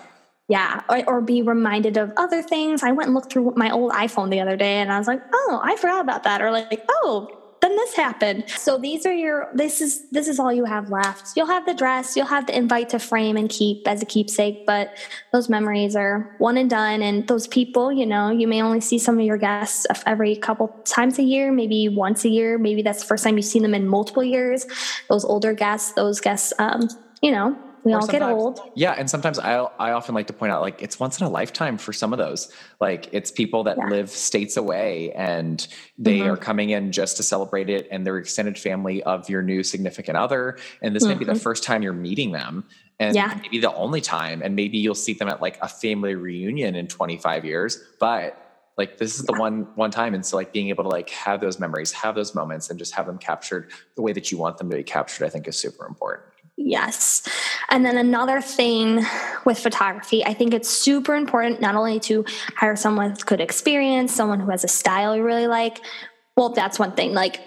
Yeah, 0.50 0.82
or, 0.90 1.04
or, 1.08 1.22
be 1.22 1.42
reminded 1.42 1.96
of 1.96 2.12
other 2.18 2.42
things. 2.42 2.84
I 2.84 2.92
went 2.92 3.08
and 3.08 3.16
looked 3.16 3.32
through 3.32 3.54
my 3.56 3.72
old 3.72 3.94
iPhone 3.94 4.30
the 4.30 4.42
other 4.42 4.58
day 4.58 4.76
and 4.76 4.92
I 4.92 4.98
was 4.98 5.08
like, 5.08 5.22
oh, 5.34 5.62
I 5.64 5.78
forgot 5.78 6.02
about 6.02 6.24
that. 6.24 6.42
Or 6.42 6.52
like, 6.52 6.84
oh, 6.90 7.43
then 7.63 7.76
this 7.78 7.95
happened. 7.95 8.43
So 8.49 8.78
these 8.78 9.06
are 9.06 9.13
your 9.13 9.49
this 9.54 9.80
is 9.80 10.10
this 10.10 10.28
is 10.28 10.38
all 10.38 10.52
you 10.52 10.65
have 10.65 10.89
left. 10.89 11.32
You'll 11.38 11.47
have 11.47 11.65
the 11.65 11.73
dress, 11.73 12.17
you'll 12.17 12.26
have 12.26 12.45
the 12.45 12.56
invite 12.56 12.89
to 12.89 12.99
frame 12.99 13.38
and 13.38 13.49
keep 13.49 13.88
as 13.88 14.02
a 14.02 14.06
keepsake, 14.06 14.65
but 14.65 14.97
those 15.32 15.47
memories 15.47 15.95
are 15.95 16.36
one 16.39 16.58
and 16.58 16.69
done 16.69 17.02
and 17.02 17.26
those 17.28 17.47
people, 17.47 17.91
you 17.91 18.06
know, 18.06 18.30
you 18.30 18.49
may 18.49 18.62
only 18.62 18.82
see 18.82 18.99
some 18.99 19.17
of 19.17 19.26
your 19.26 19.38
guests 19.38 19.88
every 20.06 20.36
couple 20.36 20.67
times 20.84 21.17
a 21.19 21.23
year, 21.23 21.52
maybe 21.54 21.88
once 21.88 22.26
a 22.26 22.30
year, 22.30 22.58
maybe 22.58 22.82
that's 22.82 22.99
the 22.99 23.08
first 23.08 23.23
time 23.23 23.38
you've 23.38 23.45
seen 23.45 23.62
them 23.62 23.73
in 23.73 23.88
multiple 23.88 24.23
years. 24.23 24.65
Those 25.08 25.23
older 25.23 25.54
guests, 25.54 25.93
those 25.93 26.19
guests 26.19 26.52
um, 26.60 26.89
you 27.21 27.32
know, 27.32 27.58
we 27.84 27.93
all 27.93 28.08
get 28.08 28.22
old. 28.22 28.60
Yeah, 28.76 28.91
and 28.91 29.10
sometimes 29.10 29.39
I 29.39 29.56
I 29.80 29.91
often 29.91 30.15
like 30.15 30.28
to 30.28 30.34
point 30.34 30.52
out 30.52 30.62
like 30.62 30.82
it's 30.82 31.00
once 31.00 31.19
in 31.19 31.26
a 31.26 31.30
lifetime 31.30 31.78
for 31.78 31.93
some 31.93 32.13
of 32.13 32.19
those. 32.19 32.52
Like 32.80 33.10
it's 33.12 33.32
people 33.32 33.63
that 33.65 33.78
yeah. 33.78 33.88
live 33.88 34.10
states 34.10 34.58
away 34.58 35.12
and 35.13 35.65
they 35.98 36.19
mm-hmm. 36.19 36.32
are 36.32 36.38
coming 36.38 36.69
in 36.69 36.91
just 36.91 37.17
to 37.17 37.24
celebrate 37.24 37.69
it 37.69 37.88
and 37.91 38.06
they're 38.06 38.17
extended 38.17 38.58
family 38.58 39.04
of 39.04 39.30
your 39.30 39.41
new 39.41 39.63
significant 39.63 40.17
other 40.17 40.58
and 40.82 40.96
this 40.96 41.04
mm-hmm. 41.04 41.13
may 41.13 41.19
be 41.19 41.26
the 41.26 41.34
mm-hmm. 41.34 41.41
first 41.41 41.63
time 41.63 41.84
you're 41.84 41.93
meeting 41.93 42.32
them 42.32 42.63
and 43.00 43.15
yeah. 43.15 43.38
maybe 43.41 43.60
the 43.60 43.74
only 43.74 44.02
time 44.02 44.41
and 44.43 44.56
maybe 44.56 44.78
you'll 44.78 44.96
see 44.96 45.13
them 45.13 45.28
at 45.28 45.41
like 45.41 45.58
a 45.62 45.67
family 45.67 46.15
reunion 46.15 46.76
in 46.76 46.88
25 46.88 47.46
years, 47.46 47.84
but 48.00 48.39
like 48.78 48.98
this 48.98 49.19
is 49.19 49.26
the 49.26 49.34
one 49.34 49.67
one 49.76 49.91
time 49.91 50.13
and 50.13 50.26
so 50.26 50.36
like 50.36 50.52
being 50.52 50.69
able 50.69 50.84
to 50.84 50.89
like 50.89 51.10
have 51.10 51.41
those 51.41 51.60
memories 51.60 51.91
have 51.91 52.15
those 52.15 52.34
moments 52.34 52.69
and 52.69 52.80
just 52.80 52.93
have 52.93 53.06
them 53.06 53.17
captured 53.17 53.72
the 53.96 54.02
way 54.02 54.12
that 54.12 54.32
you 54.32 54.38
want 54.38 54.58
them 54.58 54.69
to 54.69 54.76
be 54.76 54.84
captured 54.84 55.26
i 55.26 55.30
think 55.30 55.48
is 55.48 55.58
super 55.58 55.86
important 55.86 56.33
Yes. 56.56 57.28
And 57.70 57.84
then 57.84 57.98
another 57.98 58.39
thing 58.39 59.04
with 59.46 59.60
photography, 59.60 60.24
I 60.24 60.34
think 60.34 60.54
it's 60.54 60.70
super 60.70 61.16
important 61.16 61.62
not 61.62 61.76
only 61.76 62.00
to 62.02 62.26
hire 62.56 62.76
someone 62.76 63.12
with 63.12 63.26
good 63.26 63.42
experience, 63.42 64.13
someone 64.13 64.39
who 64.39 64.52
has 64.52 64.63
a 64.63 64.68
style 64.68 65.16
you 65.16 65.24
really 65.24 65.48
like. 65.48 65.80
Well, 66.38 66.50
that's 66.50 66.78
one 66.78 66.94
thing. 66.94 67.13
Like, 67.13 67.42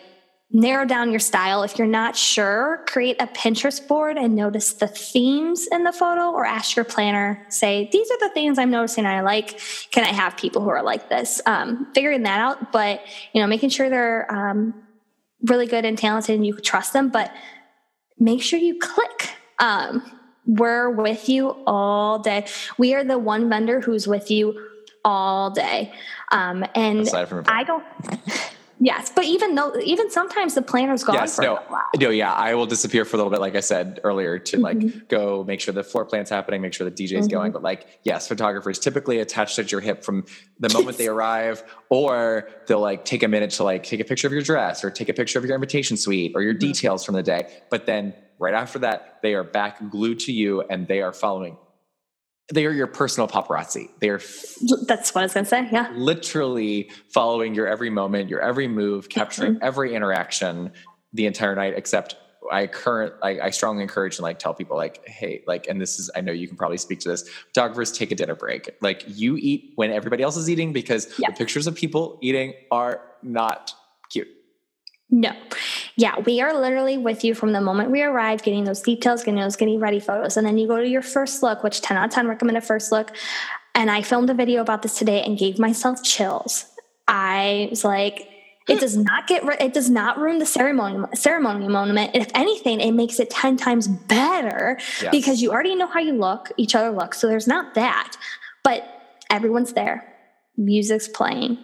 narrow 0.51 0.85
down 0.85 1.11
your 1.11 1.21
style. 1.21 1.63
If 1.65 1.79
you're 1.79 1.89
not 1.89 2.17
sure, 2.17 2.85
create 2.87 3.21
a 3.21 3.27
Pinterest 3.27 3.87
board 3.87 4.17
and 4.17 4.37
notice 4.37 4.75
the 4.75 4.87
themes 4.87 5.67
in 5.71 5.85
the 5.85 5.93
photo 5.93 6.31
or 6.31 6.47
ask 6.47 6.77
your 6.77 6.85
planner, 6.85 7.45
say, 7.49 7.89
these 7.93 8.11
are 8.11 8.19
the 8.21 8.31
things 8.33 8.59
I'm 8.59 8.71
noticing 8.71 9.07
I 9.07 9.23
like. 9.23 9.61
Can 9.91 10.05
I 10.05 10.13
have 10.13 10.37
people 10.37 10.63
who 10.63 10.71
are 10.71 10.85
like 10.85 11.09
this? 11.09 11.41
Um, 11.47 11.89
figuring 11.95 12.23
that 12.23 12.41
out, 12.41 12.71
but, 12.73 13.01
you 13.33 13.41
know, 13.41 13.47
making 13.49 13.71
sure 13.71 13.91
they're 13.91 14.33
um, 14.33 14.75
really 15.43 15.67
good 15.67 15.85
and 15.85 15.99
talented 15.99 16.37
and 16.37 16.47
you 16.47 16.57
trust 16.59 16.93
them. 16.93 17.09
But 17.09 17.33
make 18.19 18.43
sure 18.43 18.59
you 18.59 18.79
click. 18.79 19.31
Um, 19.59 20.03
we're 20.47 20.91
with 20.91 21.29
you 21.29 21.57
all 21.67 22.19
day. 22.19 22.47
We 22.79 22.95
are 22.95 23.05
the 23.05 23.19
one 23.19 23.49
vendor 23.49 23.81
who's 23.81 24.07
with 24.07 24.31
you 24.31 24.69
all 25.05 25.51
day. 25.51 25.93
Um, 26.31 26.65
and 26.75 27.09
I 27.47 27.65
don't. 27.65 27.85
Yes, 28.79 29.11
but 29.15 29.25
even 29.25 29.55
though 29.55 29.75
even 29.83 30.11
sometimes 30.11 30.55
the 30.55 30.61
planner's 30.61 31.03
gone 31.03 31.15
yes, 31.15 31.39
no, 31.39 31.61
no, 31.99 32.11
yeah, 32.11 32.33
I 32.33 32.55
will 32.55 32.67
disappear 32.67 33.07
for 33.07 33.17
a 33.17 33.19
little 33.19 33.31
bit, 33.31 33.41
like 33.41 33.55
I 33.55 33.61
said 33.61 34.01
earlier, 34.05 34.39
to 34.39 34.61
like 34.61 34.79
mm-hmm. 34.79 34.99
go 35.09 35.45
make 35.45 35.61
sure 35.61 35.73
the 35.73 35.83
floor 35.83 36.05
plan's 36.05 36.29
happening, 36.29 36.61
make 36.61 36.75
sure 36.75 36.89
the 36.89 36.95
DJ's 36.95 37.13
mm-hmm. 37.13 37.29
going. 37.29 37.53
But 37.53 37.63
like, 37.63 37.87
yes, 38.05 38.29
photographers 38.29 38.79
typically 38.79 39.19
attached 39.21 39.59
at 39.59 39.73
your 39.73 39.81
hip 39.81 40.05
from 40.05 40.27
the 40.61 40.69
moment 40.69 40.99
they 40.99 41.09
arrive, 41.17 41.65
or 41.89 42.51
they'll 42.67 42.81
like 42.81 43.07
take 43.07 43.23
a 43.23 43.29
minute 43.29 43.51
to 43.53 43.65
like 43.65 43.83
take 43.83 44.01
a 44.01 44.05
picture 44.05 44.27
of 44.27 44.33
your 44.33 44.43
dress 44.43 44.85
or 44.85 44.91
take 44.91 45.09
a 45.09 45.15
picture 45.15 45.39
of 45.39 45.47
your 45.47 45.55
invitation 45.55 45.97
suite 45.97 46.33
or 46.35 46.43
your 46.43 46.53
mm-hmm. 46.53 46.61
details 46.61 47.03
from 47.03 47.15
the 47.15 47.23
day. 47.23 47.51
But 47.71 47.87
then 47.87 48.15
right 48.39 48.55
after 48.55 48.79
that, 48.81 49.21
they 49.23 49.35
are 49.35 49.45
back 49.45 49.91
glued 49.91 50.21
to 50.21 50.33
you 50.33 50.61
and 50.63 50.87
they 50.87 51.01
are 51.01 51.15
following 51.15 51.57
they 52.53 52.67
are 52.67 52.73
your 52.73 52.87
personal 52.87 53.29
paparazzi. 53.29 53.91
They 54.01 54.09
are 54.09 54.21
that's 54.87 55.15
what 55.15 55.23
I 55.23 55.25
was 55.25 55.35
gonna 55.35 55.47
say. 55.47 55.69
Yeah, 55.73 55.91
literally 55.95 56.91
following 57.09 57.55
your 57.55 57.67
every 57.67 57.91
moment, 57.91 58.31
your 58.31 58.41
every 58.41 58.69
move, 58.69 59.09
capturing 59.09 59.55
mm-hmm. 59.55 59.65
every 59.65 59.95
interaction 59.95 60.73
the 61.13 61.27
entire 61.27 61.55
night. 61.55 61.75
Except 61.77 62.17
I 62.51 62.67
current, 62.67 63.15
I, 63.23 63.41
I, 63.41 63.51
strongly 63.51 63.83
encourage 63.83 64.17
and 64.19 64.23
like 64.23 64.39
tell 64.39 64.55
people 64.55 64.77
like, 64.77 65.07
hey, 65.09 65.43
like, 65.47 65.67
and 65.67 65.81
this 65.81 65.99
is 65.99 66.11
I 66.15 66.21
know 66.21 66.33
you 66.33 66.47
can 66.47 66.57
probably 66.57 66.77
speak 66.77 67.01
to 67.01 67.09
this. 67.09 67.29
Photographers 67.49 67.93
take 67.93 68.11
a 68.11 68.15
dinner 68.15 68.35
break. 68.35 68.71
Like 68.81 69.05
you 69.07 69.37
eat 69.37 69.73
when 69.77 69.91
everybody 69.91 70.23
else 70.23 70.37
is 70.37 70.49
eating 70.49 70.73
because 70.73 71.13
yeah. 71.19 71.31
the 71.31 71.37
pictures 71.37 71.67
of 71.67 71.75
people 71.75 72.19
eating 72.23 72.55
are 72.71 73.03
not 73.23 73.75
cute. 74.11 74.29
No. 75.11 75.33
Yeah, 75.99 76.19
we 76.21 76.43
are 76.43 76.53
literally 76.53 76.99
with 76.99 77.25
you 77.25 77.35
from 77.35 77.53
the 77.53 77.61
moment 77.61 77.91
we 77.91 78.03
arrive, 78.03 78.43
getting 78.43 78.65
those 78.65 78.83
details, 78.83 79.25
getting 79.25 79.41
those 79.41 79.57
getting 79.57 79.81
ready 79.81 79.99
photos. 79.99 80.37
And 80.37 80.47
then 80.47 80.59
you 80.59 80.69
go 80.69 80.77
to 80.77 80.87
your 80.87 81.03
first 81.03 81.43
look, 81.43 81.63
which 81.63 81.81
10 81.81 81.97
out 81.97 82.05
of 82.07 82.11
10 82.11 82.29
recommend 82.29 82.59
a 82.59 82.61
first 82.61 82.93
look. 82.93 83.17
And 83.75 83.91
I 83.91 84.03
filmed 84.03 84.29
a 84.29 84.35
video 84.35 84.61
about 84.61 84.83
this 84.83 84.99
today 84.99 85.23
and 85.23 85.39
gave 85.39 85.59
myself 85.59 86.03
chills. 86.03 86.67
I 87.09 87.69
was 87.71 87.83
like, 87.83 88.29
it 88.69 88.81
does 88.81 88.97
not 88.97 89.29
get 89.29 89.45
it 89.61 89.73
does 89.73 89.89
not 89.89 90.19
ruin 90.19 90.39
the 90.39 90.47
ceremony 90.47 91.07
ceremony 91.15 91.69
moment. 91.69 92.11
If 92.15 92.29
anything, 92.35 92.81
it 92.81 92.93
makes 92.93 93.21
it 93.21 93.31
10 93.31 93.57
times 93.57 93.87
better 93.87 94.79
yes. 95.01 95.11
because 95.13 95.41
you 95.41 95.53
already 95.53 95.77
know 95.77 95.87
how 95.87 96.01
you 96.01 96.15
look, 96.15 96.51
each 96.57 96.75
other 96.75 96.91
look. 96.91 97.15
So 97.15 97.29
there's 97.29 97.47
not 97.47 97.75
that. 97.75 98.17
But 98.65 98.85
everyone's 99.31 99.73
there. 99.73 100.13
Music's 100.57 101.07
playing. 101.09 101.59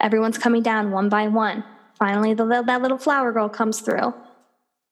Everyone's 0.00 0.38
coming 0.38 0.62
down 0.62 0.92
one 0.92 1.08
by 1.08 1.28
one 1.28 1.64
Finally, 1.98 2.34
the, 2.34 2.62
that 2.66 2.82
little 2.82 2.98
flower 2.98 3.32
girl 3.32 3.48
comes 3.48 3.80
through. 3.80 4.14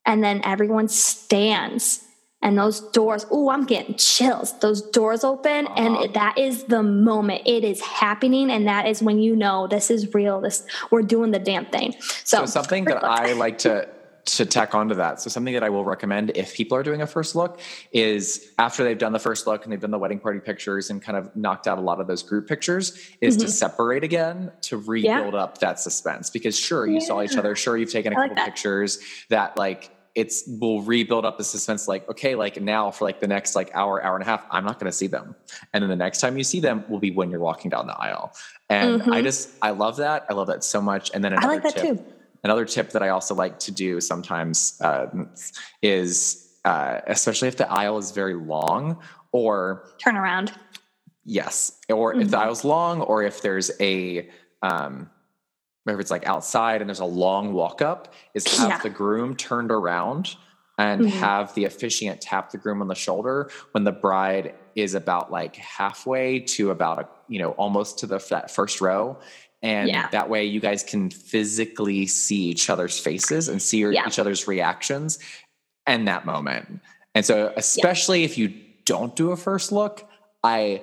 And 0.06 0.22
then 0.22 0.40
everyone 0.44 0.88
stands. 0.88 2.04
And 2.42 2.58
those 2.58 2.80
doors, 2.80 3.24
oh, 3.30 3.48
I'm 3.48 3.64
getting 3.64 3.94
chills. 3.94 4.58
Those 4.58 4.82
doors 4.82 5.24
open, 5.24 5.66
uh-huh. 5.66 5.74
and 5.78 5.96
it, 5.96 6.12
that 6.12 6.36
is 6.36 6.64
the 6.64 6.82
moment. 6.82 7.40
It 7.46 7.64
is 7.64 7.80
happening, 7.80 8.50
and 8.50 8.68
that 8.68 8.86
is 8.86 9.02
when 9.02 9.18
you 9.18 9.34
know 9.34 9.66
this 9.66 9.90
is 9.90 10.12
real. 10.12 10.42
This 10.42 10.62
we're 10.90 11.00
doing 11.00 11.30
the 11.30 11.38
damn 11.38 11.64
thing. 11.64 11.94
So, 12.00 12.40
so 12.40 12.44
something 12.44 12.84
that 12.84 13.02
I 13.02 13.32
like 13.32 13.56
to 13.60 13.88
to 14.24 14.46
tack 14.46 14.74
onto 14.74 14.94
that. 14.94 15.20
So 15.20 15.28
something 15.28 15.54
that 15.54 15.62
I 15.62 15.68
will 15.68 15.84
recommend 15.84 16.32
if 16.34 16.54
people 16.54 16.76
are 16.78 16.82
doing 16.82 17.02
a 17.02 17.06
first 17.06 17.34
look 17.34 17.60
is 17.92 18.52
after 18.58 18.82
they've 18.82 18.98
done 18.98 19.12
the 19.12 19.18
first 19.18 19.46
look 19.46 19.64
and 19.64 19.72
they've 19.72 19.80
done 19.80 19.90
the 19.90 19.98
wedding 19.98 20.18
party 20.18 20.40
pictures 20.40 20.90
and 20.90 21.02
kind 21.02 21.18
of 21.18 21.34
knocked 21.36 21.66
out 21.66 21.78
a 21.78 21.82
lot 21.82 22.00
of 22.00 22.06
those 22.06 22.22
group 22.22 22.48
pictures 22.48 23.10
is 23.20 23.36
mm-hmm. 23.36 23.46
to 23.46 23.52
separate 23.52 24.02
again 24.02 24.50
to 24.62 24.78
rebuild 24.78 25.34
yeah. 25.34 25.40
up 25.42 25.58
that 25.58 25.78
suspense 25.78 26.30
because 26.30 26.58
sure 26.58 26.86
you 26.86 26.94
yeah. 26.94 27.00
saw 27.00 27.22
each 27.22 27.36
other, 27.36 27.54
sure 27.54 27.76
you've 27.76 27.92
taken 27.92 28.12
a 28.12 28.16
couple 28.16 28.44
pictures 28.44 28.98
that 29.28 29.56
like 29.58 29.90
it's 30.14 30.44
will 30.46 30.80
rebuild 30.80 31.24
up 31.24 31.38
the 31.38 31.44
suspense 31.44 31.88
like 31.88 32.08
okay 32.08 32.36
like 32.36 32.60
now 32.60 32.88
for 32.90 33.04
like 33.04 33.18
the 33.18 33.26
next 33.26 33.56
like 33.56 33.68
hour 33.74 34.00
hour 34.00 34.14
and 34.14 34.22
a 34.22 34.24
half 34.24 34.46
i'm 34.48 34.64
not 34.64 34.78
going 34.78 34.88
to 34.88 34.96
see 34.96 35.08
them 35.08 35.34
and 35.72 35.82
then 35.82 35.88
the 35.88 35.96
next 35.96 36.20
time 36.20 36.38
you 36.38 36.44
see 36.44 36.60
them 36.60 36.84
will 36.88 37.00
be 37.00 37.10
when 37.10 37.30
you're 37.30 37.40
walking 37.40 37.68
down 37.68 37.84
the 37.88 37.96
aisle 37.96 38.32
and 38.70 39.00
mm-hmm. 39.00 39.12
i 39.12 39.20
just 39.20 39.50
i 39.60 39.70
love 39.70 39.96
that 39.96 40.24
i 40.30 40.32
love 40.32 40.46
that 40.46 40.62
so 40.62 40.80
much 40.80 41.10
and 41.14 41.24
then 41.24 41.32
another 41.32 41.48
i 41.48 41.54
like 41.54 41.62
that 41.64 41.74
tip, 41.74 41.98
too 41.98 42.13
another 42.44 42.64
tip 42.64 42.90
that 42.90 43.02
i 43.02 43.08
also 43.08 43.34
like 43.34 43.58
to 43.58 43.72
do 43.72 44.00
sometimes 44.00 44.80
uh, 44.82 45.06
is 45.82 46.40
uh, 46.64 47.00
especially 47.08 47.48
if 47.48 47.56
the 47.56 47.70
aisle 47.70 47.98
is 47.98 48.10
very 48.12 48.34
long 48.34 48.98
or 49.32 49.90
turn 49.98 50.16
around 50.16 50.52
yes 51.24 51.80
or 51.88 52.12
mm-hmm. 52.12 52.22
if 52.22 52.30
the 52.30 52.36
mm-hmm. 52.36 52.46
aisle's 52.46 52.64
long 52.64 53.00
or 53.00 53.22
if 53.22 53.42
there's 53.42 53.70
a 53.80 54.28
um, 54.62 55.10
if 55.92 56.00
it's 56.00 56.10
like 56.10 56.26
outside 56.26 56.80
and 56.80 56.88
there's 56.88 57.00
a 57.00 57.04
long 57.04 57.52
walk 57.52 57.82
up, 57.82 58.14
is 58.32 58.46
have 58.58 58.70
yeah. 58.70 58.78
the 58.78 58.90
groom 58.90 59.36
turned 59.36 59.70
around 59.70 60.36
and 60.78 61.02
mm-hmm. 61.02 61.18
have 61.18 61.54
the 61.54 61.66
officiant 61.66 62.20
tap 62.20 62.50
the 62.50 62.58
groom 62.58 62.80
on 62.80 62.88
the 62.88 62.94
shoulder 62.94 63.50
when 63.72 63.84
the 63.84 63.92
bride 63.92 64.54
is 64.74 64.94
about 64.94 65.30
like 65.30 65.54
halfway 65.56 66.40
to 66.40 66.70
about 66.70 66.98
a 66.98 67.08
you 67.28 67.38
know 67.38 67.50
almost 67.52 67.98
to 67.98 68.06
the 68.06 68.18
first 68.18 68.80
row 68.80 69.16
and 69.64 69.88
yeah. 69.88 70.08
that 70.08 70.28
way 70.28 70.44
you 70.44 70.60
guys 70.60 70.84
can 70.84 71.10
physically 71.10 72.06
see 72.06 72.42
each 72.44 72.70
other's 72.70 72.98
faces 72.98 73.48
and 73.48 73.60
see 73.60 73.80
yeah. 73.80 74.06
each 74.06 74.18
other's 74.18 74.46
reactions 74.46 75.18
and 75.86 76.06
that 76.06 76.24
moment 76.24 76.80
and 77.14 77.24
so 77.24 77.52
especially 77.56 78.20
yeah. 78.20 78.26
if 78.26 78.38
you 78.38 78.54
don't 78.84 79.16
do 79.16 79.32
a 79.32 79.36
first 79.36 79.72
look 79.72 80.08
i 80.44 80.82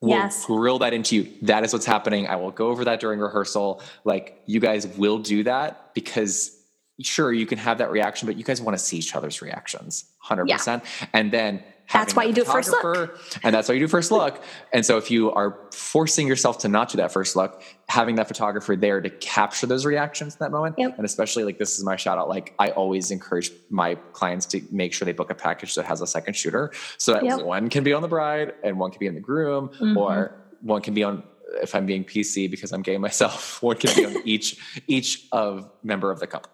will 0.00 0.10
yes. 0.10 0.44
grill 0.44 0.78
that 0.78 0.92
into 0.92 1.16
you. 1.16 1.32
That 1.42 1.64
is 1.64 1.72
what's 1.72 1.86
happening. 1.86 2.28
I 2.28 2.36
will 2.36 2.50
go 2.50 2.68
over 2.68 2.84
that 2.84 3.00
during 3.00 3.18
rehearsal. 3.18 3.82
Like 4.04 4.40
you 4.46 4.60
guys 4.60 4.86
will 4.86 5.18
do 5.18 5.42
that 5.44 5.92
because 5.94 6.56
sure 7.00 7.32
you 7.32 7.46
can 7.46 7.58
have 7.58 7.78
that 7.78 7.90
reaction, 7.90 8.26
but 8.26 8.36
you 8.36 8.44
guys 8.44 8.60
want 8.60 8.78
to 8.78 8.84
see 8.84 8.98
each 8.98 9.14
other's 9.14 9.42
reactions 9.42 10.04
100%. 10.24 10.48
Yeah. 10.48 11.06
And 11.12 11.32
then 11.32 11.62
that's 11.92 12.14
why 12.14 12.24
you 12.24 12.32
do 12.32 12.44
first 12.44 12.70
look. 12.70 13.18
And 13.42 13.54
that's 13.54 13.68
why 13.68 13.74
you 13.74 13.80
do 13.80 13.88
first 13.88 14.10
look. 14.10 14.42
And 14.72 14.84
so 14.84 14.96
if 14.98 15.10
you 15.10 15.30
are 15.32 15.58
forcing 15.72 16.26
yourself 16.26 16.58
to 16.58 16.68
not 16.68 16.90
do 16.90 16.98
that 16.98 17.12
first 17.12 17.34
look, 17.34 17.62
having 17.88 18.16
that 18.16 18.28
photographer 18.28 18.76
there 18.76 19.00
to 19.00 19.10
capture 19.10 19.66
those 19.66 19.86
reactions 19.86 20.34
in 20.34 20.38
that 20.40 20.50
moment. 20.50 20.74
Yep. 20.78 20.96
And 20.96 21.06
especially 21.06 21.44
like 21.44 21.58
this 21.58 21.78
is 21.78 21.84
my 21.84 21.96
shout 21.96 22.18
out. 22.18 22.28
Like 22.28 22.54
I 22.58 22.70
always 22.70 23.10
encourage 23.10 23.50
my 23.70 23.94
clients 24.12 24.46
to 24.46 24.62
make 24.70 24.92
sure 24.92 25.06
they 25.06 25.12
book 25.12 25.30
a 25.30 25.34
package 25.34 25.74
that 25.76 25.86
has 25.86 26.00
a 26.00 26.06
second 26.06 26.34
shooter 26.34 26.72
so 26.98 27.14
that 27.14 27.24
yep. 27.24 27.42
one 27.42 27.70
can 27.70 27.84
be 27.84 27.92
on 27.92 28.02
the 28.02 28.08
bride 28.08 28.52
and 28.62 28.78
one 28.78 28.90
can 28.90 28.98
be 28.98 29.08
on 29.08 29.14
the 29.14 29.20
groom 29.20 29.68
mm-hmm. 29.68 29.96
or 29.96 30.34
one 30.60 30.82
can 30.82 30.94
be 30.94 31.04
on 31.04 31.22
if 31.62 31.74
I'm 31.74 31.86
being 31.86 32.04
PC 32.04 32.50
because 32.50 32.72
I'm 32.72 32.82
gay 32.82 32.98
myself, 32.98 33.62
one 33.62 33.76
can 33.76 33.94
be 33.96 34.04
on 34.04 34.22
each 34.26 34.82
each 34.86 35.26
of 35.32 35.70
member 35.82 36.10
of 36.10 36.20
the 36.20 36.26
couple. 36.26 36.50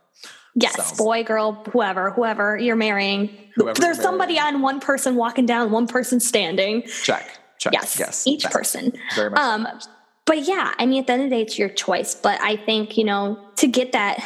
Yes, 0.55 0.97
boy, 0.97 1.25
girl, 1.25 1.64
whoever, 1.73 2.11
whoever 2.11 2.57
you're 2.57 2.77
marrying. 2.77 3.37
Whoever 3.57 3.81
There's 3.81 3.97
you're 3.97 4.05
somebody 4.05 4.38
on 4.38 4.62
one 4.62 4.79
person 4.79 5.17
walking 5.17 5.47
down, 5.47 5.73
one 5.73 5.88
person 5.88 6.21
standing. 6.21 6.83
Check. 7.03 7.38
Check. 7.59 7.73
Yes. 7.73 7.99
Yes. 7.99 8.27
Each 8.27 8.45
person. 8.45 8.93
Very 9.17 9.31
much. 9.31 9.40
Um, 9.40 9.67
but 10.27 10.47
yeah, 10.47 10.73
I 10.79 10.87
mean, 10.87 11.01
at 11.01 11.07
the 11.07 11.12
end 11.12 11.23
of 11.25 11.31
the 11.31 11.37
day, 11.37 11.43
it's 11.43 11.59
your 11.59 11.69
choice. 11.69 12.14
But 12.14 12.40
I 12.40 12.57
think, 12.57 12.97
you 12.97 13.05
know, 13.05 13.38
to 13.57 13.67
get 13.67 13.93
that, 13.93 14.25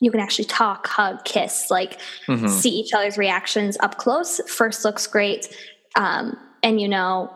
you 0.00 0.10
can 0.10 0.20
actually 0.20 0.44
talk, 0.44 0.86
hug, 0.86 1.24
kiss, 1.24 1.70
like 1.70 2.00
mm-hmm. 2.26 2.48
see 2.48 2.70
each 2.70 2.92
other's 2.92 3.18
reactions 3.18 3.76
up 3.80 3.98
close. 3.98 4.40
First 4.48 4.84
looks 4.84 5.06
great. 5.06 5.54
Um, 5.96 6.36
and, 6.62 6.80
you 6.80 6.88
know, 6.88 7.32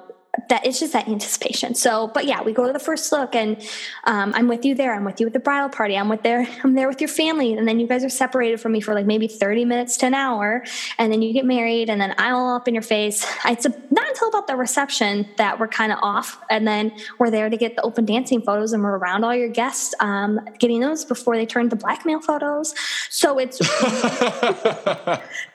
that 0.48 0.64
it's 0.66 0.78
just 0.78 0.92
that 0.92 1.08
anticipation. 1.08 1.74
So, 1.74 2.08
but 2.08 2.24
yeah, 2.24 2.42
we 2.42 2.52
go 2.52 2.66
to 2.66 2.72
the 2.72 2.78
first 2.78 3.10
look, 3.10 3.34
and 3.34 3.60
um, 4.04 4.32
I'm 4.34 4.48
with 4.48 4.64
you 4.64 4.74
there. 4.74 4.94
I'm 4.94 5.04
with 5.04 5.20
you 5.20 5.26
at 5.26 5.32
the 5.32 5.40
bridal 5.40 5.68
party. 5.68 5.96
I'm 5.96 6.08
with 6.08 6.22
there. 6.22 6.46
I'm 6.62 6.74
there 6.74 6.88
with 6.88 7.00
your 7.00 7.08
family, 7.08 7.54
and 7.54 7.66
then 7.66 7.80
you 7.80 7.86
guys 7.86 8.04
are 8.04 8.08
separated 8.08 8.60
from 8.60 8.72
me 8.72 8.80
for 8.80 8.94
like 8.94 9.06
maybe 9.06 9.26
30 9.26 9.64
minutes 9.64 9.96
to 9.98 10.06
an 10.06 10.14
hour, 10.14 10.64
and 10.98 11.12
then 11.12 11.22
you 11.22 11.32
get 11.32 11.44
married, 11.44 11.90
and 11.90 12.00
then 12.00 12.14
I'm 12.18 12.34
all 12.34 12.56
up 12.56 12.68
in 12.68 12.74
your 12.74 12.82
face. 12.82 13.26
It's 13.44 13.66
a, 13.66 13.70
not 13.90 14.08
until 14.08 14.28
about 14.28 14.46
the 14.46 14.56
reception 14.56 15.28
that 15.36 15.58
we're 15.58 15.68
kind 15.68 15.92
of 15.92 15.98
off, 16.02 16.40
and 16.48 16.66
then 16.66 16.92
we're 17.18 17.30
there 17.30 17.50
to 17.50 17.56
get 17.56 17.76
the 17.76 17.82
open 17.82 18.04
dancing 18.04 18.40
photos, 18.40 18.72
and 18.72 18.82
we're 18.82 18.98
around 18.98 19.24
all 19.24 19.34
your 19.34 19.48
guests, 19.48 19.94
um, 20.00 20.40
getting 20.58 20.80
those 20.80 21.04
before 21.04 21.36
they 21.36 21.46
turn 21.46 21.68
to 21.70 21.76
blackmail 21.76 22.20
photos. 22.20 22.74
So 23.08 23.38
it's. 23.38 23.58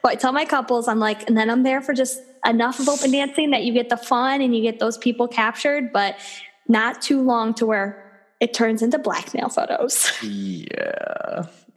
but 0.01 0.11
I 0.11 0.15
tell 0.15 0.33
my 0.33 0.45
couples, 0.45 0.87
I'm 0.87 0.99
like, 0.99 1.27
and 1.27 1.37
then 1.37 1.49
I'm 1.49 1.63
there 1.63 1.81
for 1.81 1.93
just 1.93 2.19
enough 2.45 2.79
of 2.79 2.87
open 2.87 3.11
dancing 3.11 3.51
that 3.51 3.63
you 3.63 3.73
get 3.73 3.89
the 3.89 3.97
fun 3.97 4.41
and 4.41 4.55
you 4.55 4.61
get 4.61 4.79
those 4.79 4.97
people 4.97 5.27
captured, 5.27 5.91
but 5.91 6.17
not 6.67 7.01
too 7.01 7.21
long 7.21 7.53
to 7.55 7.65
where 7.65 8.01
it 8.39 8.53
turns 8.53 8.81
into 8.81 8.97
blackmail 8.97 9.49
photos. 9.49 10.11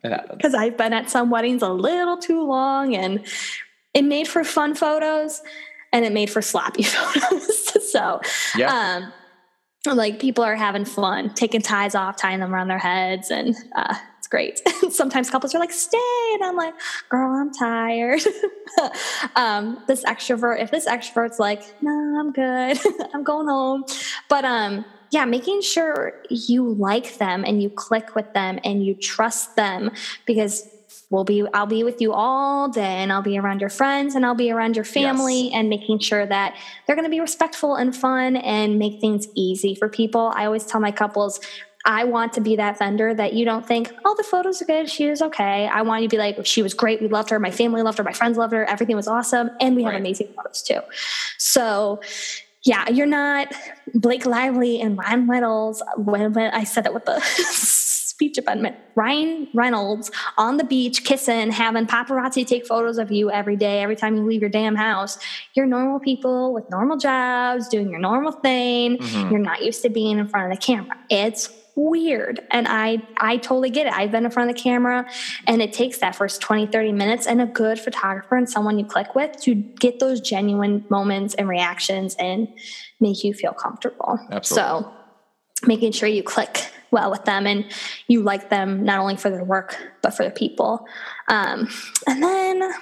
Yeah. 0.05 0.21
Because 0.31 0.55
I've 0.55 0.77
been 0.77 0.93
at 0.93 1.11
some 1.11 1.29
weddings 1.29 1.61
a 1.61 1.71
little 1.71 2.17
too 2.17 2.47
long 2.47 2.95
and 2.95 3.27
it 3.95 4.03
made 4.03 4.29
for 4.29 4.45
fun 4.45 4.77
photos 4.77 5.43
and 5.93 6.05
it 6.05 6.13
made 6.13 6.31
for 6.31 6.41
sloppy 6.41 6.83
photos. 6.85 7.91
so, 7.93 8.21
yeah. 8.57 9.01
um, 9.03 9.13
like 9.87 10.21
people 10.21 10.45
are 10.45 10.57
having 10.57 10.85
fun, 10.85 11.33
taking 11.35 11.63
ties 11.63 11.95
off, 11.95 12.17
tying 12.17 12.41
them 12.41 12.55
around 12.55 12.69
their 12.69 12.79
heads, 12.79 13.31
and 13.31 13.57
uh, 13.75 13.95
it's 14.19 14.27
great. 14.27 14.61
Sometimes 14.91 15.31
couples 15.31 15.55
are 15.55 15.59
like, 15.59 15.73
stay. 15.73 15.99
And 16.35 16.45
I'm 16.45 16.57
like, 16.57 16.75
girl, 17.09 17.33
I'm 17.33 17.53
tired. 17.53 18.21
um, 19.37 19.83
this 19.87 20.05
extrovert, 20.05 20.61
if 20.61 20.71
this 20.71 20.87
extrovert's 20.87 21.39
like, 21.39 21.63
no, 21.83 21.91
nah, 21.91 22.21
I'm 22.21 22.33
good. 22.33 22.79
I'm 23.15 23.23
going 23.23 23.49
home. 23.49 23.85
But 24.29 24.45
um, 24.45 24.85
yeah, 25.11 25.25
making 25.25 25.63
sure 25.63 26.15
you 26.29 26.75
like 26.75 27.19
them 27.19 27.45
and 27.45 27.63
you 27.63 27.71
click 27.71 28.15
with 28.15 28.35
them 28.35 28.59
and 28.65 28.85
you 28.85 28.95
trust 28.95 29.57
them 29.57 29.91
because 30.27 30.69
we'll 31.11 31.25
be 31.25 31.45
I'll 31.55 31.67
be 31.67 31.85
with 31.85 32.01
you 32.01 32.13
all 32.13 32.69
day 32.69 32.83
and 32.83 33.13
I'll 33.13 33.23
be 33.23 33.39
around 33.39 33.61
your 33.61 33.71
friends 33.71 34.15
and 34.15 34.27
I'll 34.27 34.35
be 34.35 34.51
around 34.51 34.77
your 34.77 34.85
family 34.85 35.45
yes. 35.45 35.53
and 35.55 35.69
making 35.69 36.01
sure 36.01 36.27
that 36.27 36.57
they're 36.87 36.97
going 36.97 37.07
to 37.07 37.11
be 37.11 37.21
respectful 37.21 37.77
and 37.77 37.97
fun 37.97 38.37
and 38.37 38.79
make 38.79 39.01
things 39.01 39.27
easy 39.35 39.75
for 39.75 39.89
people. 39.89 40.33
I 40.35 40.47
always 40.47 40.67
tell 40.67 40.81
my 40.81 40.93
couples 40.93 41.41
I 41.85 42.05
want 42.05 42.35
to 42.35 42.41
be 42.41 42.57
that 42.57 42.79
vendor 42.79 43.15
that 43.15 43.33
you 43.33 43.45
don't 43.45 43.67
think, 43.67 43.93
oh, 44.05 44.15
the 44.17 44.23
photos 44.23 44.61
are 44.61 44.67
good. 44.67 44.91
She 44.91 45.09
was 45.09 45.23
okay. 45.23 45.67
I 45.69 45.83
want 45.83 46.03
you 46.03 46.09
to 46.09 46.17
be 46.17 46.19
like, 46.19 46.45
she 46.45 46.63
was 46.63 46.75
great. 46.75 47.01
We 47.01 47.09
loved 47.09 47.31
her. 47.31 47.39
My 47.39 47.51
family 47.51 47.83
loved 47.83 47.99
her. 47.99 48.05
My 48.05 48.13
friends 48.13 48.37
loved 48.37 48.53
her. 48.53 48.65
Everything 48.65 48.97
was 48.97 49.09
awesome. 49.09 49.51
And 49.61 49.77
we 49.77 49.85
have 49.85 49.95
amazing 49.95 50.29
photos 50.37 50.63
too. 50.63 50.81
So, 51.39 52.01
yeah, 52.65 52.89
you're 52.91 53.07
not 53.07 53.55
Blake 53.95 54.27
Lively 54.27 54.81
and 54.81 54.99
Ryan 54.99 55.29
Reynolds. 55.29 55.83
When, 55.97 56.33
when 56.35 56.53
I 56.53 56.65
said 56.65 56.85
that 56.85 56.93
with 56.93 57.07
the 57.07 57.21
speech 58.19 58.37
impediment, 58.37 58.75
Ryan 58.97 59.47
Reynolds 59.55 60.11
on 60.37 60.57
the 60.57 60.65
beach 60.65 61.05
kissing, 61.05 61.53
having 61.53 61.87
paparazzi 61.87 62.45
take 62.45 62.67
photos 62.67 62.99
of 62.99 63.13
you 63.13 63.31
every 63.31 63.55
day, 63.55 63.81
every 63.81 63.95
time 63.95 64.17
you 64.17 64.27
leave 64.27 64.41
your 64.41 64.51
damn 64.51 64.75
house. 64.75 65.21
You're 65.55 65.67
normal 65.67 66.01
people 66.01 66.53
with 66.53 66.69
normal 66.69 66.97
jobs, 66.97 67.69
doing 67.69 67.89
your 67.91 68.01
normal 68.01 68.33
thing. 68.33 68.99
Mm-hmm. 68.99 69.31
You're 69.31 69.39
not 69.39 69.63
used 69.63 69.83
to 69.83 69.89
being 69.89 70.19
in 70.19 70.27
front 70.27 70.51
of 70.51 70.59
the 70.59 70.61
camera. 70.61 70.97
It's 71.09 71.49
weird 71.77 72.41
and 72.51 72.67
i 72.67 73.01
i 73.19 73.37
totally 73.37 73.71
get 73.71 73.87
it 73.87 73.93
i've 73.93 74.11
been 74.11 74.25
in 74.25 74.33
front 74.33 74.51
of 74.51 74.57
the 74.57 74.61
camera 74.61 75.09
and 75.47 75.63
it 75.63 75.73
takes 75.73 75.99
that 75.99 76.13
first 76.13 76.41
20 76.41 76.67
30 76.67 76.91
minutes 76.91 77.25
and 77.25 77.41
a 77.41 77.47
good 77.47 77.79
photographer 77.79 78.35
and 78.35 78.51
someone 78.51 78.81
you 78.81 78.85
click 78.85 79.15
with 79.15 79.41
to 79.41 79.55
get 79.55 80.01
those 80.01 80.21
genuine 80.21 80.85
moments 80.89 81.35
and 81.35 81.49
reactions 81.49 82.17
and 82.19 82.49
make 82.99 83.23
you 83.23 83.33
feel 83.33 83.53
comfortable 83.53 84.19
Absolutely. 84.33 84.83
so 84.83 84.93
making 85.69 85.93
sure 85.93 86.09
you 86.09 86.25
click 86.25 86.69
well 86.91 87.11
with 87.11 87.25
them 87.25 87.47
and 87.47 87.65
you 88.07 88.23
like 88.23 88.51
them 88.51 88.85
not 88.85 88.99
only 89.01 89.17
for 89.17 89.31
their 89.31 89.45
work 89.45 89.77
but 90.03 90.11
for 90.11 90.25
the 90.25 90.31
people 90.31 90.87
um, 91.29 91.69
and 92.07 92.23
then 92.23 92.73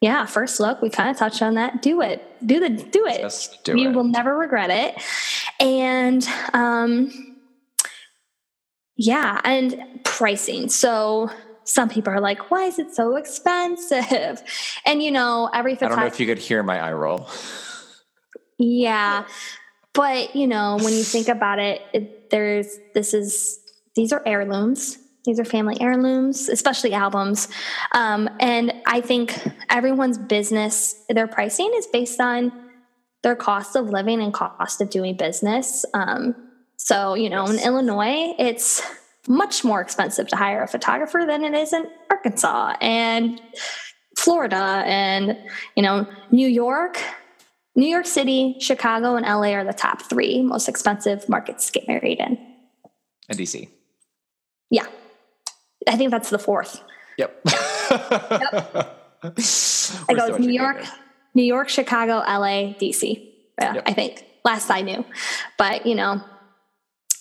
yeah 0.00 0.24
first 0.26 0.60
look 0.60 0.80
we 0.80 0.88
kind 0.90 1.10
of 1.10 1.16
touched 1.16 1.42
on 1.42 1.54
that 1.54 1.82
do 1.82 2.00
it 2.00 2.24
do 2.46 2.60
the 2.60 2.68
do 2.70 3.06
it 3.06 3.20
Just 3.20 3.64
do 3.64 3.76
you 3.76 3.90
it. 3.90 3.94
will 3.94 4.04
never 4.04 4.36
regret 4.36 4.70
it 4.70 5.02
and 5.60 6.26
um 6.54 7.10
yeah, 8.98 9.40
and 9.44 10.00
pricing. 10.04 10.68
So 10.68 11.30
some 11.62 11.88
people 11.88 12.12
are 12.12 12.20
like, 12.20 12.50
why 12.50 12.64
is 12.64 12.78
it 12.78 12.94
so 12.94 13.16
expensive? 13.16 14.42
And 14.84 15.02
you 15.02 15.10
know, 15.12 15.48
every 15.54 15.74
photographer. 15.74 16.00
I 16.00 16.02
don't 16.02 16.10
know 16.10 16.14
if 16.14 16.20
you 16.20 16.26
could 16.26 16.38
hear 16.38 16.62
my 16.62 16.80
eye 16.80 16.92
roll. 16.92 17.28
yeah. 18.58 19.24
But 19.94 20.34
you 20.34 20.46
know, 20.46 20.78
when 20.82 20.92
you 20.92 21.02
think 21.04 21.28
about 21.28 21.58
it, 21.58 21.80
it, 21.92 22.17
there's 22.30 22.78
this 22.94 23.14
is 23.14 23.60
these 23.94 24.12
are 24.12 24.22
heirlooms. 24.26 24.98
These 25.24 25.40
are 25.40 25.44
family 25.44 25.76
heirlooms, 25.80 26.48
especially 26.48 26.94
albums. 26.94 27.48
Um, 27.92 28.30
and 28.40 28.72
I 28.86 29.00
think 29.02 29.38
everyone's 29.68 30.16
business, 30.16 31.04
their 31.10 31.26
pricing 31.26 31.70
is 31.74 31.86
based 31.86 32.20
on 32.20 32.52
their 33.22 33.36
cost 33.36 33.76
of 33.76 33.90
living 33.90 34.22
and 34.22 34.32
cost 34.32 34.80
of 34.80 34.88
doing 34.88 35.16
business. 35.16 35.84
Um, 35.92 36.34
so, 36.76 37.14
you 37.14 37.28
know, 37.28 37.46
yes. 37.46 37.60
in 37.60 37.66
Illinois, 37.66 38.34
it's 38.38 38.80
much 39.26 39.64
more 39.64 39.80
expensive 39.80 40.28
to 40.28 40.36
hire 40.36 40.62
a 40.62 40.68
photographer 40.68 41.24
than 41.26 41.44
it 41.44 41.52
is 41.52 41.72
in 41.72 41.86
Arkansas 42.10 42.76
and 42.80 43.42
Florida 44.16 44.82
and, 44.86 45.36
you 45.76 45.82
know, 45.82 46.06
New 46.30 46.48
York. 46.48 47.02
New 47.78 47.86
York 47.86 48.06
City, 48.06 48.56
Chicago, 48.58 49.14
and 49.14 49.24
LA 49.24 49.52
are 49.52 49.62
the 49.62 49.72
top 49.72 50.02
three 50.02 50.42
most 50.42 50.68
expensive 50.68 51.28
markets 51.28 51.66
to 51.66 51.78
get 51.78 51.86
married 51.86 52.18
in. 52.18 52.36
And 53.28 53.38
DC. 53.38 53.68
Yeah. 54.68 54.86
I 55.86 55.96
think 55.96 56.10
that's 56.10 56.28
the 56.28 56.40
fourth. 56.40 56.82
Yep. 57.18 57.40
yep. 57.90 58.98
it 59.22 60.16
goes 60.16 60.40
New 60.40 60.50
York, 60.50 60.84
New 61.34 61.44
York, 61.44 61.68
Chicago, 61.68 62.14
LA, 62.14 62.74
DC. 62.74 63.24
Yeah, 63.60 63.74
yep. 63.74 63.84
I 63.86 63.92
think 63.92 64.24
last 64.44 64.70
I 64.70 64.80
knew, 64.80 65.04
but 65.56 65.86
you 65.86 65.94
know, 65.94 66.20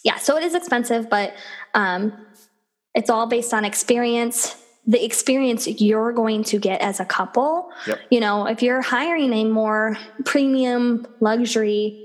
yeah. 0.04 0.18
So 0.18 0.38
it 0.38 0.44
is 0.44 0.56
expensive, 0.56 1.08
but 1.08 1.36
um, 1.76 2.14
it's 2.96 3.12
all 3.12 3.28
based 3.28 3.54
on 3.54 3.64
experience. 3.64 4.56
The 4.88 5.04
experience 5.04 5.68
you're 5.68 6.14
going 6.14 6.46
to 6.46 6.60
get 6.60 6.82
as 6.82 7.00
a 7.00 7.06
couple. 7.06 7.70
Yep. 7.86 8.00
You 8.10 8.20
know, 8.22 8.48
if 8.48 8.62
you're 8.62 8.82
hiring 8.82 9.34
a 9.34 9.44
more 9.46 9.98
premium 10.26 11.06
luxury 11.20 12.04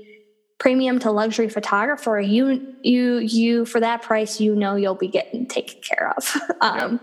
premium 0.59 0.99
to 0.99 1.11
luxury 1.11 1.49
photographer 1.49 2.21
you 2.21 2.73
you 2.83 3.17
you 3.17 3.65
for 3.65 3.81
that 3.81 4.01
price 4.01 4.39
you 4.39 4.55
know 4.55 4.75
you'll 4.75 4.95
be 4.95 5.09
getting 5.09 5.45
taken 5.45 5.81
care 5.81 6.13
of 6.15 6.37
um, 6.61 7.01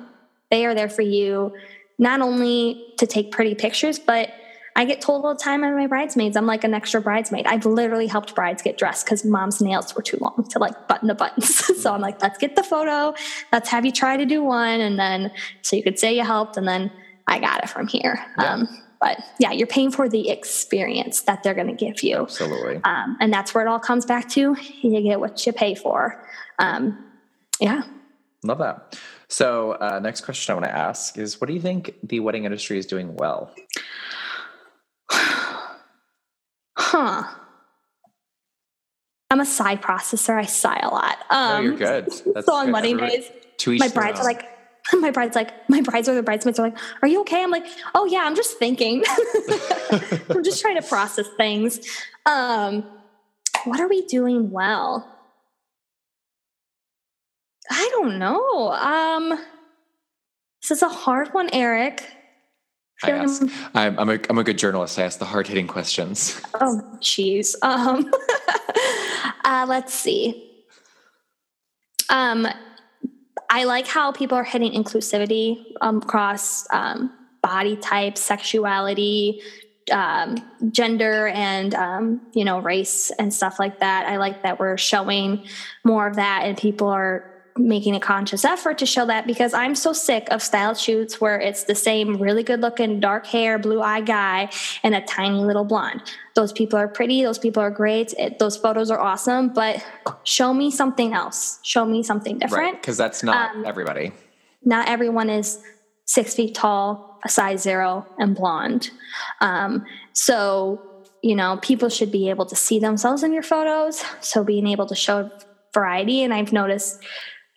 they 0.50 0.64
are 0.64 0.74
there 0.74 0.88
for 0.88 1.02
you 1.02 1.52
not 2.00 2.22
only 2.22 2.94
to 2.96 3.06
take 3.06 3.30
pretty 3.30 3.54
pictures, 3.54 3.98
but 3.98 4.32
I 4.80 4.86
get 4.86 5.02
told 5.02 5.26
all 5.26 5.34
the 5.34 5.38
time 5.38 5.60
by 5.60 5.70
my 5.72 5.86
bridesmaids, 5.86 6.38
I'm 6.38 6.46
like 6.46 6.64
an 6.64 6.72
extra 6.72 7.02
bridesmaid. 7.02 7.46
I've 7.46 7.66
literally 7.66 8.06
helped 8.06 8.34
brides 8.34 8.62
get 8.62 8.78
dressed 8.78 9.04
because 9.04 9.26
mom's 9.26 9.60
nails 9.60 9.94
were 9.94 10.00
too 10.00 10.16
long 10.22 10.46
to 10.48 10.58
like 10.58 10.88
button 10.88 11.06
the 11.06 11.14
buttons. 11.14 11.54
so 11.82 11.92
I'm 11.92 12.00
like, 12.00 12.22
let's 12.22 12.38
get 12.38 12.56
the 12.56 12.62
photo. 12.62 13.12
Let's 13.52 13.68
have 13.68 13.84
you 13.84 13.92
try 13.92 14.16
to 14.16 14.24
do 14.24 14.42
one. 14.42 14.80
And 14.80 14.98
then 14.98 15.32
so 15.60 15.76
you 15.76 15.82
could 15.82 15.98
say 15.98 16.16
you 16.16 16.24
helped. 16.24 16.56
And 16.56 16.66
then 16.66 16.90
I 17.26 17.40
got 17.40 17.62
it 17.62 17.68
from 17.68 17.88
here. 17.88 18.24
Yeah. 18.38 18.54
Um, 18.54 18.68
but 19.02 19.18
yeah, 19.38 19.52
you're 19.52 19.66
paying 19.66 19.90
for 19.90 20.08
the 20.08 20.30
experience 20.30 21.20
that 21.22 21.42
they're 21.42 21.52
going 21.52 21.66
to 21.66 21.74
give 21.74 22.02
you. 22.02 22.16
Absolutely. 22.22 22.80
Um, 22.82 23.18
and 23.20 23.30
that's 23.30 23.54
where 23.54 23.62
it 23.62 23.68
all 23.68 23.80
comes 23.80 24.06
back 24.06 24.30
to. 24.30 24.56
You 24.80 25.02
get 25.02 25.20
what 25.20 25.44
you 25.44 25.52
pay 25.52 25.74
for. 25.74 26.26
Um, 26.58 27.04
yeah. 27.60 27.82
Love 28.44 28.58
that. 28.58 28.98
So, 29.28 29.72
uh, 29.72 30.00
next 30.02 30.22
question 30.22 30.52
I 30.52 30.54
want 30.54 30.64
to 30.64 30.76
ask 30.76 31.16
is 31.16 31.40
what 31.40 31.46
do 31.46 31.52
you 31.52 31.60
think 31.60 31.94
the 32.02 32.18
wedding 32.20 32.44
industry 32.44 32.78
is 32.78 32.86
doing 32.86 33.14
well? 33.14 33.54
Huh. 36.90 37.22
I'm 39.30 39.40
a 39.40 39.46
sigh 39.46 39.76
processor. 39.76 40.36
I 40.36 40.44
sigh 40.44 40.80
a 40.82 40.88
lot. 40.88 41.18
Um, 41.30 41.64
no, 41.64 41.70
you're 41.70 41.78
good. 41.78 42.06
That's 42.34 42.46
so 42.46 42.54
on 42.54 42.72
wedding 42.72 42.96
days, 42.96 43.30
my 43.66 43.88
brides 43.88 44.18
are 44.18 44.24
like, 44.24 44.44
my 44.92 45.10
brides 45.10 45.36
like, 45.36 45.68
my 45.68 45.80
brides 45.82 46.08
or 46.08 46.14
the 46.14 46.22
bridesmaids 46.22 46.58
are 46.58 46.64
like, 46.70 46.78
"Are 47.02 47.08
you 47.08 47.20
okay?" 47.20 47.42
I'm 47.42 47.50
like, 47.50 47.66
"Oh 47.94 48.06
yeah, 48.06 48.22
I'm 48.24 48.34
just 48.34 48.58
thinking. 48.58 49.04
I'm 50.30 50.42
just 50.42 50.60
trying 50.60 50.80
to 50.80 50.86
process 50.86 51.28
things." 51.36 51.80
Um, 52.26 52.84
what 53.64 53.78
are 53.78 53.88
we 53.88 54.04
doing 54.06 54.50
well? 54.50 55.06
I 57.70 57.88
don't 57.92 58.18
know. 58.18 58.72
Um, 58.72 59.38
this 60.62 60.72
is 60.72 60.82
a 60.82 60.88
hard 60.88 61.28
one, 61.28 61.50
Eric. 61.52 62.02
I 63.02 63.10
ask. 63.12 63.42
I'm, 63.74 63.98
I'm, 63.98 64.10
a, 64.10 64.18
I'm 64.28 64.38
a 64.38 64.44
good 64.44 64.58
journalist. 64.58 64.98
I 64.98 65.02
ask 65.02 65.18
the 65.18 65.24
hard 65.24 65.46
hitting 65.46 65.66
questions. 65.66 66.40
Oh, 66.54 66.82
jeez. 67.00 67.54
Um, 67.62 68.12
uh, 69.44 69.66
let's 69.68 69.94
see. 69.94 70.64
Um, 72.10 72.46
I 73.48 73.64
like 73.64 73.86
how 73.86 74.12
people 74.12 74.36
are 74.36 74.44
hitting 74.44 74.72
inclusivity 74.72 75.64
um, 75.80 75.98
across 75.98 76.66
um, 76.72 77.12
body 77.42 77.76
type, 77.76 78.18
sexuality, 78.18 79.42
um, 79.90 80.36
gender, 80.70 81.28
and 81.28 81.74
um, 81.74 82.20
you 82.32 82.44
know 82.44 82.60
race 82.60 83.10
and 83.18 83.32
stuff 83.32 83.58
like 83.58 83.80
that. 83.80 84.06
I 84.06 84.18
like 84.18 84.42
that 84.42 84.60
we're 84.60 84.76
showing 84.76 85.46
more 85.84 86.06
of 86.06 86.16
that, 86.16 86.42
and 86.44 86.56
people 86.56 86.88
are 86.88 87.29
making 87.56 87.94
a 87.94 88.00
conscious 88.00 88.44
effort 88.44 88.78
to 88.78 88.86
show 88.86 89.06
that 89.06 89.26
because 89.26 89.52
I'm 89.52 89.74
so 89.74 89.92
sick 89.92 90.28
of 90.30 90.42
style 90.42 90.74
shoots 90.74 91.20
where 91.20 91.40
it's 91.40 91.64
the 91.64 91.74
same 91.74 92.16
really 92.16 92.42
good 92.42 92.60
looking 92.60 93.00
dark 93.00 93.26
hair, 93.26 93.58
blue 93.58 93.82
eye 93.82 94.00
guy 94.00 94.50
and 94.82 94.94
a 94.94 95.00
tiny 95.02 95.40
little 95.40 95.64
blonde. 95.64 96.02
Those 96.34 96.52
people 96.52 96.78
are 96.78 96.88
pretty, 96.88 97.22
those 97.22 97.38
people 97.38 97.62
are 97.62 97.70
great, 97.70 98.14
it, 98.18 98.38
those 98.38 98.56
photos 98.56 98.90
are 98.90 99.00
awesome, 99.00 99.48
but 99.48 99.84
show 100.24 100.54
me 100.54 100.70
something 100.70 101.12
else. 101.12 101.58
Show 101.62 101.84
me 101.84 102.02
something 102.02 102.38
different. 102.38 102.80
Because 102.80 102.98
right, 102.98 103.04
that's 103.06 103.22
not 103.22 103.54
um, 103.56 103.64
everybody. 103.64 104.12
Not 104.64 104.88
everyone 104.88 105.30
is 105.30 105.62
six 106.04 106.34
feet 106.34 106.54
tall, 106.54 107.20
a 107.24 107.28
size 107.28 107.62
zero, 107.62 108.06
and 108.18 108.34
blonde. 108.34 108.90
Um, 109.40 109.84
so, 110.12 110.80
you 111.22 111.34
know, 111.34 111.58
people 111.62 111.88
should 111.88 112.10
be 112.10 112.30
able 112.30 112.46
to 112.46 112.56
see 112.56 112.78
themselves 112.78 113.22
in 113.22 113.32
your 113.32 113.42
photos. 113.42 114.02
So, 114.20 114.44
being 114.44 114.66
able 114.66 114.86
to 114.86 114.94
show 114.94 115.30
variety, 115.72 116.22
and 116.22 116.34
I've 116.34 116.52
noticed 116.52 117.02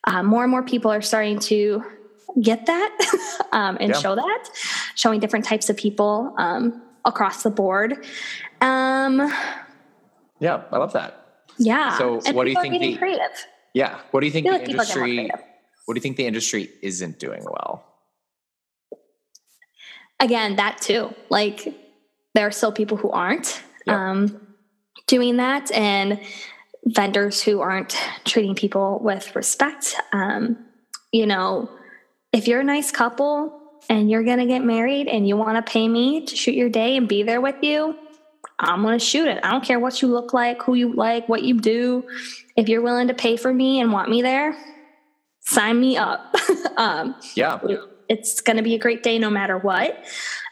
uh, 0.05 0.23
more 0.23 0.43
and 0.43 0.51
more 0.51 0.63
people 0.63 0.91
are 0.91 1.01
starting 1.01 1.39
to 1.39 1.83
get 2.41 2.65
that 2.65 2.97
um, 3.51 3.77
and 3.79 3.89
yeah. 3.89 3.99
show 3.99 4.15
that, 4.15 4.49
showing 4.95 5.19
different 5.19 5.45
types 5.45 5.69
of 5.69 5.77
people 5.77 6.33
um, 6.37 6.81
across 7.05 7.43
the 7.43 7.49
board. 7.49 8.05
Um, 8.61 9.31
yeah, 10.39 10.63
I 10.71 10.77
love 10.77 10.93
that. 10.93 11.23
Yeah. 11.57 11.97
So, 11.97 12.19
and 12.25 12.35
what 12.35 12.45
do 12.45 12.51
you 12.51 12.61
think? 12.61 12.79
The, 12.79 12.97
creative. 12.97 13.45
Yeah. 13.73 13.99
What 14.11 14.21
do 14.21 14.25
you 14.25 14.31
think 14.31 14.47
the 14.47 14.53
like 14.53 14.69
industry? 14.69 15.29
What 15.85 15.93
do 15.93 15.97
you 15.97 16.01
think 16.01 16.17
the 16.17 16.25
industry 16.25 16.69
isn't 16.81 17.19
doing 17.19 17.43
well? 17.43 17.85
Again, 20.19 20.55
that 20.55 20.79
too. 20.81 21.13
Like, 21.29 21.73
there 22.33 22.47
are 22.47 22.51
still 22.51 22.71
people 22.71 22.97
who 22.97 23.11
aren't 23.11 23.61
yeah. 23.85 24.11
um, 24.11 24.47
doing 25.07 25.37
that, 25.37 25.71
and 25.71 26.19
vendors 26.85 27.41
who 27.41 27.61
aren't 27.61 27.97
treating 28.25 28.55
people 28.55 28.99
with 29.01 29.35
respect. 29.35 29.95
Um, 30.11 30.57
you 31.11 31.25
know, 31.25 31.69
if 32.31 32.47
you're 32.47 32.61
a 32.61 32.63
nice 32.63 32.91
couple 32.91 33.61
and 33.89 34.09
you're 34.09 34.23
going 34.23 34.39
to 34.39 34.45
get 34.45 34.63
married 34.63 35.07
and 35.07 35.27
you 35.27 35.37
want 35.37 35.63
to 35.63 35.71
pay 35.71 35.87
me 35.87 36.25
to 36.25 36.35
shoot 36.35 36.55
your 36.55 36.69
day 36.69 36.97
and 36.97 37.07
be 37.07 37.23
there 37.23 37.41
with 37.41 37.61
you, 37.61 37.95
I'm 38.59 38.81
going 38.81 38.97
to 38.97 39.03
shoot 39.03 39.27
it. 39.27 39.39
I 39.43 39.51
don't 39.51 39.63
care 39.63 39.79
what 39.79 40.01
you 40.01 40.07
look 40.07 40.33
like, 40.33 40.61
who 40.63 40.73
you 40.73 40.93
like, 40.93 41.27
what 41.27 41.43
you 41.43 41.59
do. 41.59 42.07
If 42.55 42.69
you're 42.69 42.81
willing 42.81 43.07
to 43.07 43.13
pay 43.13 43.37
for 43.37 43.53
me 43.53 43.79
and 43.79 43.91
want 43.91 44.09
me 44.09 44.21
there, 44.21 44.55
sign 45.41 45.79
me 45.79 45.97
up. 45.97 46.35
um, 46.77 47.15
yeah. 47.35 47.59
It's 48.09 48.41
going 48.41 48.57
to 48.57 48.63
be 48.63 48.75
a 48.75 48.79
great 48.79 49.03
day 49.03 49.17
no 49.17 49.29
matter 49.29 49.57
what. 49.57 50.05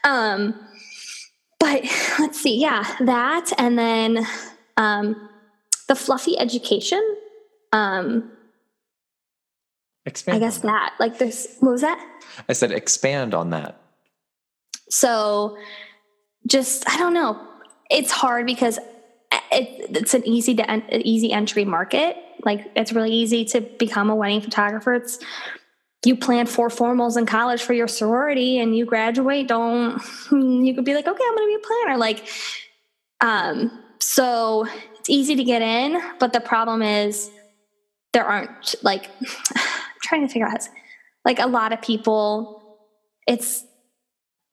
Um, 0.04 0.54
but 1.58 1.84
let's 2.18 2.40
see. 2.40 2.60
Yeah, 2.60 2.84
that. 3.00 3.52
And 3.58 3.78
then 3.78 4.26
um, 4.76 5.28
the 5.92 5.96
fluffy 5.96 6.38
education 6.38 7.02
um 7.72 8.32
expand 10.06 10.36
i 10.36 10.38
guess 10.38 10.58
that. 10.58 10.62
that 10.62 10.92
like 10.98 11.18
there's 11.18 11.58
what 11.60 11.72
was 11.72 11.82
that? 11.82 11.98
I 12.48 12.54
said 12.54 12.72
expand 12.72 13.34
on 13.34 13.50
that. 13.50 13.78
So 14.88 15.58
just 16.46 16.88
i 16.88 16.96
don't 16.96 17.12
know. 17.12 17.38
It's 17.90 18.10
hard 18.10 18.46
because 18.46 18.78
it, 19.52 19.96
it's 19.96 20.14
an 20.14 20.26
easy 20.26 20.54
to 20.54 20.70
en- 20.70 21.02
easy 21.04 21.30
entry 21.30 21.66
market. 21.66 22.16
Like 22.42 22.70
it's 22.74 22.92
really 22.94 23.12
easy 23.12 23.44
to 23.46 23.60
become 23.60 24.08
a 24.08 24.16
wedding 24.16 24.40
photographer. 24.40 24.94
It's 24.94 25.18
you 26.06 26.16
plan 26.16 26.46
four 26.46 26.68
formals 26.68 27.18
in 27.18 27.26
college 27.26 27.62
for 27.62 27.74
your 27.74 27.86
sorority 27.86 28.58
and 28.58 28.74
you 28.74 28.86
graduate 28.86 29.46
don't 29.46 30.02
you 30.32 30.74
could 30.74 30.86
be 30.86 30.94
like 30.94 31.06
okay 31.06 31.24
i'm 31.28 31.36
gonna 31.36 31.46
be 31.46 31.54
a 31.54 31.58
planner. 31.58 31.98
Like 31.98 32.26
um 33.20 33.82
so 34.00 34.66
it's 35.02 35.10
easy 35.10 35.34
to 35.34 35.42
get 35.42 35.62
in, 35.62 36.00
but 36.20 36.32
the 36.32 36.38
problem 36.40 36.80
is 36.80 37.28
there 38.12 38.24
aren't 38.24 38.76
like 38.82 39.10
I'm 39.56 40.00
trying 40.00 40.24
to 40.24 40.32
figure 40.32 40.46
out 40.46 40.68
like 41.24 41.40
a 41.40 41.46
lot 41.46 41.72
of 41.72 41.82
people 41.82 42.62
it's 43.26 43.64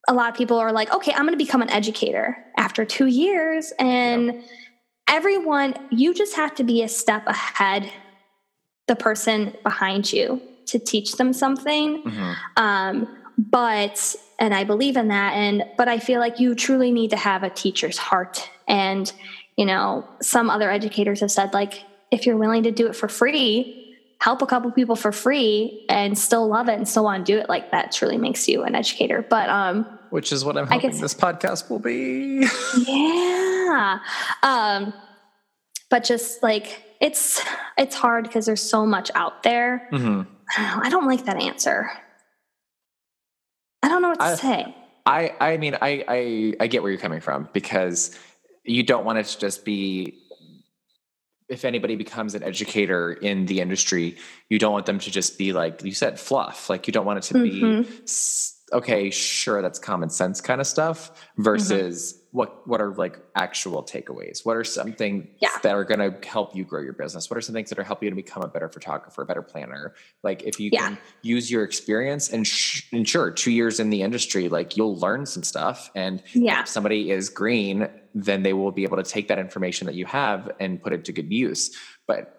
a 0.08 0.12
lot 0.12 0.28
of 0.28 0.36
people 0.36 0.58
are 0.58 0.72
like, 0.72 0.92
okay, 0.92 1.12
I'm 1.12 1.22
going 1.22 1.38
to 1.38 1.44
become 1.44 1.62
an 1.62 1.70
educator 1.70 2.36
after 2.56 2.84
two 2.84 3.06
years. 3.06 3.72
And 3.78 4.42
everyone, 5.08 5.74
you 5.90 6.14
just 6.14 6.34
have 6.34 6.54
to 6.56 6.64
be 6.64 6.82
a 6.82 6.88
step 6.88 7.28
ahead, 7.28 7.92
the 8.88 8.96
person 8.96 9.54
behind 9.62 10.12
you 10.12 10.42
to 10.66 10.80
teach 10.80 11.12
them 11.12 11.32
something. 11.32 12.02
Mm-hmm. 12.02 12.32
Um, 12.56 13.18
but, 13.38 14.16
and 14.40 14.52
I 14.52 14.64
believe 14.64 14.96
in 14.96 15.08
that. 15.08 15.34
And, 15.34 15.64
but 15.76 15.86
I 15.86 16.00
feel 16.00 16.18
like 16.18 16.40
you 16.40 16.56
truly 16.56 16.90
need 16.90 17.10
to 17.10 17.16
have 17.16 17.44
a 17.44 17.50
teacher's 17.50 17.98
heart. 17.98 18.50
And 18.66 19.12
you 19.60 19.66
know, 19.66 20.08
some 20.22 20.48
other 20.48 20.70
educators 20.70 21.20
have 21.20 21.30
said, 21.30 21.52
like, 21.52 21.84
if 22.10 22.24
you're 22.24 22.38
willing 22.38 22.62
to 22.62 22.70
do 22.70 22.86
it 22.86 22.96
for 22.96 23.08
free, 23.08 23.94
help 24.18 24.40
a 24.40 24.46
couple 24.46 24.70
people 24.70 24.96
for 24.96 25.12
free 25.12 25.84
and 25.90 26.16
still 26.16 26.48
love 26.48 26.70
it 26.70 26.76
and 26.76 26.88
still 26.88 27.04
want 27.04 27.26
to 27.26 27.30
do 27.30 27.38
it, 27.38 27.46
like 27.50 27.70
that 27.70 27.92
truly 27.92 28.16
makes 28.16 28.48
you 28.48 28.62
an 28.62 28.74
educator. 28.74 29.20
But, 29.20 29.50
um, 29.50 29.84
which 30.08 30.32
is 30.32 30.46
what 30.46 30.56
I'm 30.56 30.66
hoping 30.66 30.92
guess, 30.92 30.98
this 30.98 31.12
podcast 31.12 31.68
will 31.68 31.78
be. 31.78 32.48
yeah. 32.86 33.98
Um, 34.42 34.94
but 35.90 36.04
just 36.04 36.42
like 36.42 36.82
it's 37.02 37.44
it's 37.76 37.94
hard 37.94 38.24
because 38.24 38.46
there's 38.46 38.62
so 38.62 38.86
much 38.86 39.10
out 39.14 39.42
there. 39.42 39.86
Mm-hmm. 39.92 40.22
I, 40.56 40.70
don't 40.74 40.86
I 40.86 40.88
don't 40.88 41.06
like 41.06 41.26
that 41.26 41.36
answer. 41.36 41.90
I 43.82 43.88
don't 43.88 44.00
know 44.00 44.08
what 44.08 44.20
to 44.20 44.24
I, 44.24 44.34
say. 44.36 44.74
I 45.04 45.34
I 45.38 45.56
mean 45.58 45.76
I 45.82 46.02
I 46.08 46.54
I 46.60 46.66
get 46.66 46.82
where 46.82 46.90
you're 46.90 47.00
coming 47.00 47.20
from 47.20 47.50
because 47.52 48.18
you 48.64 48.82
don't 48.82 49.04
want 49.04 49.18
it 49.18 49.26
to 49.26 49.38
just 49.38 49.64
be 49.64 50.18
if 51.48 51.64
anybody 51.64 51.96
becomes 51.96 52.36
an 52.36 52.44
educator 52.44 53.12
in 53.12 53.46
the 53.46 53.60
industry, 53.60 54.16
you 54.48 54.58
don't 54.58 54.72
want 54.72 54.86
them 54.86 55.00
to 55.00 55.10
just 55.10 55.36
be 55.36 55.52
like 55.52 55.82
you 55.82 55.92
said, 55.92 56.18
fluff. 56.18 56.70
Like 56.70 56.86
you 56.86 56.92
don't 56.92 57.04
want 57.04 57.18
it 57.18 57.22
to 57.24 57.34
mm-hmm. 57.34 57.82
be 57.82 57.88
okay, 58.72 59.10
sure, 59.10 59.60
that's 59.60 59.78
common 59.78 60.10
sense 60.10 60.40
kind 60.40 60.60
of 60.60 60.66
stuff 60.66 61.10
versus 61.36 62.12
mm-hmm. 62.12 62.19
What 62.32 62.66
what 62.66 62.80
are 62.80 62.94
like 62.94 63.18
actual 63.34 63.82
takeaways? 63.82 64.46
What 64.46 64.56
are 64.56 64.62
something 64.62 65.28
yeah. 65.40 65.48
that 65.62 65.74
are 65.74 65.84
going 65.84 65.98
to 65.98 66.28
help 66.28 66.54
you 66.54 66.64
grow 66.64 66.80
your 66.80 66.92
business? 66.92 67.28
What 67.28 67.36
are 67.36 67.40
some 67.40 67.54
things 67.54 67.70
that 67.70 67.78
are 67.78 67.84
helping 67.84 68.06
you 68.06 68.10
to 68.10 68.16
become 68.16 68.42
a 68.42 68.48
better 68.48 68.68
photographer, 68.68 69.22
a 69.22 69.26
better 69.26 69.42
planner? 69.42 69.94
Like 70.22 70.42
if 70.44 70.60
you 70.60 70.70
yeah. 70.72 70.88
can 70.88 70.98
use 71.22 71.50
your 71.50 71.64
experience 71.64 72.28
and, 72.30 72.46
sh- 72.46 72.84
and 72.92 73.08
sure, 73.08 73.32
two 73.32 73.50
years 73.50 73.80
in 73.80 73.90
the 73.90 74.02
industry, 74.02 74.48
like 74.48 74.76
you'll 74.76 74.96
learn 74.96 75.26
some 75.26 75.42
stuff. 75.42 75.90
And 75.96 76.22
yeah. 76.32 76.62
if 76.62 76.68
somebody 76.68 77.10
is 77.10 77.28
green, 77.28 77.88
then 78.14 78.44
they 78.44 78.52
will 78.52 78.72
be 78.72 78.84
able 78.84 78.96
to 78.96 79.02
take 79.02 79.26
that 79.28 79.38
information 79.38 79.86
that 79.86 79.96
you 79.96 80.06
have 80.06 80.50
and 80.60 80.80
put 80.80 80.92
it 80.92 81.04
to 81.06 81.12
good 81.12 81.32
use. 81.32 81.76
But 82.06 82.36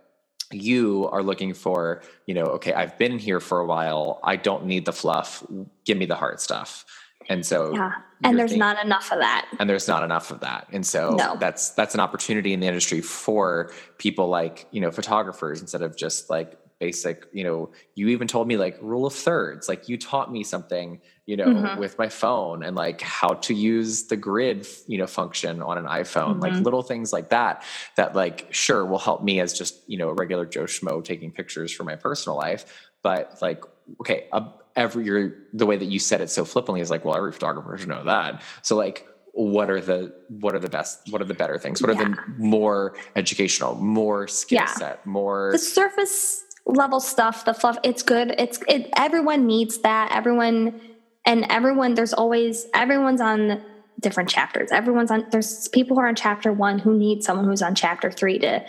you 0.54 1.10
are 1.12 1.24
looking 1.24 1.54
for, 1.54 2.02
you 2.28 2.34
know, 2.34 2.46
okay, 2.46 2.74
I've 2.74 2.98
been 2.98 3.20
here 3.20 3.40
for 3.42 3.60
a 3.60 3.66
while. 3.66 4.20
I 4.24 4.38
don't 4.38 4.66
need 4.66 4.86
the 4.86 4.94
fluff. 4.94 5.46
Give 5.86 5.98
me 5.98 6.06
the 6.06 6.16
hard 6.16 6.40
stuff. 6.40 6.86
And 7.30 7.46
so 7.46 7.74
Yeah. 7.76 7.92
And 8.24 8.38
there's 8.38 8.56
not 8.56 8.84
enough 8.84 9.12
of 9.12 9.20
that. 9.20 9.48
And 9.60 9.70
there's 9.70 9.88
not 9.88 10.04
enough 10.04 10.32
of 10.32 10.42
that. 10.42 10.68
And 10.72 10.86
so 10.86 11.12
no. 11.12 11.36
that's 11.40 11.72
that's 11.72 11.94
an 11.94 12.00
opportunity 12.00 12.54
in 12.54 12.60
the 12.60 12.68
industry 12.68 13.02
for 13.02 13.72
people 13.98 14.28
like, 14.28 14.68
you 14.72 14.82
know, 14.82 14.92
photographers 14.92 15.62
instead 15.62 15.82
of 15.82 15.96
just 15.98 16.30
like 16.30 16.58
basic, 16.82 17.28
you 17.32 17.44
know, 17.44 17.70
you 17.94 18.08
even 18.08 18.28
told 18.28 18.48
me 18.48 18.58
like 18.58 18.76
rule 18.82 19.06
of 19.06 19.14
thirds. 19.14 19.70
Like 19.70 19.88
you 19.88 20.00
taught 20.00 20.32
me 20.32 20.44
something, 20.44 21.00
you 21.28 21.38
know, 21.38 21.46
mm-hmm. 21.46 21.80
with 21.80 21.98
my 22.00 22.10
phone 22.10 22.64
and 22.64 22.76
like 22.76 23.02
how 23.02 23.36
to 23.36 23.54
use 23.54 24.06
the 24.06 24.18
grid, 24.18 24.68
you 24.88 24.98
know, 24.98 25.06
function 25.06 25.62
on 25.62 25.78
an 25.78 25.86
iPhone, 25.86 26.32
mm-hmm. 26.32 26.40
like 26.40 26.54
little 26.54 26.82
things 26.82 27.14
like 27.14 27.30
that, 27.30 27.64
that 27.98 28.16
like 28.16 28.48
sure 28.52 28.84
will 28.84 28.98
help 28.98 29.24
me 29.24 29.40
as 29.40 29.54
just, 29.54 29.88
you 29.88 29.98
know, 29.98 30.10
a 30.10 30.14
regular 30.16 30.46
Joe 30.46 30.64
Schmo 30.64 31.04
taking 31.04 31.32
pictures 31.32 31.72
for 31.72 31.84
my 31.84 31.96
personal 31.96 32.36
life. 32.36 32.90
But 33.04 33.38
like, 33.44 33.64
okay, 34.02 34.28
uh, 34.32 34.50
every 34.82 35.06
your 35.06 35.34
the 35.54 35.66
way 35.66 35.78
that 35.78 35.86
you 35.86 36.00
said 36.00 36.22
it 36.22 36.30
so 36.30 36.46
flippantly 36.46 36.82
is 36.82 36.90
like, 36.90 37.06
well, 37.06 37.16
every 37.16 37.32
photographer 37.32 37.78
should 37.78 37.90
know 37.90 38.04
that. 38.04 38.42
So 38.62 38.76
like 38.76 39.08
what 39.34 39.70
are 39.70 39.80
the 39.80 40.14
what 40.28 40.54
are 40.54 40.60
the 40.60 40.70
best 40.70 41.00
what 41.10 41.22
are 41.22 41.26
the 41.26 41.34
better 41.34 41.58
things 41.58 41.82
what 41.82 41.90
are 41.90 41.96
the 41.96 42.18
more 42.38 42.94
educational 43.16 43.76
more 43.76 44.28
skill 44.28 44.58
yeah. 44.58 44.66
set 44.66 45.06
more 45.06 45.54
the 45.54 45.58
surface 45.58 46.44
level 46.66 47.00
stuff, 47.00 47.46
the 47.46 47.54
fluff, 47.54 47.78
it's 47.84 48.04
good. 48.04 48.36
It's 48.38 48.60
it, 48.68 48.90
everyone 48.96 49.48
needs 49.48 49.80
that. 49.80 50.12
Everyone 50.12 50.80
and 51.26 51.46
everyone 51.50 51.94
there's 51.94 52.14
always 52.14 52.68
everyone's 52.74 53.22
on 53.22 53.64
different 54.00 54.30
chapters. 54.30 54.72
Everyone's 54.72 55.12
on 55.12 55.26
there's 55.32 55.68
people 55.70 55.96
who 55.96 56.02
are 56.02 56.08
on 56.08 56.16
chapter 56.16 56.52
1 56.52 56.80
who 56.80 56.98
need 56.98 57.24
someone 57.24 57.46
who's 57.46 57.62
on 57.62 57.76
chapter 57.76 58.12
3 58.12 58.40
to 58.40 58.66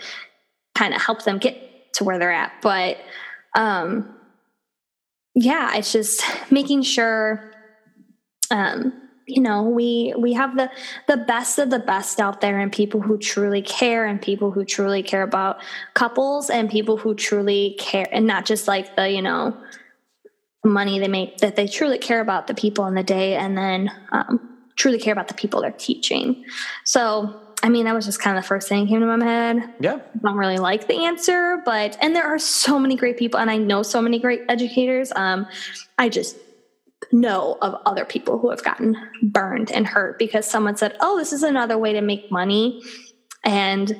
kind 0.75 0.93
of 0.93 1.01
help 1.01 1.23
them 1.23 1.37
get 1.37 1.93
to 1.93 2.03
where 2.03 2.19
they're 2.19 2.31
at. 2.31 2.53
But 2.61 2.97
um 3.55 4.15
yeah, 5.35 5.75
it's 5.75 5.91
just 5.91 6.23
making 6.51 6.83
sure 6.83 7.51
um 8.51 8.93
you 9.25 9.41
know 9.41 9.63
we 9.63 10.13
we 10.17 10.33
have 10.33 10.55
the 10.57 10.69
the 11.07 11.17
best 11.17 11.57
of 11.57 11.69
the 11.69 11.79
best 11.79 12.19
out 12.19 12.41
there 12.41 12.59
and 12.59 12.71
people 12.71 13.01
who 13.01 13.17
truly 13.17 13.61
care 13.61 14.05
and 14.05 14.21
people 14.21 14.51
who 14.51 14.65
truly 14.65 15.01
care 15.01 15.23
about 15.23 15.61
couples 15.93 16.49
and 16.49 16.69
people 16.69 16.97
who 16.97 17.15
truly 17.15 17.75
care 17.79 18.07
and 18.11 18.27
not 18.27 18.45
just 18.45 18.67
like 18.67 18.95
the 18.97 19.09
you 19.09 19.21
know 19.21 19.57
money 20.65 20.99
they 20.99 21.07
make 21.07 21.37
that 21.37 21.55
they 21.55 21.67
truly 21.67 21.97
care 21.97 22.19
about 22.19 22.47
the 22.47 22.53
people 22.53 22.85
in 22.85 22.95
the 22.95 23.03
day 23.03 23.35
and 23.35 23.57
then 23.57 23.89
um, 24.11 24.53
truly 24.75 24.97
care 24.97 25.13
about 25.13 25.27
the 25.27 25.33
people 25.33 25.61
they're 25.61 25.71
teaching. 25.71 26.43
So 26.83 27.41
I 27.63 27.69
mean, 27.69 27.85
that 27.85 27.95
was 27.95 28.05
just 28.05 28.19
kind 28.19 28.37
of 28.37 28.43
the 28.43 28.47
first 28.47 28.67
thing 28.67 28.83
that 28.83 28.89
came 28.89 28.99
to 28.99 29.17
my 29.17 29.23
head. 29.23 29.73
Yeah. 29.79 29.95
I 29.95 30.17
don't 30.21 30.35
really 30.35 30.57
like 30.57 30.87
the 30.87 31.05
answer, 31.05 31.61
but, 31.63 31.97
and 32.01 32.13
there 32.13 32.25
are 32.25 32.37
so 32.37 32.77
many 32.77 32.97
great 32.97 33.17
people, 33.17 33.39
and 33.39 33.49
I 33.49 33.55
know 33.55 33.83
so 33.83 34.01
many 34.01 34.19
great 34.19 34.41
educators. 34.49 35.13
Um, 35.15 35.47
I 35.97 36.09
just 36.09 36.35
know 37.13 37.57
of 37.61 37.81
other 37.85 38.03
people 38.03 38.37
who 38.37 38.49
have 38.49 38.63
gotten 38.63 38.97
burned 39.21 39.71
and 39.71 39.87
hurt 39.87 40.19
because 40.19 40.45
someone 40.45 40.75
said, 40.75 40.97
Oh, 40.99 41.17
this 41.17 41.31
is 41.31 41.43
another 41.43 41.77
way 41.77 41.93
to 41.93 42.01
make 42.01 42.29
money. 42.29 42.81
And 43.43 43.95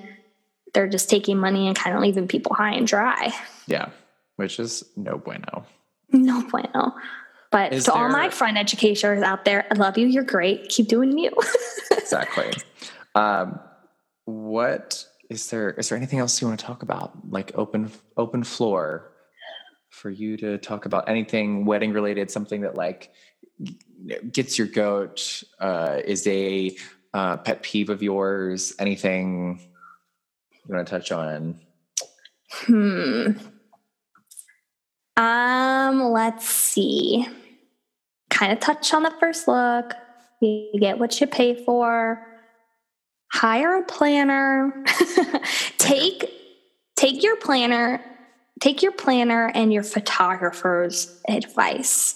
they're 0.73 0.87
just 0.87 1.09
taking 1.09 1.37
money 1.37 1.67
and 1.67 1.75
kind 1.75 1.95
of 1.95 2.01
leaving 2.01 2.27
people 2.27 2.53
high 2.55 2.73
and 2.73 2.87
dry. 2.87 3.33
Yeah, 3.67 3.89
which 4.35 4.59
is 4.59 4.83
no 4.97 5.17
bueno. 5.17 5.65
No 6.11 6.47
bueno. 6.49 6.95
But 7.51 7.73
is 7.73 7.85
to 7.85 7.91
there... 7.91 8.01
all 8.01 8.09
my 8.09 8.29
friend 8.29 8.57
educators 8.57 9.21
out 9.21 9.45
there, 9.45 9.65
I 9.69 9.75
love 9.75 9.97
you. 9.97 10.07
You're 10.07 10.23
great. 10.23 10.69
Keep 10.69 10.87
doing 10.87 11.17
you. 11.17 11.31
exactly. 11.91 12.51
Um, 13.15 13.59
what 14.25 15.05
is 15.29 15.49
there? 15.49 15.71
Is 15.71 15.89
there 15.89 15.97
anything 15.97 16.19
else 16.19 16.41
you 16.41 16.47
want 16.47 16.59
to 16.59 16.65
talk 16.65 16.83
about? 16.83 17.11
Like 17.29 17.51
open 17.55 17.91
open 18.17 18.43
floor 18.43 19.11
for 19.89 20.09
you 20.09 20.37
to 20.37 20.57
talk 20.57 20.85
about 20.85 21.07
anything 21.07 21.65
wedding 21.65 21.93
related, 21.93 22.31
something 22.31 22.61
that 22.61 22.75
like 22.75 23.11
gets 24.31 24.57
your 24.57 24.67
goat, 24.67 25.43
uh, 25.59 25.99
is 26.03 26.25
a 26.27 26.75
uh, 27.13 27.37
pet 27.37 27.61
peeve 27.61 27.89
of 27.89 28.01
yours, 28.01 28.73
anything 28.79 29.61
you 30.51 30.75
want 30.75 30.87
to 30.87 30.91
touch 30.91 31.11
on? 31.11 31.59
Hmm. 32.49 33.31
Um, 35.15 36.11
let's 36.11 36.47
see. 36.47 37.27
Kind 38.29 38.51
of 38.51 38.59
touch 38.59 38.93
on 38.93 39.03
the 39.03 39.13
first 39.19 39.47
look. 39.47 39.93
You 40.41 40.71
get 40.79 40.97
what 40.97 41.21
you 41.21 41.27
pay 41.27 41.63
for. 41.63 42.32
Hire 43.33 43.77
a 43.77 43.83
planner. 43.83 44.83
take 45.77 46.31
take 46.95 47.23
your 47.23 47.35
planner 47.35 48.01
take 48.63 48.81
your 48.81 48.93
planner 48.93 49.51
and 49.53 49.73
your 49.73 49.83
photographer's 49.83 51.21
advice 51.27 52.15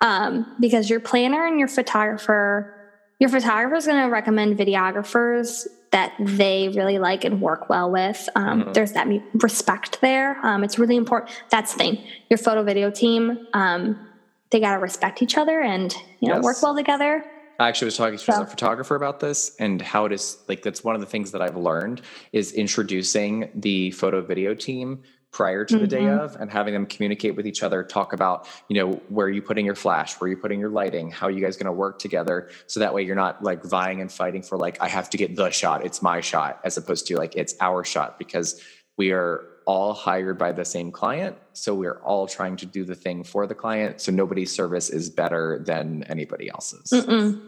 um, 0.00 0.56
because 0.58 0.88
your 0.88 1.00
planner 1.00 1.46
and 1.46 1.58
your 1.58 1.68
photographer 1.68 2.74
your 3.18 3.28
photographer 3.28 3.76
is 3.76 3.86
going 3.86 4.02
to 4.02 4.10
recommend 4.10 4.58
videographers 4.58 5.66
that 5.92 6.14
they 6.18 6.70
really 6.70 6.98
like 6.98 7.24
and 7.24 7.42
work 7.42 7.68
well 7.68 7.90
with 7.90 8.26
um, 8.34 8.62
mm-hmm. 8.62 8.72
there's 8.72 8.92
that 8.92 9.06
respect 9.34 10.00
there 10.00 10.38
um, 10.46 10.64
it's 10.64 10.78
really 10.78 10.96
important 10.96 11.30
that's 11.50 11.72
the 11.72 11.78
thing 11.78 12.04
your 12.30 12.38
photo 12.38 12.62
video 12.62 12.90
team 12.90 13.46
um, 13.52 14.08
they 14.50 14.60
got 14.60 14.74
to 14.74 14.80
respect 14.80 15.20
each 15.22 15.36
other 15.36 15.60
and 15.60 15.94
you 16.20 16.28
know 16.28 16.36
yes. 16.36 16.44
work 16.44 16.62
well 16.62 16.74
together 16.74 17.22
I 17.62 17.68
actually 17.68 17.86
was 17.86 17.96
talking 17.96 18.18
to 18.18 18.24
so. 18.24 18.42
a 18.42 18.46
photographer 18.46 18.94
about 18.94 19.20
this 19.20 19.54
and 19.58 19.80
how 19.80 20.04
it 20.04 20.12
is 20.12 20.38
like 20.48 20.62
that's 20.62 20.82
one 20.82 20.94
of 20.94 21.00
the 21.00 21.06
things 21.06 21.30
that 21.32 21.42
I've 21.42 21.56
learned 21.56 22.02
is 22.32 22.52
introducing 22.52 23.50
the 23.54 23.90
photo 23.92 24.20
video 24.20 24.54
team 24.54 25.02
prior 25.32 25.64
to 25.64 25.74
mm-hmm. 25.74 25.82
the 25.82 25.88
day 25.88 26.02
mm-hmm. 26.02 26.24
of 26.24 26.36
and 26.36 26.50
having 26.50 26.74
them 26.74 26.86
communicate 26.86 27.34
with 27.34 27.46
each 27.46 27.62
other 27.62 27.82
talk 27.82 28.12
about 28.12 28.46
you 28.68 28.76
know 28.76 28.92
where 29.08 29.26
are 29.26 29.30
you 29.30 29.40
putting 29.40 29.64
your 29.64 29.74
flash 29.74 30.20
where 30.20 30.28
are 30.28 30.30
you 30.30 30.36
putting 30.36 30.60
your 30.60 30.68
lighting 30.68 31.10
how 31.10 31.26
are 31.26 31.30
you 31.30 31.40
guys 31.40 31.56
going 31.56 31.66
to 31.66 31.72
work 31.72 31.98
together 31.98 32.50
so 32.66 32.78
that 32.80 32.92
way 32.92 33.02
you're 33.02 33.16
not 33.16 33.42
like 33.42 33.64
vying 33.64 34.02
and 34.02 34.12
fighting 34.12 34.42
for 34.42 34.58
like 34.58 34.80
i 34.82 34.88
have 34.88 35.08
to 35.08 35.16
get 35.16 35.34
the 35.34 35.50
shot 35.50 35.84
it's 35.86 36.02
my 36.02 36.20
shot 36.20 36.60
as 36.64 36.76
opposed 36.76 37.06
to 37.06 37.16
like 37.16 37.34
it's 37.34 37.54
our 37.60 37.82
shot 37.82 38.18
because 38.18 38.60
we 38.98 39.10
are 39.10 39.46
all 39.66 39.92
hired 39.92 40.38
by 40.38 40.52
the 40.52 40.64
same 40.64 40.90
client 40.90 41.36
so 41.52 41.74
we're 41.74 42.00
all 42.02 42.26
trying 42.26 42.56
to 42.56 42.66
do 42.66 42.84
the 42.84 42.94
thing 42.94 43.22
for 43.22 43.46
the 43.46 43.54
client 43.54 44.00
so 44.00 44.10
nobody's 44.10 44.52
service 44.52 44.90
is 44.90 45.10
better 45.10 45.62
than 45.64 46.02
anybody 46.04 46.50
else's 46.50 46.90
Mm-mm. 46.90 47.40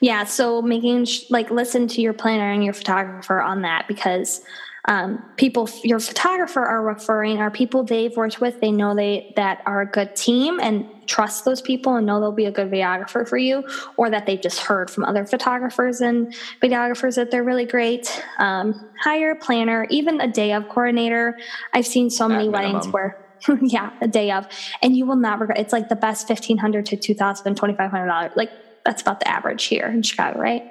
yeah 0.00 0.24
so 0.24 0.62
making 0.62 1.04
sh- 1.04 1.24
like 1.30 1.50
listen 1.50 1.86
to 1.88 2.00
your 2.00 2.12
planner 2.12 2.50
and 2.50 2.64
your 2.64 2.74
photographer 2.74 3.40
on 3.40 3.62
that 3.62 3.86
because 3.88 4.42
um, 4.86 5.22
people 5.36 5.68
your 5.84 6.00
photographer 6.00 6.60
are 6.60 6.82
referring 6.82 7.38
are 7.38 7.50
people 7.50 7.84
they've 7.84 8.16
worked 8.16 8.40
with 8.40 8.60
they 8.60 8.72
know 8.72 8.94
they 8.96 9.32
that 9.36 9.62
are 9.64 9.82
a 9.82 9.86
good 9.86 10.16
team 10.16 10.58
and 10.58 10.86
trust 11.06 11.44
those 11.44 11.60
people 11.60 11.94
and 11.94 12.06
know 12.06 12.20
they'll 12.20 12.32
be 12.32 12.46
a 12.46 12.50
good 12.50 12.70
videographer 12.70 13.28
for 13.28 13.36
you 13.36 13.62
or 13.96 14.10
that 14.10 14.26
they've 14.26 14.40
just 14.40 14.60
heard 14.60 14.90
from 14.90 15.04
other 15.04 15.24
photographers 15.24 16.00
and 16.00 16.34
videographers 16.60 17.14
that 17.14 17.30
they're 17.30 17.44
really 17.44 17.64
great. 17.64 18.24
Um, 18.38 18.90
hire 19.00 19.32
a 19.32 19.36
planner 19.36 19.86
even 19.90 20.20
a 20.20 20.28
day 20.28 20.52
of 20.52 20.68
coordinator. 20.68 21.38
I've 21.72 21.86
seen 21.86 22.10
so 22.10 22.28
many 22.28 22.48
weddings 22.48 22.88
where 22.88 23.18
yeah 23.62 23.90
a 24.00 24.08
day 24.08 24.30
of 24.30 24.46
and 24.82 24.96
you 24.96 25.04
will 25.04 25.16
not 25.16 25.40
regret 25.40 25.58
it's 25.58 25.72
like 25.72 25.88
the 25.88 25.96
best 25.96 26.28
1500 26.28 26.86
to 26.86 26.96
2000 26.96 27.56
2500 27.56 28.36
like 28.36 28.50
that's 28.84 29.02
about 29.02 29.18
the 29.18 29.26
average 29.26 29.64
here 29.64 29.86
in 29.86 30.00
chicago 30.00 30.38
right? 30.38 30.62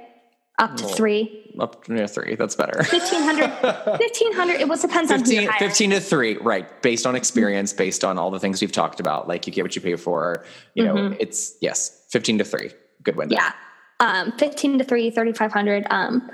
Up 0.62 0.78
to 0.78 0.84
three. 0.84 1.41
Up 1.60 1.84
to 1.86 1.96
yeah, 1.96 2.08
three. 2.08 2.36
That's 2.36 2.56
better. 2.56 2.78
1500. 2.78 3.50
1500. 3.62 4.52
It 4.62 4.68
was 4.68 4.82
depends 4.82 5.12
15, 5.12 5.48
on 5.48 5.54
15 5.58 5.90
to 5.92 6.00
three, 6.00 6.38
right? 6.38 6.82
Based 6.82 7.06
on 7.06 7.16
experience, 7.16 7.74
based 7.74 8.04
on 8.04 8.18
all 8.18 8.32
the 8.32 8.40
things 8.40 8.62
we've 8.62 8.72
talked 8.72 9.00
about. 9.00 9.28
Like 9.28 9.48
you 9.48 9.54
get 9.54 9.64
what 9.64 9.76
you 9.76 9.82
pay 9.82 9.96
for. 9.96 10.46
You 10.76 10.86
know, 10.86 10.96
mm-hmm. 10.96 11.16
it's 11.20 11.56
yes, 11.62 12.06
15 12.10 12.40
to 12.40 12.44
three. 12.44 12.72
Good 13.04 13.16
window. 13.16 13.36
Yeah. 13.36 13.54
Um, 14.00 14.32
15 14.34 14.80
to 14.80 14.84
three, 14.84 15.10
3,500. 15.10 15.86
Um, 15.90 16.30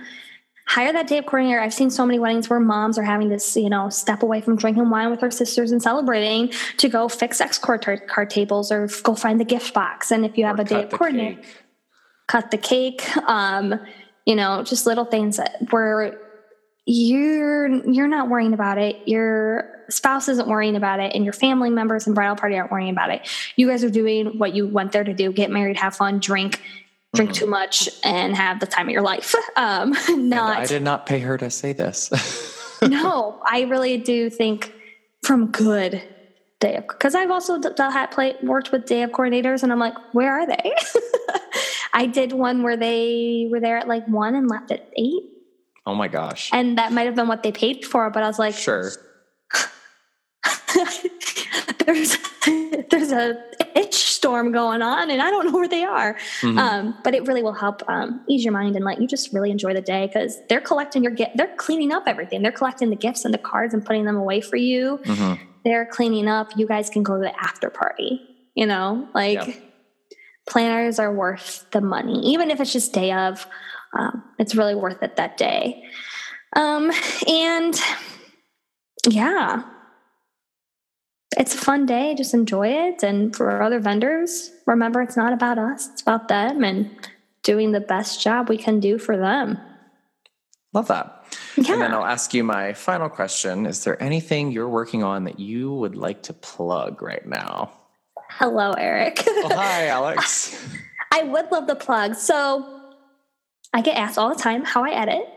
hire 0.68 0.92
that 0.94 1.08
day 1.08 1.18
of 1.18 1.26
coordinator. 1.26 1.60
I've 1.60 1.74
seen 1.74 1.90
so 1.90 2.06
many 2.06 2.20
weddings 2.20 2.50
where 2.50 2.60
moms 2.60 2.98
are 2.98 3.04
having 3.04 3.30
this, 3.30 3.56
you 3.56 3.70
know, 3.70 3.90
step 3.90 4.22
away 4.22 4.42
from 4.42 4.58
drinking 4.58 4.90
wine 4.90 5.10
with 5.10 5.22
their 5.22 5.32
sisters 5.32 5.72
and 5.72 5.82
celebrating 5.82 6.52
to 6.78 6.90
go 6.90 7.08
fix 7.08 7.42
X 7.42 7.58
card, 7.58 7.86
card 8.08 8.30
tables 8.30 8.72
or 8.72 8.88
go 9.04 9.16
find 9.16 9.40
the 9.40 9.46
gift 9.46 9.74
box. 9.74 10.12
And 10.12 10.26
if 10.26 10.38
you 10.38 10.46
have 10.46 10.60
or 10.60 10.64
a 10.64 10.66
day 10.66 10.84
of 10.84 10.92
coordinator, 10.92 11.42
cut 12.28 12.52
the 12.52 12.58
cake. 12.58 13.06
Um, 13.28 13.80
you 14.28 14.36
know, 14.36 14.62
just 14.62 14.86
little 14.86 15.06
things 15.06 15.38
that 15.38 15.72
where 15.72 16.20
you're 16.86 17.68
you're 17.90 18.10
not 18.10 18.30
worrying 18.30 18.54
about 18.54 18.78
it. 18.78 19.08
Your 19.08 19.86
spouse 19.90 20.28
isn't 20.28 20.50
worrying 20.50 20.76
about 20.76 21.00
it 21.00 21.16
and 21.16 21.24
your 21.24 21.34
family 21.34 21.70
members 21.70 22.06
and 22.06 22.14
bridal 22.14 22.36
party 22.36 22.58
aren't 22.58 22.70
worrying 22.70 22.90
about 22.90 23.10
it. 23.10 23.28
You 23.56 23.70
guys 23.70 23.86
are 23.86 23.90
doing 23.90 24.38
what 24.38 24.54
you 24.54 24.68
went 24.68 24.92
there 24.92 25.06
to 25.06 25.14
do. 25.14 25.32
Get 25.32 25.50
married 25.50 25.78
have 25.78 25.96
fun 25.96 26.20
drink 26.20 26.62
drink 27.16 27.32
mm-hmm. 27.32 27.40
too 27.40 27.50
much 27.50 27.90
and 28.04 28.36
have 28.36 28.60
the 28.60 28.68
time 28.68 28.88
of 28.88 28.92
your 28.92 29.02
life. 29.02 29.34
Um 29.56 29.92
not 29.92 30.10
and 30.10 30.34
i 30.34 30.66
did 30.66 30.84
not 30.84 31.06
pay 31.06 31.20
her 31.20 31.38
to 31.38 31.50
say 31.50 31.74
this. 31.74 32.12
No 32.82 33.42
i 33.44 33.62
really 33.62 33.98
do 33.98 34.30
think 34.30 34.72
from 35.24 35.48
good 35.48 36.04
day 36.60 36.76
of 36.76 36.88
because 36.88 37.16
i've 37.16 37.32
also 37.32 37.60
d- 37.60 37.70
had 37.78 38.08
play, 38.12 38.36
worked 38.44 38.72
with 38.72 38.86
day 38.86 39.02
of 39.02 39.10
coordinators 39.10 39.64
and 39.64 39.72
i'm 39.72 39.80
like 39.80 39.96
where 40.14 40.32
are 40.32 40.46
they 40.46 40.74
i 41.98 42.06
did 42.06 42.32
one 42.32 42.64
where 42.64 42.78
they 42.78 43.48
were 43.52 43.60
there 43.60 43.78
at 43.78 43.88
like 43.88 44.08
one 44.08 44.36
and 44.36 44.48
left 44.48 44.72
at 44.72 44.90
eight 44.98 45.24
Oh 45.88 45.96
my 45.96 46.10
gosh. 46.10 46.50
And 46.52 46.78
that 46.78 46.92
might 46.92 47.06
have 47.06 47.16
been 47.16 47.30
what 47.30 47.44
they 47.44 47.54
paid 47.54 47.86
for, 47.86 48.10
but 48.10 48.22
I 48.22 48.28
was 48.28 48.38
like, 48.38 48.54
sure. 48.54 48.92
there's 51.86 52.18
there's 52.90 53.12
a 53.14 53.42
itch 53.74 53.94
storm 53.96 54.52
going 54.52 54.82
on 54.82 55.10
and 55.10 55.22
I 55.22 55.30
don't 55.30 55.46
know 55.46 55.54
where 55.54 55.70
they 55.70 55.86
are. 55.86 56.16
Mm-hmm. 56.42 56.60
Um, 56.60 56.98
but 57.06 57.16
it 57.16 57.26
really 57.26 57.42
will 57.42 57.54
help 57.54 57.84
um, 57.88 58.22
ease 58.28 58.44
your 58.44 58.52
mind 58.52 58.76
and 58.76 58.84
let 58.84 59.00
you 59.00 59.08
just 59.08 59.32
really 59.32 59.50
enjoy 59.50 59.74
the 59.74 59.82
day 59.82 60.08
because 60.08 60.38
they're 60.50 60.60
collecting 60.60 61.04
your 61.04 61.14
gift. 61.14 61.38
They're 61.38 61.56
cleaning 61.56 61.94
up 61.94 62.04
everything. 62.06 62.42
They're 62.42 62.52
collecting 62.52 62.90
the 62.90 62.98
gifts 62.98 63.24
and 63.24 63.34
the 63.34 63.38
cards 63.38 63.74
and 63.74 63.86
putting 63.86 64.04
them 64.04 64.18
away 64.18 64.42
for 64.42 64.58
you. 64.58 65.00
Mm-hmm. 65.06 65.42
They're 65.64 65.86
cleaning 65.86 66.28
up. 66.28 66.52
You 66.58 66.68
guys 66.68 66.90
can 66.90 67.04
go 67.04 67.16
to 67.16 67.22
the 67.22 67.42
after 67.42 67.70
party. 67.70 68.20
You 68.56 68.66
know, 68.66 69.08
like 69.14 69.48
yep. 69.48 69.56
Planners 70.48 71.00
are 71.00 71.14
worth 71.14 71.66
the 71.72 71.82
money, 71.82 72.20
even 72.32 72.50
if 72.50 72.60
it's 72.60 72.74
just 72.74 72.94
day 72.94 73.12
of 73.12 73.48
um, 73.94 74.24
it's 74.40 74.56
really 74.56 74.76
worth 74.76 75.02
it 75.02 75.16
that 75.16 75.38
day. 75.38 75.84
Um, 76.56 76.92
and 77.28 77.80
yeah, 79.08 79.64
it's 81.38 81.54
a 81.54 81.58
fun 81.58 81.86
day. 81.86 82.16
Just 82.16 82.34
enjoy 82.34 82.68
it. 82.68 83.04
And 83.04 83.36
for 83.36 83.62
other 83.62 83.80
vendors, 83.80 84.52
remember 84.66 85.02
it's 85.02 85.18
not 85.18 85.34
about 85.34 85.58
us, 85.58 85.90
it's 85.90 86.02
about 86.02 86.28
them 86.28 86.64
and 86.64 86.90
doing 87.44 87.72
the 87.72 87.80
best 87.80 88.22
job 88.22 88.50
we 88.50 88.58
can 88.58 88.80
do 88.80 88.98
for 88.98 89.18
them. 89.18 89.58
Love 90.74 90.88
that. 90.90 91.26
Yeah. 91.56 91.74
And 91.74 91.82
then 91.82 91.94
I'll 91.94 92.06
ask 92.06 92.34
you 92.34 92.44
my 92.44 92.74
final 92.74 93.10
question. 93.10 93.66
Is 93.66 93.84
there 93.84 94.02
anything 94.04 94.52
you're 94.52 94.70
working 94.70 95.02
on 95.02 95.24
that 95.24 95.40
you 95.40 95.72
would 95.72 95.96
like 95.96 96.24
to 96.24 96.34
plug 96.34 97.02
right 97.02 97.26
now? 97.26 97.72
Hello, 98.38 98.74
Eric. 98.74 99.24
oh, 99.26 99.50
hi, 99.52 99.88
Alex. 99.98 100.64
I 101.12 101.24
would 101.24 101.52
love 101.52 101.66
the 101.66 101.76
plug. 101.76 102.14
So 102.14 102.94
I 103.74 103.82
get 103.82 103.98
asked 103.98 104.20
all 104.20 104.30
the 104.30 104.40
time 104.40 104.64
how 104.64 104.84
I 104.84 104.92
edit. 104.92 105.28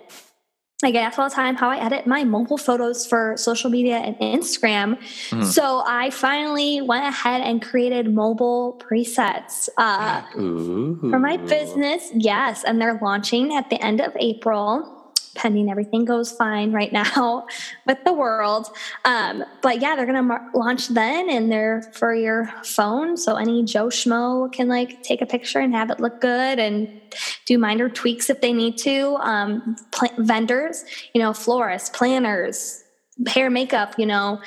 I 0.84 0.90
get 0.90 1.04
asked 1.04 1.18
all 1.18 1.28
the 1.28 1.34
time 1.34 1.56
how 1.56 1.70
I 1.70 1.78
edit 1.78 2.06
my 2.06 2.24
mobile 2.24 2.58
photos 2.58 3.06
for 3.06 3.38
social 3.38 3.70
media 3.70 3.96
and 3.96 4.16
Instagram. 4.18 4.98
Mm. 5.30 5.44
So 5.44 5.82
I 5.86 6.10
finally 6.10 6.82
went 6.82 7.06
ahead 7.06 7.40
and 7.40 7.62
created 7.62 8.12
mobile 8.12 8.78
presets 8.86 9.70
uh, 9.78 10.20
for 10.32 11.18
my 11.18 11.38
business. 11.38 12.10
Yes, 12.14 12.64
and 12.64 12.80
they're 12.82 12.98
launching 13.00 13.56
at 13.56 13.70
the 13.70 13.82
end 13.82 14.02
of 14.02 14.14
April 14.20 14.99
pending 15.34 15.70
everything 15.70 16.04
goes 16.04 16.32
fine 16.32 16.72
right 16.72 16.92
now 16.92 17.46
with 17.86 17.98
the 18.04 18.12
world. 18.12 18.68
Um, 19.04 19.44
but 19.62 19.80
yeah, 19.80 19.96
they're 19.96 20.06
going 20.06 20.16
to 20.16 20.22
mar- 20.22 20.50
launch 20.54 20.88
then 20.88 21.30
and 21.30 21.50
they're 21.50 21.82
for 21.94 22.14
your 22.14 22.46
phone. 22.64 23.16
So 23.16 23.36
any 23.36 23.64
Joe 23.64 23.86
Schmo 23.86 24.52
can 24.52 24.68
like 24.68 25.02
take 25.02 25.22
a 25.22 25.26
picture 25.26 25.58
and 25.58 25.74
have 25.74 25.90
it 25.90 26.00
look 26.00 26.20
good 26.20 26.58
and 26.58 27.00
do 27.46 27.58
minor 27.58 27.88
tweaks 27.88 28.30
if 28.30 28.40
they 28.40 28.52
need 28.52 28.78
to. 28.78 29.16
Um, 29.20 29.76
pl- 29.92 30.14
vendors, 30.18 30.84
you 31.14 31.20
know, 31.20 31.32
florists, 31.32 31.90
planners, 31.90 32.82
hair, 33.26 33.50
makeup, 33.50 33.98
you 33.98 34.06
know, 34.06 34.40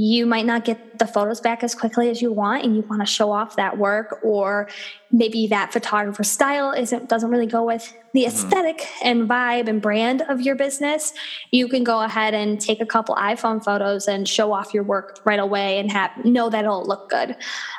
you 0.00 0.26
might 0.26 0.46
not 0.46 0.64
get 0.64 1.00
the 1.00 1.06
photos 1.06 1.40
back 1.40 1.64
as 1.64 1.74
quickly 1.74 2.08
as 2.08 2.22
you 2.22 2.32
want 2.32 2.64
and 2.64 2.76
you 2.76 2.82
want 2.82 3.02
to 3.02 3.06
show 3.06 3.32
off 3.32 3.56
that 3.56 3.78
work 3.78 4.20
or 4.22 4.68
maybe 5.10 5.48
that 5.48 5.72
photographer 5.72 6.22
style 6.22 6.70
isn't 6.70 7.08
doesn't 7.08 7.30
really 7.30 7.46
go 7.46 7.64
with 7.64 7.92
the 8.14 8.24
aesthetic 8.24 8.78
mm-hmm. 8.78 9.08
and 9.08 9.28
vibe 9.28 9.66
and 9.66 9.82
brand 9.82 10.22
of 10.28 10.40
your 10.40 10.54
business 10.54 11.12
you 11.50 11.66
can 11.66 11.82
go 11.82 12.00
ahead 12.02 12.32
and 12.32 12.60
take 12.60 12.80
a 12.80 12.86
couple 12.86 13.16
iphone 13.16 13.62
photos 13.62 14.06
and 14.06 14.28
show 14.28 14.52
off 14.52 14.72
your 14.72 14.84
work 14.84 15.20
right 15.24 15.40
away 15.40 15.80
and 15.80 15.90
have 15.90 16.12
know 16.24 16.48
that 16.48 16.64
it'll 16.64 16.84
look 16.84 17.10
good 17.10 17.34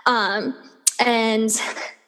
um, 0.05 0.53
and 0.99 1.61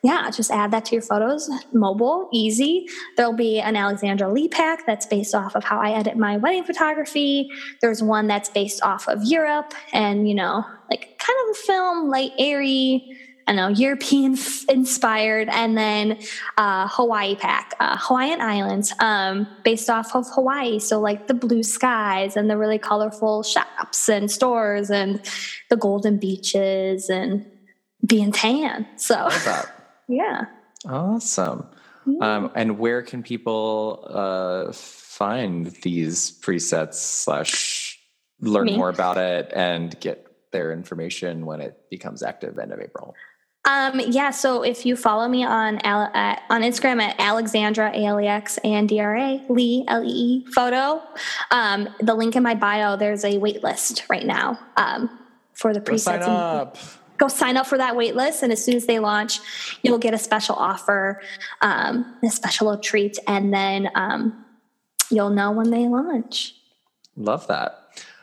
yeah, 0.03 0.31
just 0.31 0.49
add 0.49 0.71
that 0.71 0.85
to 0.85 0.95
your 0.95 1.03
photos. 1.03 1.49
Mobile, 1.73 2.27
easy. 2.33 2.87
There'll 3.17 3.33
be 3.33 3.59
an 3.59 3.75
Alexandra 3.75 4.31
Lee 4.31 4.47
pack 4.47 4.85
that's 4.87 5.05
based 5.05 5.35
off 5.35 5.55
of 5.55 5.63
how 5.63 5.79
I 5.79 5.91
edit 5.91 6.17
my 6.17 6.37
wedding 6.37 6.63
photography. 6.63 7.49
There's 7.81 8.01
one 8.01 8.25
that's 8.25 8.49
based 8.49 8.81
off 8.81 9.07
of 9.07 9.23
Europe 9.23 9.73
and, 9.93 10.27
you 10.27 10.33
know, 10.33 10.65
like 10.89 11.19
kind 11.19 11.37
of 11.43 11.55
a 11.55 11.59
film, 11.59 12.09
light, 12.09 12.31
airy, 12.39 13.15
I 13.45 13.53
know, 13.53 13.67
European 13.67 14.37
inspired. 14.69 15.49
And 15.49 15.77
then 15.77 16.17
uh, 16.57 16.87
Hawaii 16.87 17.35
pack, 17.35 17.75
uh, 17.79 17.97
Hawaiian 17.99 18.41
Islands, 18.41 18.93
um, 18.99 19.47
based 19.63 19.87
off 19.87 20.15
of 20.15 20.25
Hawaii. 20.33 20.79
So, 20.79 20.99
like 20.99 21.27
the 21.27 21.35
blue 21.35 21.61
skies 21.61 22.35
and 22.35 22.49
the 22.49 22.57
really 22.57 22.79
colorful 22.79 23.43
shops 23.43 24.09
and 24.09 24.31
stores 24.31 24.89
and 24.89 25.21
the 25.69 25.77
golden 25.77 26.17
beaches 26.17 27.09
and 27.09 27.45
being 28.03 28.31
tan. 28.31 28.87
So, 28.95 29.29
yeah. 30.11 30.45
Awesome. 30.87 31.67
Um, 32.19 32.51
and 32.55 32.79
where 32.79 33.01
can 33.01 33.21
people 33.23 34.05
uh, 34.09 34.71
find 34.73 35.67
these 35.83 36.39
presets 36.41 36.95
slash 36.95 37.99
learn 38.39 38.65
Me? 38.65 38.77
more 38.77 38.89
about 38.89 39.17
it 39.17 39.51
and 39.55 39.97
get 39.99 40.27
their 40.51 40.73
information 40.73 41.45
when 41.45 41.61
it 41.61 41.89
becomes 41.89 42.23
active 42.23 42.57
end 42.57 42.71
of 42.71 42.79
April? 42.79 43.15
Um, 43.63 43.99
yeah, 43.99 44.31
so 44.31 44.63
if 44.63 44.87
you 44.87 44.95
follow 44.95 45.27
me 45.27 45.43
on 45.43 45.77
uh, 45.79 46.39
on 46.49 46.63
Instagram 46.63 46.99
at 46.99 47.15
Alexandra 47.19 47.91
A 47.93 48.05
L 48.05 48.19
E 48.19 48.25
X 48.25 48.57
and 48.63 48.89
D 48.89 48.99
R 48.99 49.15
A 49.15 49.45
Lee 49.49 49.85
L 49.87 50.03
E 50.03 50.07
E 50.07 50.45
photo, 50.51 50.99
um, 51.51 51.87
the 51.99 52.15
link 52.15 52.35
in 52.35 52.41
my 52.41 52.55
bio, 52.55 52.97
there's 52.97 53.23
a 53.23 53.37
wait 53.37 53.63
list 53.63 54.05
right 54.09 54.25
now 54.25 54.59
um, 54.77 55.15
for 55.53 55.75
the 55.75 55.79
presets. 55.79 55.99
Sign 55.99 56.21
up 56.23 56.77
go 57.21 57.27
sign 57.27 57.55
up 57.55 57.67
for 57.67 57.77
that 57.77 57.95
wait 57.95 58.15
list. 58.15 58.41
And 58.41 58.51
as 58.51 58.63
soon 58.65 58.75
as 58.75 58.87
they 58.87 58.99
launch, 58.99 59.39
you'll 59.83 59.99
get 59.99 60.13
a 60.13 60.17
special 60.17 60.55
offer, 60.55 61.21
um, 61.61 62.17
a 62.23 62.29
special 62.29 62.75
treat, 62.77 63.17
and 63.27 63.53
then 63.53 63.89
um, 63.93 64.43
you'll 65.11 65.29
know 65.29 65.51
when 65.51 65.69
they 65.69 65.87
launch. 65.87 66.55
Love 67.15 67.45
that. 67.47 67.77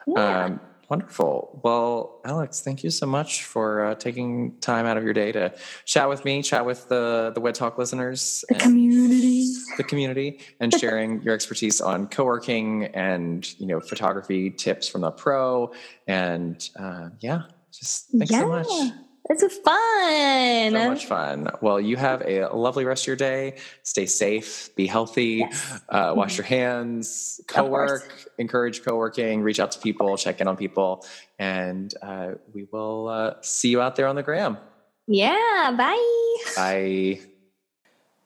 Yeah. 0.06 0.44
Um, 0.44 0.60
wonderful. 0.88 1.60
Well, 1.62 2.20
Alex, 2.24 2.60
thank 2.60 2.82
you 2.82 2.90
so 2.90 3.06
much 3.06 3.44
for 3.44 3.84
uh, 3.84 3.94
taking 3.94 4.58
time 4.58 4.84
out 4.84 4.96
of 4.96 5.04
your 5.04 5.12
day 5.12 5.30
to 5.30 5.54
chat 5.84 6.08
with 6.08 6.24
me, 6.24 6.42
chat 6.42 6.66
with 6.66 6.88
the 6.88 7.30
the 7.34 7.40
Wed 7.40 7.54
Talk 7.54 7.78
listeners, 7.78 8.44
the 8.48 8.56
community, 8.56 9.52
the 9.76 9.84
community, 9.84 10.40
and 10.58 10.74
sharing 10.74 11.22
your 11.22 11.34
expertise 11.34 11.80
on 11.80 12.08
co-working 12.08 12.86
and 12.86 13.46
you 13.60 13.66
know 13.66 13.78
photography 13.78 14.50
tips 14.50 14.88
from 14.88 15.02
the 15.02 15.12
pro. 15.12 15.70
And 16.08 16.68
uh, 16.76 17.10
yeah, 17.20 17.42
just 17.72 18.10
thanks 18.10 18.30
yeah. 18.30 18.40
so 18.40 18.48
much. 18.48 18.92
It's 19.30 19.42
fun. 19.58 20.72
So 20.72 20.88
much 20.88 21.04
fun. 21.04 21.48
Well, 21.60 21.78
you 21.78 21.96
have 21.96 22.22
a 22.22 22.46
lovely 22.46 22.86
rest 22.86 23.02
of 23.02 23.08
your 23.08 23.16
day. 23.16 23.58
Stay 23.82 24.06
safe, 24.06 24.74
be 24.74 24.86
healthy, 24.86 25.44
yes. 25.48 25.80
uh, 25.90 26.14
wash 26.16 26.32
mm-hmm. 26.32 26.36
your 26.38 26.46
hands, 26.46 27.40
co 27.46 27.66
work, 27.66 28.30
encourage 28.38 28.82
co 28.82 28.96
working, 28.96 29.42
reach 29.42 29.60
out 29.60 29.72
to 29.72 29.80
people, 29.80 30.16
check 30.16 30.40
in 30.40 30.48
on 30.48 30.56
people, 30.56 31.04
and 31.38 31.92
uh, 32.00 32.32
we 32.54 32.66
will 32.72 33.08
uh, 33.08 33.34
see 33.42 33.68
you 33.68 33.82
out 33.82 33.96
there 33.96 34.06
on 34.06 34.16
the 34.16 34.22
gram. 34.22 34.56
Yeah. 35.06 35.74
Bye. 35.76 36.36
Bye. 36.56 37.20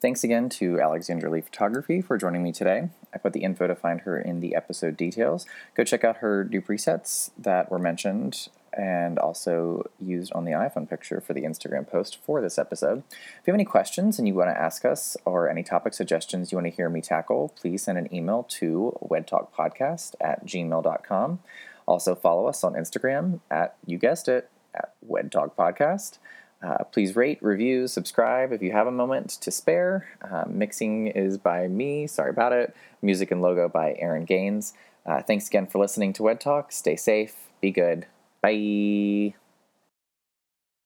Thanks 0.00 0.24
again 0.24 0.48
to 0.50 0.80
Alexandra 0.80 1.30
Lee 1.30 1.40
Photography 1.40 2.00
for 2.00 2.16
joining 2.16 2.42
me 2.42 2.52
today. 2.52 2.90
I 3.14 3.18
put 3.18 3.32
the 3.32 3.42
info 3.42 3.66
to 3.66 3.74
find 3.74 4.00
her 4.00 4.20
in 4.20 4.40
the 4.40 4.54
episode 4.54 4.96
details. 4.96 5.46
Go 5.76 5.84
check 5.84 6.02
out 6.02 6.16
her 6.16 6.44
new 6.44 6.60
presets 6.60 7.30
that 7.38 7.70
were 7.70 7.78
mentioned 7.78 8.48
and 8.74 9.18
also 9.18 9.88
used 10.00 10.32
on 10.32 10.44
the 10.44 10.52
iPhone 10.52 10.88
picture 10.88 11.20
for 11.20 11.32
the 11.32 11.42
Instagram 11.42 11.88
post 11.88 12.18
for 12.22 12.40
this 12.40 12.58
episode. 12.58 13.02
If 13.10 13.46
you 13.46 13.52
have 13.52 13.54
any 13.54 13.64
questions 13.64 14.18
and 14.18 14.26
you 14.26 14.34
want 14.34 14.50
to 14.50 14.60
ask 14.60 14.84
us 14.84 15.16
or 15.24 15.48
any 15.48 15.62
topic 15.62 15.94
suggestions 15.94 16.52
you 16.52 16.56
want 16.56 16.66
to 16.66 16.74
hear 16.74 16.88
me 16.88 17.00
tackle, 17.00 17.52
please 17.56 17.82
send 17.82 17.98
an 17.98 18.12
email 18.14 18.44
to 18.50 18.98
wedtalkpodcast 19.02 20.14
at 20.20 20.46
gmail.com. 20.46 21.40
Also, 21.86 22.14
follow 22.14 22.46
us 22.46 22.64
on 22.64 22.74
Instagram 22.74 23.40
at, 23.50 23.76
you 23.86 23.98
guessed 23.98 24.28
it, 24.28 24.48
at 24.74 24.94
wedtalkpodcast. 25.06 26.18
Uh, 26.62 26.84
please 26.84 27.16
rate, 27.16 27.42
review, 27.42 27.88
subscribe 27.88 28.52
if 28.52 28.62
you 28.62 28.70
have 28.70 28.86
a 28.86 28.92
moment 28.92 29.30
to 29.30 29.50
spare. 29.50 30.06
Uh, 30.22 30.44
mixing 30.46 31.08
is 31.08 31.36
by 31.36 31.66
me, 31.66 32.06
sorry 32.06 32.30
about 32.30 32.52
it. 32.52 32.74
Music 33.02 33.32
and 33.32 33.42
logo 33.42 33.68
by 33.68 33.96
Aaron 33.98 34.24
Gaines. 34.24 34.72
Uh, 35.04 35.20
thanks 35.20 35.48
again 35.48 35.66
for 35.66 35.80
listening 35.80 36.12
to 36.12 36.22
Wed 36.22 36.40
Talk. 36.40 36.70
Stay 36.70 36.94
safe, 36.94 37.48
be 37.60 37.72
good, 37.72 38.06
Bye. 38.42 39.34